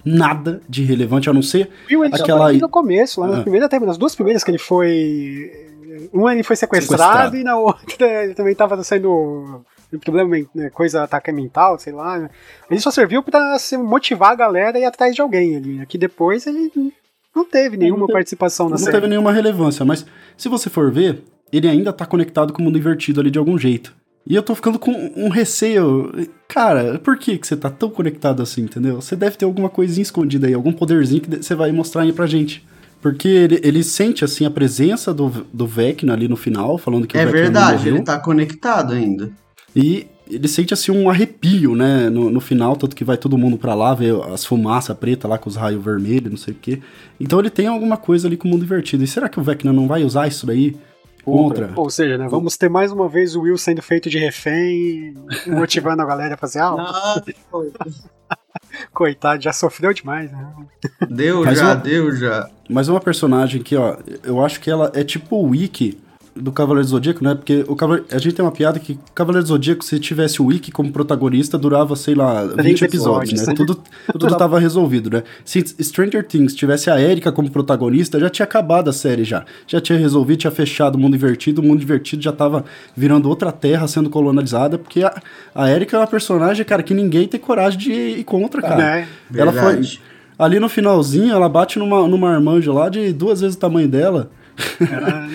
nada 0.04 0.60
de 0.68 0.84
relevante, 0.84 1.28
a 1.28 1.32
não 1.32 1.42
ser 1.42 1.68
Will, 1.90 2.04
ele 2.04 2.14
aquela... 2.14 2.52
no 2.52 2.68
começo, 2.68 3.20
lá 3.20 3.26
na 3.26 3.38
ah. 3.38 3.42
primeira 3.42 3.68
nas 3.80 3.98
duas 3.98 4.14
primeiras 4.14 4.44
que 4.44 4.52
ele 4.52 4.58
foi... 4.58 5.50
Uma 6.12 6.32
ele 6.32 6.42
foi 6.42 6.56
sequestrado, 6.56 7.02
sequestrado. 7.02 7.36
e 7.36 7.44
na 7.44 7.56
outra 7.56 8.06
ele 8.24 8.34
também 8.34 8.54
tava 8.54 8.82
sendo 8.84 9.64
problema, 9.98 10.36
né, 10.54 10.70
coisa 10.70 11.02
ataque 11.02 11.32
mental, 11.32 11.78
sei 11.78 11.92
lá. 11.92 12.30
Ele 12.70 12.80
só 12.80 12.90
serviu 12.90 13.22
para 13.22 13.56
motivar 13.78 14.30
a 14.30 14.34
galera 14.36 14.78
a 14.78 14.80
ir 14.80 14.84
atrás 14.84 15.14
de 15.14 15.20
alguém 15.20 15.56
ali. 15.56 15.80
Aqui 15.80 15.98
depois 15.98 16.46
ele 16.46 16.72
Não 17.34 17.44
teve 17.44 17.76
nenhuma 17.76 18.00
não 18.00 18.06
teve, 18.06 18.16
participação 18.16 18.66
na 18.66 18.72
não 18.72 18.78
série. 18.78 18.92
Não 18.92 19.00
teve 19.00 19.10
nenhuma 19.10 19.32
relevância, 19.32 19.84
mas 19.84 20.06
se 20.36 20.48
você 20.48 20.70
for 20.70 20.90
ver, 20.90 21.22
ele 21.52 21.68
ainda 21.68 21.92
tá 21.92 22.06
conectado 22.06 22.52
com 22.52 22.62
o 22.62 22.64
mundo 22.64 22.78
invertido 22.78 23.20
ali 23.20 23.30
de 23.30 23.38
algum 23.38 23.58
jeito. 23.58 23.94
E 24.26 24.34
eu 24.34 24.42
tô 24.42 24.54
ficando 24.54 24.78
com 24.78 24.92
um 25.16 25.28
receio. 25.28 26.12
Cara, 26.48 26.98
por 26.98 27.18
que, 27.18 27.36
que 27.38 27.46
você 27.46 27.56
tá 27.56 27.68
tão 27.68 27.90
conectado 27.90 28.40
assim, 28.40 28.62
entendeu? 28.62 29.00
Você 29.00 29.16
deve 29.16 29.36
ter 29.36 29.44
alguma 29.44 29.68
coisinha 29.68 30.02
escondida 30.02 30.46
aí, 30.46 30.54
algum 30.54 30.72
poderzinho 30.72 31.20
que 31.20 31.42
você 31.42 31.54
vai 31.54 31.72
mostrar 31.72 32.02
aí 32.02 32.12
pra 32.12 32.26
gente. 32.26 32.64
Porque 33.00 33.26
ele, 33.26 33.60
ele 33.64 33.82
sente, 33.82 34.24
assim, 34.24 34.46
a 34.46 34.50
presença 34.50 35.12
do, 35.12 35.44
do 35.52 35.66
Vecna 35.66 36.12
ali 36.12 36.28
no 36.28 36.36
final, 36.36 36.78
falando 36.78 37.04
que 37.04 37.18
é 37.18 37.22
o 37.22 37.26
Vecna 37.26 37.40
verdade, 37.42 37.88
ele 37.88 38.00
tá 38.02 38.16
conectado 38.16 38.92
ainda. 38.92 39.28
E 39.74 40.06
ele 40.30 40.46
sente, 40.46 40.72
assim, 40.72 40.92
um 40.92 41.10
arrepio, 41.10 41.74
né, 41.74 42.08
no, 42.08 42.30
no 42.30 42.40
final, 42.40 42.76
tanto 42.76 42.94
que 42.94 43.02
vai 43.02 43.16
todo 43.16 43.36
mundo 43.36 43.58
pra 43.58 43.74
lá, 43.74 43.92
ver 43.92 44.14
as 44.32 44.44
fumaças 44.44 44.96
preta 44.96 45.26
lá 45.26 45.36
com 45.36 45.50
os 45.50 45.56
raios 45.56 45.82
vermelhos, 45.82 46.30
não 46.30 46.36
sei 46.36 46.54
o 46.54 46.56
quê. 46.62 46.78
Então 47.18 47.40
ele 47.40 47.50
tem 47.50 47.66
alguma 47.66 47.96
coisa 47.96 48.28
ali 48.28 48.36
com 48.36 48.46
o 48.46 48.50
mundo 48.52 48.64
invertido. 48.64 49.02
E 49.02 49.06
será 49.08 49.28
que 49.28 49.40
o 49.40 49.42
Vecna 49.42 49.72
não 49.72 49.88
vai 49.88 50.04
usar 50.04 50.28
isso 50.28 50.46
daí 50.46 50.76
contra. 51.24 51.70
Ou 51.76 51.90
seja, 51.90 52.18
né, 52.18 52.28
vamos 52.28 52.56
ter 52.56 52.68
mais 52.68 52.92
uma 52.92 53.08
vez 53.08 53.34
o 53.34 53.42
Will 53.42 53.58
sendo 53.58 53.82
feito 53.82 54.10
de 54.10 54.18
refém 54.18 55.14
motivando 55.46 56.02
a 56.02 56.06
galera 56.06 56.34
a 56.34 56.38
fazer 56.38 56.60
algo. 56.60 56.82
Coitado, 58.92 59.42
já 59.42 59.52
sofreu 59.52 59.92
demais, 59.92 60.30
né? 60.32 60.52
Deu 61.08 61.44
Mas 61.44 61.58
já, 61.58 61.66
uma... 61.66 61.76
deu 61.76 62.14
já. 62.16 62.48
Mas 62.68 62.88
uma 62.88 63.00
personagem 63.00 63.62
que, 63.62 63.76
ó, 63.76 63.96
eu 64.22 64.44
acho 64.44 64.60
que 64.60 64.70
ela 64.70 64.90
é 64.94 65.04
tipo 65.04 65.36
o 65.36 65.50
Wiki 65.50 66.01
do 66.34 66.50
Cavaleiro 66.50 66.86
do 66.86 66.90
Zodíaco, 66.90 67.22
né? 67.22 67.34
Porque 67.34 67.64
o 67.68 67.76
Cavaleiro, 67.76 68.06
a 68.10 68.18
gente 68.18 68.34
tem 68.34 68.44
uma 68.44 68.52
piada 68.52 68.78
que 68.78 68.98
Cavaleiro 69.14 69.44
do 69.44 69.48
Zodíaco, 69.48 69.84
se 69.84 69.98
tivesse 69.98 70.40
o 70.40 70.46
Wiki 70.46 70.72
como 70.72 70.90
protagonista, 70.90 71.58
durava, 71.58 71.94
sei 71.94 72.14
lá, 72.14 72.44
20 72.44 72.84
episódios, 72.84 73.46
né? 73.46 73.54
Tudo, 73.54 73.78
tudo 74.12 74.36
tava 74.36 74.58
resolvido, 74.58 75.10
né? 75.10 75.22
Se 75.44 75.62
Stranger 75.80 76.26
Things 76.26 76.54
tivesse 76.54 76.90
a 76.90 77.00
Erika 77.00 77.30
como 77.30 77.50
protagonista, 77.50 78.18
já 78.18 78.30
tinha 78.30 78.44
acabado 78.44 78.88
a 78.88 78.92
série 78.92 79.24
já. 79.24 79.44
Já 79.66 79.80
tinha 79.80 79.98
resolvido, 79.98 80.38
tinha 80.40 80.50
fechado 80.50 80.96
o 80.96 80.98
mundo 80.98 81.14
invertido, 81.14 81.60
o 81.60 81.64
mundo 81.64 81.82
invertido 81.82 82.22
já 82.22 82.32
tava 82.32 82.64
virando 82.96 83.28
outra 83.28 83.52
terra 83.52 83.86
sendo 83.86 84.08
colonizada, 84.08 84.78
porque 84.78 85.02
a, 85.02 85.14
a 85.54 85.70
Erika 85.70 85.96
é 85.96 86.00
uma 86.00 86.06
personagem, 86.06 86.64
cara, 86.64 86.82
que 86.82 86.94
ninguém 86.94 87.28
tem 87.28 87.38
coragem 87.38 87.78
de 87.78 87.92
ir 87.92 88.24
contra, 88.24 88.62
cara. 88.62 89.00
É, 89.00 89.06
ela 89.34 89.52
foi. 89.52 89.80
Ali 90.38 90.58
no 90.58 90.68
finalzinho, 90.68 91.32
ela 91.32 91.48
bate 91.48 91.78
numa, 91.78 92.08
numa 92.08 92.30
armanja 92.30 92.72
lá 92.72 92.88
de 92.88 93.12
duas 93.12 93.40
vezes 93.40 93.54
o 93.54 93.58
tamanho 93.58 93.86
dela. 93.86 94.30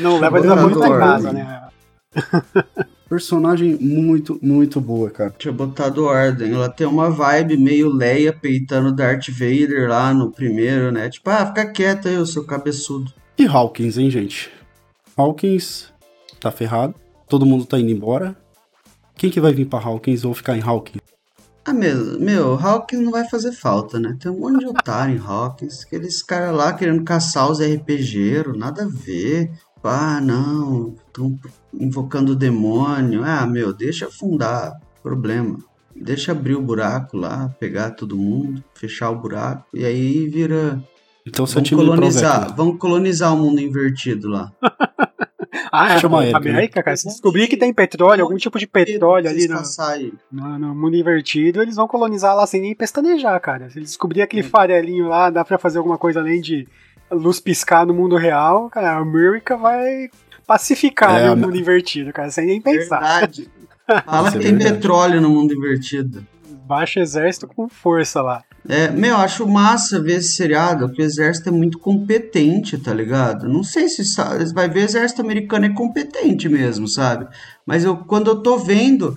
Não 0.02 0.20
leva 0.20 0.40
ele 0.40 0.56
muita 0.56 0.98
casa, 0.98 1.34
né? 1.34 1.68
Personagem 3.10 3.78
muito, 3.80 4.38
muito 4.42 4.82
boa, 4.82 5.10
cara. 5.10 5.34
Tinha 5.38 5.54
botado 5.54 6.04
ordem. 6.04 6.52
Ela 6.52 6.68
tem 6.68 6.86
uma 6.86 7.10
vibe 7.10 7.56
meio 7.58 7.90
Leia 7.90 8.34
peitando 8.34 8.94
Darth 8.94 9.30
Vader 9.30 9.88
lá 9.88 10.14
no 10.14 10.30
primeiro, 10.30 10.92
né? 10.92 11.10
Tipo, 11.10 11.30
ah, 11.30 11.46
fica 11.46 11.66
quieto 11.72 12.10
aí, 12.10 12.18
o 12.18 12.26
seu 12.26 12.46
cabeçudo. 12.46 13.12
E 13.38 13.46
Hawkins, 13.46 13.98
hein, 13.98 14.10
gente? 14.10 14.52
Hawkins 15.16 15.94
tá 16.40 16.52
ferrado. 16.52 16.96
Todo 17.30 17.46
mundo 17.46 17.66
tá 17.66 17.80
indo 17.80 17.92
embora. 17.92 18.36
Quem 19.16 19.30
que 19.30 19.40
vai 19.40 19.54
vir 19.54 19.66
pra 19.66 19.80
Hawkins 19.80 20.26
ou 20.26 20.34
ficar 20.34 20.58
em 20.58 20.62
Hawkins? 20.62 21.02
Ah, 21.68 21.74
meu, 21.74 22.18
meu, 22.18 22.54
Hawkins 22.54 23.02
não 23.02 23.12
vai 23.12 23.28
fazer 23.28 23.52
falta, 23.52 24.00
né? 24.00 24.16
Tem 24.18 24.32
um 24.32 24.40
monte 24.40 24.60
de 24.60 24.68
otário 24.68 25.16
em 25.16 25.20
Hawkins. 25.20 25.84
Aqueles 25.84 26.24
caras 26.24 26.56
lá 26.56 26.72
querendo 26.72 27.04
caçar 27.04 27.52
os 27.52 27.60
RPGeiros, 27.60 28.58
nada 28.58 28.84
a 28.84 28.88
ver. 28.88 29.52
Ah, 29.84 30.22
não, 30.22 30.96
estão 31.08 31.38
invocando 31.74 32.32
o 32.32 32.36
demônio. 32.38 33.22
Ah, 33.22 33.46
meu, 33.46 33.74
deixa 33.74 34.08
afundar, 34.08 34.80
problema. 35.04 35.58
Deixa 35.94 36.32
abrir 36.32 36.56
o 36.56 36.62
buraco 36.62 37.18
lá, 37.18 37.50
pegar 37.60 37.92
todo 37.92 38.16
mundo, 38.16 38.64
fechar 38.74 39.10
o 39.10 39.20
buraco. 39.20 39.66
E 39.74 39.84
aí 39.84 40.26
vira. 40.30 40.82
Então 41.26 41.46
você 41.46 41.56
vamos 41.56 41.70
colonizar, 41.70 42.56
vamos 42.56 42.78
colonizar 42.80 43.34
o 43.34 43.38
mundo 43.38 43.60
invertido 43.60 44.30
lá. 44.30 44.54
Ah, 45.72 45.94
é, 45.94 46.00
Chama 46.00 46.18
América, 46.20 46.38
América, 46.38 46.84
cara. 46.84 46.98
Se 46.98 47.08
descobrir 47.08 47.48
que 47.48 47.58
tem 47.58 47.74
petróleo, 47.74 48.24
algum 48.24 48.38
tipo 48.38 48.58
de 48.58 48.68
petróleo 48.68 49.30
ali 49.30 49.48
no, 49.48 49.62
no, 50.32 50.60
no, 50.60 50.76
mundo 50.76 50.96
invertido, 50.96 51.62
eles 51.62 51.76
vão 51.76 51.88
colonizar 51.88 52.36
lá 52.36 52.46
sem 52.46 52.62
nem 52.62 52.76
pestanejar, 52.76 53.40
cara. 53.40 53.70
Se 53.70 53.80
eles 53.80 53.90
descobrirem 53.90 54.24
aquele 54.24 54.44
farelinho 54.44 55.08
lá, 55.08 55.30
dá 55.30 55.44
pra 55.44 55.58
fazer 55.58 55.78
alguma 55.78 55.98
coisa 55.98 56.20
além 56.20 56.42
de 56.42 56.68
luz 57.12 57.40
piscar 57.40 57.86
no 57.86 57.94
mundo 57.94 58.16
real, 58.16 58.70
cara, 58.70 58.92
a 58.92 58.98
América 58.98 59.56
vai 59.56 60.10
pacificar 60.46 61.20
é, 61.20 61.32
o 61.32 61.38
mundo 61.38 61.56
invertido, 61.56 62.12
cara, 62.12 62.30
sem 62.30 62.46
nem 62.46 62.62
pensar. 62.62 63.00
Verdade. 63.00 63.50
Fala 64.06 64.32
que 64.32 64.40
tem 64.40 64.58
petróleo 64.58 65.22
no 65.22 65.30
mundo 65.30 65.54
invertido. 65.54 66.26
Baixa 66.66 67.00
exército 67.00 67.48
com 67.48 67.70
força 67.70 68.22
lá. 68.22 68.44
É, 68.70 68.92
meu, 68.92 69.16
acho 69.16 69.48
massa 69.48 70.02
ver 70.02 70.18
esse 70.18 70.34
seriado, 70.34 70.88
porque 70.88 71.02
o 71.02 71.06
exército 71.06 71.48
é 71.48 71.52
muito 71.52 71.80
competente, 71.80 72.78
tá 72.78 72.94
ligado? 72.94 73.48
Não 73.48 73.64
sei 73.64 73.88
se 73.88 74.04
vai 74.54 74.70
ver 74.70 74.82
o 74.82 74.84
exército 74.84 75.22
americano 75.22 75.68
é 75.68 75.74
competente 75.74 76.50
mesmo, 76.50 76.86
sabe? 76.86 77.28
Mas 77.66 77.86
eu, 77.86 77.96
quando 77.96 78.30
eu 78.30 78.44
tô 78.44 78.58
vendo, 78.58 79.16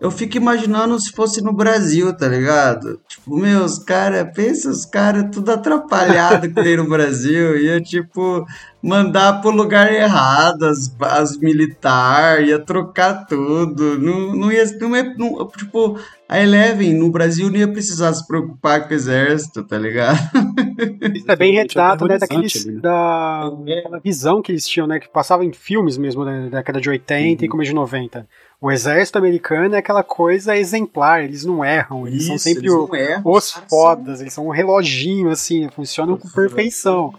eu 0.00 0.12
fico 0.12 0.36
imaginando 0.36 0.98
se 1.00 1.10
fosse 1.10 1.42
no 1.42 1.52
Brasil, 1.52 2.16
tá 2.16 2.28
ligado? 2.28 3.00
Tipo, 3.08 3.36
meu, 3.36 3.64
os 3.64 3.80
caras, 3.80 4.28
pensa 4.32 4.70
os 4.70 4.84
caras 4.84 5.26
tudo 5.32 5.50
atrapalhado 5.50 6.48
que 6.48 6.62
tem 6.62 6.76
no 6.76 6.88
Brasil, 6.88 7.58
ia 7.58 7.80
tipo 7.80 8.46
mandar 8.80 9.40
pro 9.40 9.50
lugar 9.50 9.92
errado 9.92 10.62
as, 10.62 10.94
as 11.00 11.36
militares, 11.36 12.48
ia 12.48 12.60
trocar 12.60 13.26
tudo, 13.26 13.98
não, 13.98 14.36
não 14.36 14.52
ia, 14.52 14.64
não 14.80 14.94
é, 14.94 15.02
não, 15.16 15.48
tipo, 15.48 15.98
a 16.28 16.40
Eleven 16.40 16.94
no 16.94 17.10
Brasil 17.10 17.50
não 17.50 17.56
ia 17.56 17.66
precisar 17.66 18.12
se 18.14 18.24
preocupar 18.24 18.86
com 18.86 18.94
o 18.94 18.96
exército, 18.96 19.64
tá 19.64 19.76
ligado? 19.76 20.18
Isso 21.12 21.28
é 21.28 21.34
bem 21.34 21.54
retrato, 21.54 22.06
né, 22.06 22.18
daqueles, 22.18 22.66
né? 22.66 22.80
da, 22.80 23.50
daquela 23.50 23.98
visão 23.98 24.40
que 24.40 24.52
eles 24.52 24.64
tinham, 24.68 24.86
né, 24.86 25.00
que 25.00 25.08
passava 25.08 25.44
em 25.44 25.52
filmes 25.52 25.98
mesmo 25.98 26.24
da 26.24 26.48
década 26.48 26.80
de 26.80 26.88
80 26.88 27.40
uhum. 27.40 27.46
e 27.46 27.48
começo 27.48 27.70
de 27.70 27.74
90 27.74 28.28
o 28.60 28.70
exército 28.70 29.18
americano 29.18 29.74
é 29.74 29.78
aquela 29.78 30.02
coisa 30.02 30.56
exemplar, 30.56 31.22
eles 31.22 31.44
não 31.44 31.64
erram, 31.64 32.06
eles 32.06 32.22
Isso, 32.22 32.28
são 32.28 32.38
sempre 32.38 32.66
eles 32.66 32.72
o, 32.72 32.94
erram, 32.94 33.22
os 33.24 33.52
fodas, 33.68 34.20
eles 34.20 34.32
são 34.32 34.48
um 34.48 34.50
reloginho 34.50 35.30
assim, 35.30 35.68
funcionam 35.70 36.16
com 36.16 36.28
perfeição. 36.28 37.14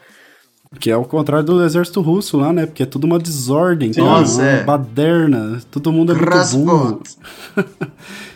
Que 0.80 0.92
é 0.92 0.98
o 0.98 1.04
contrário 1.04 1.46
do 1.46 1.64
exército 1.64 2.00
russo 2.00 2.38
lá, 2.38 2.54
né? 2.54 2.68
Porque 2.68 2.84
é 2.84 2.86
tudo 2.86 3.06
uma 3.06 3.18
desordem, 3.18 3.92
Nossa, 3.98 4.44
é. 4.44 4.64
baderna, 4.64 5.60
todo 5.72 5.92
mundo 5.92 6.12
é 6.12 6.16
muito 6.16 6.58
burro. 6.58 7.02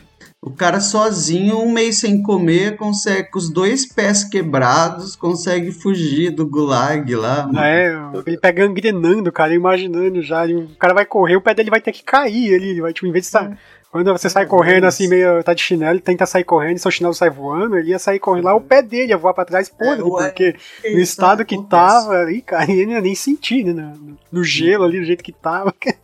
O 0.45 0.51
cara 0.51 0.81
sozinho, 0.81 1.57
um 1.57 1.71
mês 1.71 1.99
sem 1.99 2.21
comer, 2.21 2.75
consegue, 2.75 3.31
com 3.31 3.39
os 3.39 3.49
dois 3.49 3.85
pés 3.85 4.25
quebrados, 4.25 5.15
consegue 5.15 5.71
fugir 5.71 6.31
do 6.31 6.45
gulag 6.45 7.15
lá. 7.15 7.47
Mano. 7.47 7.59
É, 7.59 7.95
ele 8.25 8.37
pega 8.37 8.67
gangrenando, 8.67 9.31
cara, 9.31 9.53
imaginando 9.53 10.21
já. 10.21 10.45
O 10.45 10.75
cara 10.75 10.93
vai 10.93 11.05
correr, 11.05 11.37
o 11.37 11.41
pé 11.41 11.53
dele 11.53 11.69
vai 11.69 11.79
ter 11.79 11.93
que 11.93 12.03
cair 12.03 12.55
ali. 12.55 12.69
Ele 12.71 12.81
vai, 12.81 12.91
tipo, 12.91 13.07
em 13.07 13.11
vez 13.13 13.23
de 13.23 13.27
estar. 13.27 13.53
É. 13.53 13.57
Quando 13.89 14.11
você 14.11 14.29
sai 14.29 14.45
correndo 14.45 14.85
assim, 14.85 15.07
meio 15.07 15.41
tá 15.43 15.53
de 15.53 15.61
chinelo, 15.61 15.99
tenta 15.99 16.25
sair 16.25 16.43
correndo 16.43 16.77
e 16.77 16.79
seu 16.79 16.91
chinelo 16.91 17.13
sai 17.13 17.29
voando, 17.29 17.77
ele 17.77 17.91
ia 17.91 17.99
sair 17.99 18.17
correndo 18.17 18.45
lá, 18.45 18.55
o 18.55 18.59
pé 18.59 18.81
dele 18.81 19.11
ia 19.11 19.17
voar 19.17 19.35
pra 19.35 19.45
trás 19.45 19.69
podre, 19.69 20.01
é, 20.01 20.03
porque 20.03 20.55
no 20.83 20.99
estado 20.99 21.45
que 21.45 21.61
tava 21.69 22.15
ali, 22.15 22.41
cara, 22.41 22.69
ele 22.71 22.87
não 22.87 22.93
ia 22.93 23.01
nem 23.01 23.13
sentir, 23.13 23.63
né? 23.63 23.71
No, 23.71 24.17
no 24.31 24.43
gelo 24.43 24.83
ali, 24.83 24.99
do 24.99 25.05
jeito 25.05 25.23
que 25.23 25.31
tava. 25.31 25.71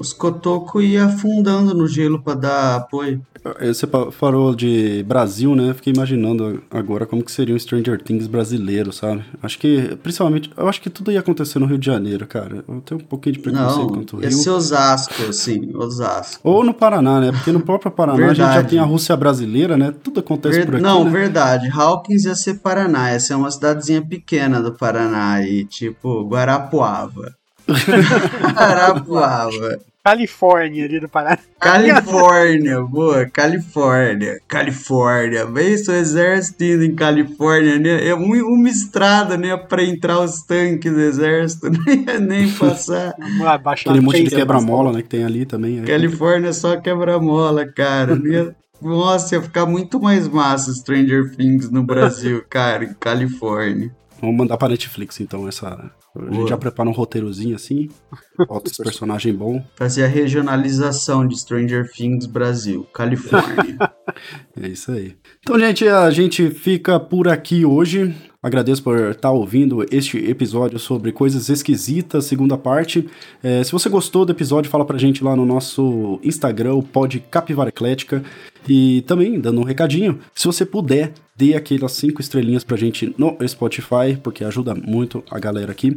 Os 0.00 0.12
cotoco 0.12 0.80
ia 0.80 1.04
afundando 1.04 1.74
no 1.74 1.86
gelo 1.86 2.22
para 2.22 2.34
dar 2.34 2.76
apoio. 2.76 3.22
Você 3.60 3.86
falou 4.12 4.54
de 4.54 5.02
Brasil, 5.02 5.54
né? 5.54 5.74
Fiquei 5.74 5.92
imaginando 5.92 6.62
agora 6.70 7.04
como 7.04 7.22
que 7.22 7.30
seria 7.30 7.54
um 7.54 7.58
Stranger 7.58 8.00
Things 8.02 8.26
brasileiro, 8.26 8.90
sabe? 8.90 9.22
Acho 9.42 9.58
que, 9.58 9.96
principalmente, 10.02 10.50
eu 10.56 10.66
acho 10.66 10.80
que 10.80 10.88
tudo 10.88 11.12
ia 11.12 11.20
acontecer 11.20 11.58
no 11.58 11.66
Rio 11.66 11.76
de 11.76 11.84
Janeiro, 11.84 12.26
cara. 12.26 12.64
Eu 12.66 12.80
tenho 12.80 13.00
um 13.00 13.04
pouquinho 13.04 13.34
de 13.34 13.40
preconceito 13.40 13.88
quanto 13.88 14.16
Rio. 14.16 14.24
Ia 14.24 14.30
ser 14.30 14.50
Osasco, 14.50 15.22
assim, 15.28 15.76
Osasco. 15.76 16.40
Ou 16.42 16.64
no 16.64 16.72
Paraná, 16.72 17.20
né? 17.20 17.32
Porque 17.32 17.52
no 17.52 17.60
próprio 17.60 17.92
Paraná 17.92 18.24
a 18.24 18.28
gente 18.28 18.38
já 18.38 18.64
tem 18.64 18.78
a 18.78 18.84
Rússia 18.84 19.14
brasileira, 19.14 19.76
né? 19.76 19.92
Tudo 20.02 20.20
acontece 20.20 20.60
Ver... 20.60 20.64
por 20.64 20.74
aqui, 20.76 20.82
Não, 20.82 21.04
né? 21.04 21.10
verdade. 21.10 21.68
Hawkins 21.68 22.24
ia 22.24 22.34
ser 22.34 22.54
Paraná, 22.60 23.12
ia 23.12 23.20
ser 23.20 23.34
uma 23.34 23.50
cidadezinha 23.50 24.00
pequena 24.00 24.62
do 24.62 24.72
Paraná 24.72 25.42
e, 25.42 25.66
tipo, 25.66 26.26
Guarapuava. 26.26 27.34
Arapuava. 28.56 29.78
Califórnia 30.04 30.84
ali 30.84 31.00
do 31.00 31.08
Paraná. 31.08 31.38
Califórnia, 31.58 32.82
boa, 32.82 33.24
Califórnia, 33.24 34.38
Califórnia. 34.46 35.46
Bem, 35.46 35.78
seu 35.78 35.94
exército 35.94 36.62
indo 36.62 36.84
em 36.84 36.94
Califórnia, 36.94 37.78
né? 37.78 38.06
É 38.06 38.14
uma 38.14 38.68
estrada, 38.68 39.38
né? 39.38 39.56
Pra 39.56 39.82
entrar 39.82 40.20
os 40.20 40.42
tanques 40.42 40.92
do 40.92 41.00
exército, 41.00 41.70
nem 41.86 42.04
ia 42.04 42.20
nem 42.20 42.52
passar. 42.52 43.14
Aquele 43.64 44.02
monte 44.02 44.24
de 44.24 44.36
quebra-mola, 44.36 44.92
né? 44.92 45.00
Que 45.00 45.08
tem 45.08 45.24
ali 45.24 45.46
também. 45.46 45.80
É. 45.80 45.82
Califórnia 45.84 46.52
só 46.52 46.78
quebra-mola, 46.78 47.66
cara. 47.66 48.20
Ia... 48.26 48.54
Nossa, 48.82 49.36
ia 49.36 49.42
ficar 49.42 49.64
muito 49.64 49.98
mais 49.98 50.28
massa 50.28 50.74
Stranger 50.74 51.34
Things 51.34 51.70
no 51.70 51.82
Brasil, 51.82 52.44
cara, 52.50 52.84
em 52.84 52.92
Califórnia. 52.92 53.90
Vamos 54.20 54.36
mandar 54.36 54.58
pra 54.58 54.68
Netflix, 54.68 55.18
então, 55.20 55.48
essa, 55.48 55.90
a 56.16 56.32
gente 56.32 56.48
já 56.48 56.56
prepara 56.56 56.88
um 56.88 56.92
roteirozinho 56.92 57.56
assim, 57.56 57.88
bota 58.46 58.70
esse 58.70 58.82
personagem 58.82 59.34
bom. 59.34 59.64
Fazer 59.76 60.04
a 60.04 60.08
regionalização 60.08 61.26
de 61.26 61.36
Stranger 61.36 61.90
Things 61.90 62.26
Brasil, 62.26 62.86
Califórnia. 62.94 63.76
é 64.60 64.68
isso 64.68 64.92
aí. 64.92 65.16
Então, 65.40 65.58
gente, 65.58 65.88
a 65.88 66.10
gente 66.10 66.50
fica 66.50 67.00
por 67.00 67.28
aqui 67.28 67.64
hoje. 67.64 68.14
Agradeço 68.40 68.82
por 68.82 68.98
estar 69.10 69.30
ouvindo 69.30 69.86
este 69.90 70.18
episódio 70.18 70.78
sobre 70.78 71.10
coisas 71.10 71.48
esquisitas, 71.48 72.26
segunda 72.26 72.58
parte. 72.58 73.08
É, 73.42 73.64
se 73.64 73.72
você 73.72 73.88
gostou 73.88 74.26
do 74.26 74.32
episódio, 74.32 74.70
fala 74.70 74.84
pra 74.84 74.98
gente 74.98 75.24
lá 75.24 75.34
no 75.34 75.46
nosso 75.46 76.20
Instagram, 76.22 76.74
o 76.74 76.82
Pod 76.82 77.18
Capivara 77.30 77.70
Eclética. 77.70 78.22
E 78.68 79.02
também, 79.06 79.40
dando 79.40 79.60
um 79.60 79.64
recadinho, 79.64 80.20
se 80.34 80.46
você 80.46 80.64
puder, 80.64 81.12
dê 81.36 81.54
aquelas 81.54 81.92
cinco 81.92 82.20
estrelinhas 82.20 82.64
pra 82.64 82.76
gente 82.76 83.14
no 83.18 83.36
Spotify, 83.46 84.16
porque 84.22 84.44
ajuda 84.44 84.74
muito 84.74 85.22
a 85.30 85.38
galera 85.38 85.72
aqui. 85.72 85.96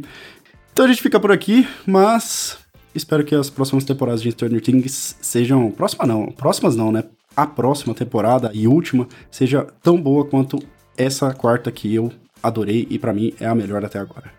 Então 0.72 0.84
a 0.84 0.88
gente 0.88 1.02
fica 1.02 1.18
por 1.18 1.32
aqui, 1.32 1.66
mas 1.86 2.58
espero 2.94 3.24
que 3.24 3.34
as 3.34 3.50
próximas 3.50 3.84
temporadas 3.84 4.22
de 4.22 4.30
Stranger 4.30 4.60
Things 4.60 5.16
sejam. 5.20 5.70
Próxima 5.70 6.06
não, 6.06 6.26
próximas 6.26 6.76
não, 6.76 6.92
né? 6.92 7.04
A 7.36 7.46
próxima 7.46 7.94
temporada 7.94 8.50
e 8.52 8.66
última 8.66 9.06
seja 9.30 9.66
tão 9.82 10.00
boa 10.00 10.24
quanto 10.24 10.58
essa 10.96 11.32
quarta 11.32 11.70
que 11.70 11.94
eu 11.94 12.12
adorei 12.42 12.86
e 12.90 12.98
para 12.98 13.12
mim 13.12 13.32
é 13.40 13.46
a 13.46 13.54
melhor 13.54 13.84
até 13.84 13.98
agora. 13.98 14.38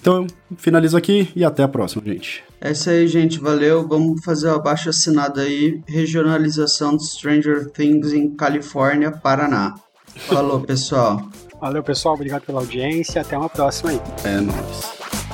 Então, 0.00 0.24
finalizo 0.56 0.96
aqui 0.96 1.28
e 1.34 1.44
até 1.44 1.64
a 1.64 1.68
próxima, 1.68 2.04
gente. 2.04 2.44
É 2.60 2.70
isso 2.70 2.88
aí, 2.88 3.08
gente. 3.08 3.40
Valeu. 3.40 3.88
Vamos 3.88 4.24
fazer 4.24 4.46
o 4.46 4.54
abaixo 4.54 4.88
assinado 4.88 5.40
aí. 5.40 5.80
Regionalização 5.88 6.96
de 6.96 7.04
Stranger 7.04 7.70
Things 7.70 8.12
em 8.12 8.34
Califórnia, 8.36 9.10
Paraná. 9.10 9.74
Falou, 10.16 10.60
pessoal. 10.60 11.22
Valeu, 11.60 11.82
pessoal. 11.82 12.14
Obrigado 12.14 12.42
pela 12.42 12.60
audiência. 12.60 13.20
Até 13.20 13.36
uma 13.36 13.48
próxima 13.48 13.90
aí. 13.90 14.00
É 14.24 14.40
nóis. 14.40 15.25